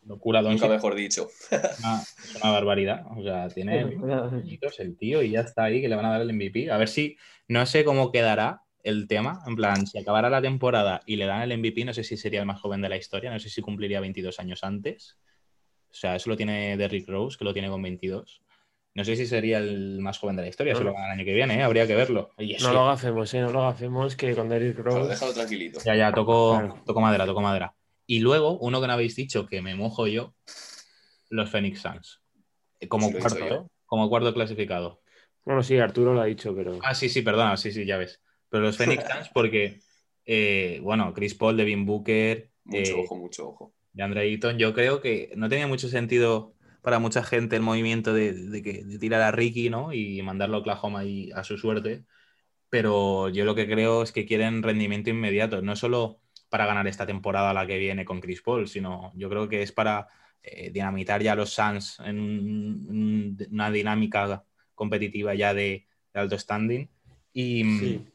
locura 0.05 0.41
Nunca 0.41 0.67
Doncic. 0.67 0.69
mejor 0.69 0.95
dicho. 0.95 1.29
Es 1.51 1.79
una, 1.79 2.01
es 2.01 2.35
una 2.41 2.51
barbaridad. 2.51 3.05
O 3.15 3.23
sea, 3.23 3.47
tiene 3.49 3.83
20 3.85 4.13
añitos 4.13 4.79
el 4.79 4.97
tío 4.97 5.21
y 5.21 5.31
ya 5.31 5.41
está 5.41 5.65
ahí 5.65 5.81
que 5.81 5.87
le 5.87 5.95
van 5.95 6.05
a 6.05 6.11
dar 6.11 6.21
el 6.21 6.33
MVP. 6.33 6.71
A 6.71 6.77
ver 6.77 6.87
si, 6.87 7.17
no 7.47 7.65
sé 7.65 7.83
cómo 7.83 8.11
quedará 8.11 8.63
el 8.83 9.07
tema. 9.07 9.41
En 9.47 9.55
plan, 9.55 9.87
si 9.87 9.97
acabara 9.97 10.29
la 10.29 10.41
temporada 10.41 11.01
y 11.05 11.15
le 11.15 11.25
dan 11.25 11.41
el 11.49 11.57
MVP, 11.57 11.85
no 11.85 11.93
sé 11.93 12.03
si 12.03 12.17
sería 12.17 12.41
el 12.41 12.45
más 12.45 12.59
joven 12.59 12.81
de 12.81 12.89
la 12.89 12.97
historia. 12.97 13.31
No 13.31 13.39
sé 13.39 13.49
si 13.49 13.61
cumpliría 13.61 13.99
22 13.99 14.39
años 14.39 14.63
antes. 14.63 15.17
O 15.89 15.93
sea, 15.93 16.15
eso 16.15 16.29
lo 16.29 16.37
tiene 16.37 16.77
Derrick 16.77 17.07
Rose, 17.07 17.37
que 17.37 17.45
lo 17.45 17.53
tiene 17.53 17.69
con 17.69 17.81
22. 17.81 18.41
No 18.97 19.05
sé 19.05 19.15
si 19.15 19.27
sería 19.27 19.59
el 19.59 19.99
más 19.99 20.17
joven 20.17 20.35
de 20.37 20.41
la 20.41 20.47
historia, 20.47 20.73
No. 20.73 20.79
si 20.79 20.85
lo 20.85 20.91
gana 20.93 21.05
el 21.05 21.11
año 21.19 21.23
que 21.25 21.33
viene, 21.35 21.55
¿eh? 21.59 21.61
habría 21.61 21.85
que 21.85 21.93
verlo. 21.95 22.31
No 22.61 22.73
lo 22.73 22.85
gafemos, 22.87 23.31
eh, 23.35 23.41
no 23.41 23.51
lo 23.51 23.61
gafemos, 23.61 24.15
que 24.15 24.35
con 24.35 24.49
Derrick 24.49 24.75
Pero 24.77 24.95
Rose. 24.95 25.09
déjalo 25.11 25.33
tranquilito. 25.33 25.79
Ya, 25.85 25.95
ya, 25.95 26.11
toco, 26.11 26.57
Claro. 26.57 26.81
toco 26.83 26.99
madera, 26.99 27.27
toco 27.27 27.39
madera. 27.41 27.75
Y 28.07 28.21
luego, 28.21 28.57
uno 28.57 28.81
que 28.81 28.87
no 28.87 28.93
habéis 28.93 29.15
dicho, 29.15 29.45
que 29.45 29.61
me 29.61 29.75
mojo 29.75 30.07
yo, 30.07 30.33
los 31.29 31.49
Phoenix 31.51 31.79
Suns. 31.81 32.21
Eh, 32.79 32.87
Como 32.87 33.07
Sí, 33.09 33.13
cuarto. 33.13 33.69
Como 33.85 34.09
cuarto 34.09 34.33
clasificado. 34.33 35.01
Bueno, 35.45 35.61
sí, 35.61 35.77
Arturo 35.77 36.13
lo 36.15 36.21
ha 36.21 36.25
dicho, 36.25 36.55
pero. 36.55 36.79
Ah, 36.83 36.95
sí, 36.95 37.07
sí, 37.07 37.21
perdona, 37.21 37.55
sí, 37.55 37.71
sí, 37.71 37.85
ya 37.85 37.97
ves. 37.97 38.19
Pero 38.49 38.63
los 38.63 38.77
Phoenix 38.77 39.03
Suns 39.07 39.29
porque, 39.33 39.79
eh, 40.25 40.79
bueno, 40.81 41.13
Chris 41.13 41.35
Paul, 41.35 41.55
Devin 41.55 41.85
Booker, 41.85 42.49
Mucho 42.63 42.79
eh, 42.97 43.03
ojo, 43.03 43.15
mucho 43.15 43.47
ojo. 43.49 43.73
de 43.93 44.01
Andre 44.03 44.21
Ayton, 44.21 44.57
yo 44.57 44.73
creo 44.73 45.01
que 45.01 45.31
no 45.35 45.47
tenía 45.49 45.67
mucho 45.67 45.87
sentido 45.87 46.55
para 46.87 46.99
mucha 46.99 47.21
gente 47.21 47.57
el 47.57 47.61
movimiento 47.61 48.13
de, 48.13 48.31
de 48.31 48.63
que, 48.63 48.85
de 48.85 48.97
tirar 48.97 49.21
a 49.21 49.31
Ricky, 49.31 49.69
¿no? 49.69 49.91
Y 49.91 50.21
mandarlo 50.21 50.55
a 50.55 50.59
Oklahoma 50.61 51.03
y 51.03 51.31
a 51.33 51.43
su 51.43 51.57
suerte. 51.57 52.05
Pero 52.69 53.27
yo 53.27 53.43
lo 53.43 53.55
que 53.55 53.67
creo 53.67 54.03
es 54.03 54.13
que 54.13 54.25
quieren 54.25 54.63
rendimiento 54.63 55.09
inmediato, 55.09 55.61
no 55.61 55.75
solo 55.75 56.21
para 56.49 56.65
ganar 56.65 56.87
esta 56.87 57.05
temporada 57.05 57.53
la 57.53 57.67
que 57.67 57.77
viene 57.77 58.05
con 58.05 58.21
Chris 58.21 58.41
Paul, 58.41 58.69
sino 58.69 59.11
yo 59.15 59.29
creo 59.29 59.49
que 59.49 59.63
es 59.63 59.73
para 59.73 60.07
eh, 60.41 60.71
dinamitar 60.71 61.21
ya 61.21 61.33
a 61.33 61.35
los 61.35 61.49
Suns 61.51 61.99
en 62.05 62.19
un- 62.21 62.87
un- 62.89 63.47
una 63.51 63.69
dinámica 63.69 64.45
competitiva 64.73 65.35
ya 65.35 65.53
de, 65.53 65.87
de 66.13 66.19
alto 66.21 66.39
standing 66.39 66.89
y, 67.33 67.65
Sí, 67.81 68.07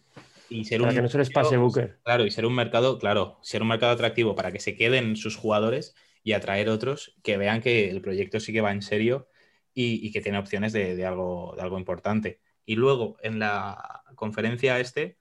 y 0.49 0.65
ser 0.65 0.81
para 0.81 0.93
un 0.93 0.97
que 0.97 1.03
no 1.03 1.11
se 1.11 1.19
les 1.19 1.31
pase 1.31 1.59
Booker. 1.59 1.99
Claro, 2.05 2.25
y 2.25 2.31
ser 2.31 2.47
un 2.47 2.55
mercado, 2.55 2.99
claro, 2.99 3.39
ser 3.43 3.61
un 3.61 3.69
mercado 3.69 3.93
atractivo 3.93 4.35
para 4.35 4.51
que 4.51 4.61
se 4.61 4.77
queden 4.77 5.17
sus 5.17 5.37
jugadores 5.37 5.95
y 6.23 6.33
atraer 6.33 6.69
otros 6.69 7.17
que 7.23 7.37
vean 7.37 7.61
que 7.61 7.91
el 7.91 8.01
proyecto 8.01 8.41
sí 8.41 8.53
que 8.53 8.61
va 8.61 8.73
en 8.73 8.83
serio 8.83 9.29
y, 9.75 10.07
y 10.07 10.13
que 10.13 10.21
tiene 10.21 10.39
opciones 10.39 10.73
de, 10.73 10.97
de 10.97 11.07
algo, 11.07 11.55
de 11.57 11.63
algo 11.63 11.79
importante. 11.79 12.41
Y 12.65 12.77
luego 12.77 13.17
en 13.23 13.39
la 13.39 14.03
conferencia 14.15 14.79
este, 14.79 15.17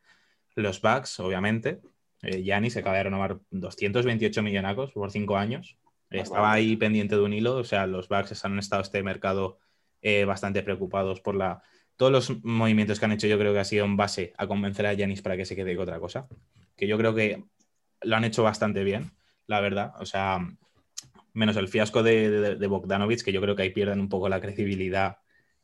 los 0.55 0.81
Bucks, 0.81 1.19
obviamente, 1.19 1.81
eh, 2.21 2.43
Giannis 2.43 2.73
se 2.73 2.79
acaba 2.79 2.97
de 2.97 3.03
renovar 3.03 3.39
228 3.51 4.43
millonacos 4.43 4.91
por 4.91 5.11
cinco 5.11 5.37
años. 5.37 5.77
Estaba 6.09 6.51
ahí 6.51 6.75
pendiente 6.75 7.15
de 7.15 7.21
un 7.21 7.31
hilo, 7.31 7.55
o 7.55 7.63
sea, 7.63 7.87
los 7.87 8.09
Bucks 8.09 8.43
han 8.43 8.59
estado 8.59 8.81
este 8.81 9.01
mercado 9.01 9.59
eh, 10.01 10.25
bastante 10.25 10.61
preocupados 10.61 11.21
por 11.21 11.35
la... 11.35 11.63
Todos 11.95 12.11
los 12.11 12.43
movimientos 12.43 12.99
que 12.99 13.05
han 13.05 13.11
hecho 13.13 13.27
yo 13.27 13.37
creo 13.37 13.53
que 13.53 13.59
ha 13.59 13.65
sido 13.65 13.85
en 13.85 13.95
base 13.95 14.33
a 14.37 14.47
convencer 14.47 14.85
a 14.87 14.93
Giannis 14.93 15.21
para 15.21 15.37
que 15.37 15.45
se 15.45 15.55
quede 15.55 15.75
con 15.75 15.83
otra 15.83 15.99
cosa. 15.99 16.27
Que 16.75 16.87
yo 16.87 16.97
creo 16.97 17.15
que 17.15 17.43
lo 18.01 18.15
han 18.15 18.25
hecho 18.25 18.43
bastante 18.43 18.83
bien, 18.83 19.11
la 19.47 19.61
verdad. 19.61 19.93
O 19.99 20.05
sea, 20.05 20.39
menos 21.33 21.55
el 21.57 21.67
fiasco 21.67 22.03
de, 22.03 22.55
Bogdanovich, 22.67 23.23
que 23.23 23.31
yo 23.31 23.41
creo 23.41 23.55
que 23.55 23.63
ahí 23.63 23.69
pierden 23.69 23.99
un 23.99 24.09
poco 24.09 24.29
la 24.29 24.41
credibilidad. 24.41 25.17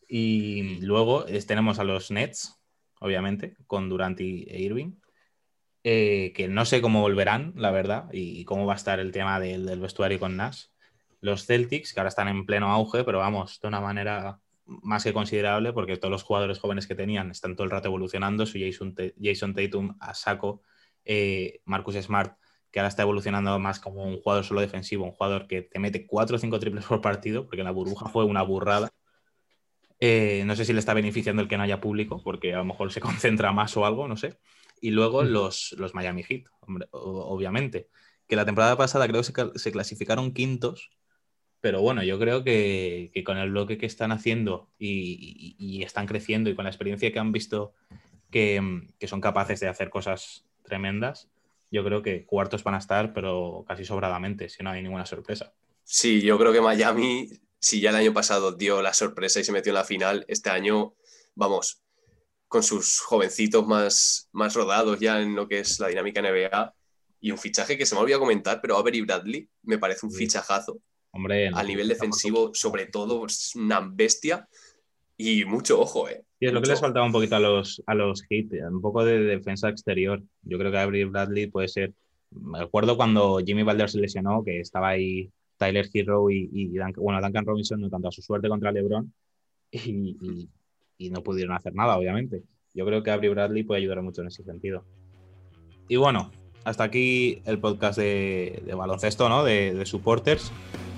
Y 0.07 0.80
luego 0.82 1.26
tenemos 1.45 1.80
a 1.80 1.84
los 1.84 2.11
Nets, 2.11 2.59
obviamente, 2.99 3.55
con 3.68 3.89
Durant 3.89 4.20
y 4.22 4.47
Irving, 4.49 4.93
eh, 5.84 6.34
que 6.36 6.47
no 6.47 6.65
sé 6.65 6.82
cómo 6.82 7.01
volverán, 7.01 7.53
la 7.55 7.72
verdad, 7.72 8.09
y 8.11 8.43
cómo 8.45 8.65
va 8.65 8.74
a 8.74 8.78
estar 8.78 8.99
el 8.99 9.11
tema 9.11 9.39
del, 9.39 9.80
vestuario 9.80 10.20
con 10.20 10.38
Nash. 10.38 10.65
Los 11.20 11.45
Celtics, 11.45 11.93
que 11.93 11.99
ahora 11.99 12.09
están 12.09 12.28
en 12.28 12.45
pleno 12.45 12.72
auge, 12.72 13.03
pero 13.03 13.20
vamos, 13.20 13.59
de 13.61 13.68
una 13.68 13.82
manera 13.82 14.39
más 14.65 15.03
que 15.03 15.13
considerable, 15.13 15.74
porque 15.74 15.97
todos 15.97 16.11
los 16.11 16.24
jugadores 16.24 16.59
jóvenes 16.59 16.88
que 16.88 16.95
tenían 16.95 17.32
están 17.32 17.55
todo 17.55 17.65
el 17.65 17.72
rato 17.72 17.88
evolucionando, 17.88 18.45
su 18.45 18.59
Jason 18.59 19.53
Tatum 19.53 19.95
a 19.99 20.13
saco, 20.13 20.61
eh, 21.05 21.61
Marcus 21.65 21.95
Smart, 21.95 22.38
que 22.78 22.82
ahora 22.82 22.90
está 22.90 23.02
evolucionando 23.02 23.58
más 23.58 23.80
como 23.80 24.04
un 24.04 24.22
jugador 24.22 24.44
solo 24.46 24.62
defensivo, 24.62 25.04
un 25.04 25.12
jugador 25.12 25.48
que 25.48 25.64
te 25.64 25.80
mete 25.80 26.06
4 26.06 26.36
o 26.36 26.40
5 26.40 26.60
triples 26.60 26.86
por 26.86 27.02
partido, 27.02 27.44
porque 27.48 27.64
la 27.64 27.72
burbuja 27.72 28.08
fue 28.08 28.24
una 28.24 28.44
burrada. 28.44 28.92
Eh, 30.00 30.44
no 30.46 30.56
sé 30.56 30.64
si 30.64 30.74
le 30.74 30.80
está 30.80 30.94
beneficiando 30.94 31.42
el 31.42 31.48
que 31.48 31.58
no 31.58 31.64
haya 31.64 31.82
público, 31.82 32.22
porque 32.24 32.54
a 32.54 32.58
lo 32.60 32.66
mejor 32.66 32.92
se 32.92 33.02
concentra 33.02 33.52
más 33.52 33.76
o 33.78 33.86
algo, 33.88 34.08
no 34.08 34.16
sé. 34.16 34.38
Y 34.80 34.92
luego 34.92 35.24
los, 35.24 35.74
los 35.80 35.96
Miami 35.96 36.22
Heat, 36.22 36.44
hombre, 36.62 36.88
obviamente. 36.92 37.90
Que 38.28 38.36
la 38.36 38.46
temporada 38.46 38.78
pasada 38.78 39.08
creo 39.08 39.24
que 39.24 39.58
se, 39.58 39.72
clasificaron 39.72 40.32
quintos, 40.32 40.92
pero 41.60 41.82
bueno, 41.82 42.04
yo 42.04 42.20
creo 42.20 42.44
que, 42.44 43.10
que 43.12 43.24
con 43.24 43.40
el 43.40 43.50
bloque 43.50 43.80
que 43.80 43.88
están 43.88 44.12
haciendo 44.12 44.70
y, 44.78 45.56
y- 45.58 45.78
y 45.80 45.82
están 45.82 46.06
creciendo 46.06 46.52
y 46.52 46.56
con 46.56 46.66
la 46.66 46.70
experiencia 46.70 47.12
que 47.12 47.18
han 47.18 47.32
visto 47.32 47.74
que, 48.30 48.84
que 49.00 49.08
son 49.08 49.20
capaces 49.20 49.60
de 49.62 49.68
hacer 49.68 49.90
cosas 49.90 50.46
tremendas, 50.64 51.32
yo 51.72 51.84
creo 51.84 52.01
que 52.01 52.26
cuartos 52.26 52.63
van 52.63 52.76
a 52.76 52.80
estar, 52.80 53.13
pero 53.13 53.65
casi 53.68 53.86
sobradamente, 53.86 54.49
si 54.49 54.63
no 54.63 54.70
hay 54.72 54.82
ninguna 54.82 55.05
sorpresa. 55.05 55.53
Sí, 55.84 56.22
yo 56.22 56.38
creo 56.38 56.51
que 56.53 56.61
Miami, 56.61 57.30
si 57.59 57.80
ya 57.82 57.89
el 57.91 57.95
año 57.95 58.13
pasado 58.13 58.51
dio 58.51 58.82
la 58.82 58.93
sorpresa 58.93 59.39
y 59.39 59.43
se 59.43 59.51
metió 59.51 59.72
en 59.72 59.76
la 59.76 59.84
final, 59.84 60.26
este 60.28 60.49
año, 60.49 60.93
vamos, 61.36 61.82
con 62.47 62.63
sus 62.63 62.99
jovencitos 62.99 63.65
más, 63.68 64.30
más 64.32 64.53
rodados 64.53 64.99
ya 64.99 65.22
en 65.22 65.36
lo 65.36 65.47
que 65.47 65.59
es 65.59 65.80
la 65.80 65.88
dinámica 65.88 66.22
NBA. 66.22 66.74
Y 67.20 67.32
un 67.32 67.38
fichaje 67.38 67.78
que 67.78 67.86
se 67.86 67.95
me 67.95 68.01
olvidó 68.01 68.20
comentar, 68.20 68.61
pero 68.61 68.78
Avery 68.78 69.01
Bradley 69.01 69.49
me 69.63 69.78
parece 69.78 70.05
un 70.05 70.11
Sí. 70.11 70.20
fichajazo. 70.20 70.80
Hombre, 71.11 71.47
A 71.53 71.63
nivel 71.63 71.88
defensivo, 71.88 72.51
sobre 72.53 72.86
todo, 72.86 73.26
es 73.26 73.55
una 73.55 73.80
bestia. 73.82 74.47
Y 75.18 75.45
mucho 75.45 75.80
ojo, 75.80 76.07
¿eh? 76.07 76.24
Sí, 76.40 76.46
es 76.46 76.54
lo 76.54 76.62
que 76.62 76.70
les 76.70 76.80
faltaba 76.80 77.06
un 77.06 77.12
poquito 77.12 77.36
a 77.36 77.40
los, 77.40 77.82
a 77.88 77.96
los 77.96 78.24
hits, 78.30 78.54
un 78.70 78.82
poco 78.82 79.04
de 79.04 79.20
defensa 79.20 79.70
exterior. 79.70 80.22
Yo 80.44 80.60
creo 80.60 80.72
que 80.72 80.78
Avery 80.78 81.04
Bradley 81.06 81.48
puede 81.48 81.68
ser. 81.68 81.94
Me 82.30 82.60
acuerdo 82.60 82.96
cuando 82.96 83.40
Jimmy 83.44 83.64
Balder 83.64 83.90
se 83.90 84.00
lesionó, 84.00 84.44
que 84.44 84.60
estaba 84.60 84.90
ahí 84.90 85.32
Tyler 85.58 85.90
Hero 85.92 86.30
y, 86.30 86.48
y 86.52 86.68
Duncan, 86.78 87.04
bueno, 87.04 87.22
Duncan 87.22 87.46
Robinson, 87.46 87.84
en 87.84 87.90
cuanto 87.90 88.10
a 88.10 88.12
su 88.12 88.22
suerte 88.22 88.50
contra 88.50 88.72
LeBron, 88.72 89.12
y, 89.72 90.16
y, 90.22 90.50
y, 91.00 91.10
no 91.10 91.24
pudieron 91.24 91.56
hacer 91.56 91.74
nada, 91.74 91.98
obviamente. 91.98 92.44
Yo 92.76 92.86
creo 92.86 93.02
que 93.02 93.10
Avery 93.10 93.30
Bradley 93.30 93.64
puede 93.64 93.82
ayudar 93.82 94.04
mucho 94.04 94.22
en 94.22 94.28
ese 94.28 94.44
sentido. 94.44 94.86
Y 95.88 95.96
bueno, 95.96 96.32
hasta 96.66 96.84
aquí 96.84 97.42
el 97.46 97.60
podcast 97.60 97.98
de, 97.98 98.62
de 98.64 98.76
baloncesto, 98.76 99.28
¿no? 99.28 99.44
De, 99.44 99.74
de 99.74 99.86
supporters. 99.88 100.52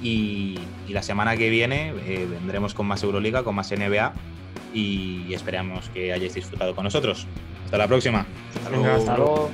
Y, 0.04 0.58
la 0.90 1.04
semana 1.04 1.38
que 1.38 1.52
viene 1.52 1.94
eh, 2.08 2.26
vendremos 2.26 2.74
con 2.74 2.88
más 2.88 3.04
Euroliga, 3.04 3.44
con 3.44 3.54
más 3.54 3.72
NBA 3.72 4.14
y 4.74 5.34
esperamos 5.34 5.90
que 5.90 6.14
hayáis 6.14 6.34
disfrutado 6.34 6.76
con 6.76 6.84
nosotros. 6.84 7.28
Hasta 7.66 7.78
la 7.78 7.88
próxima. 7.88 8.26
Hasta 8.56 9.18
luego. 9.18 9.50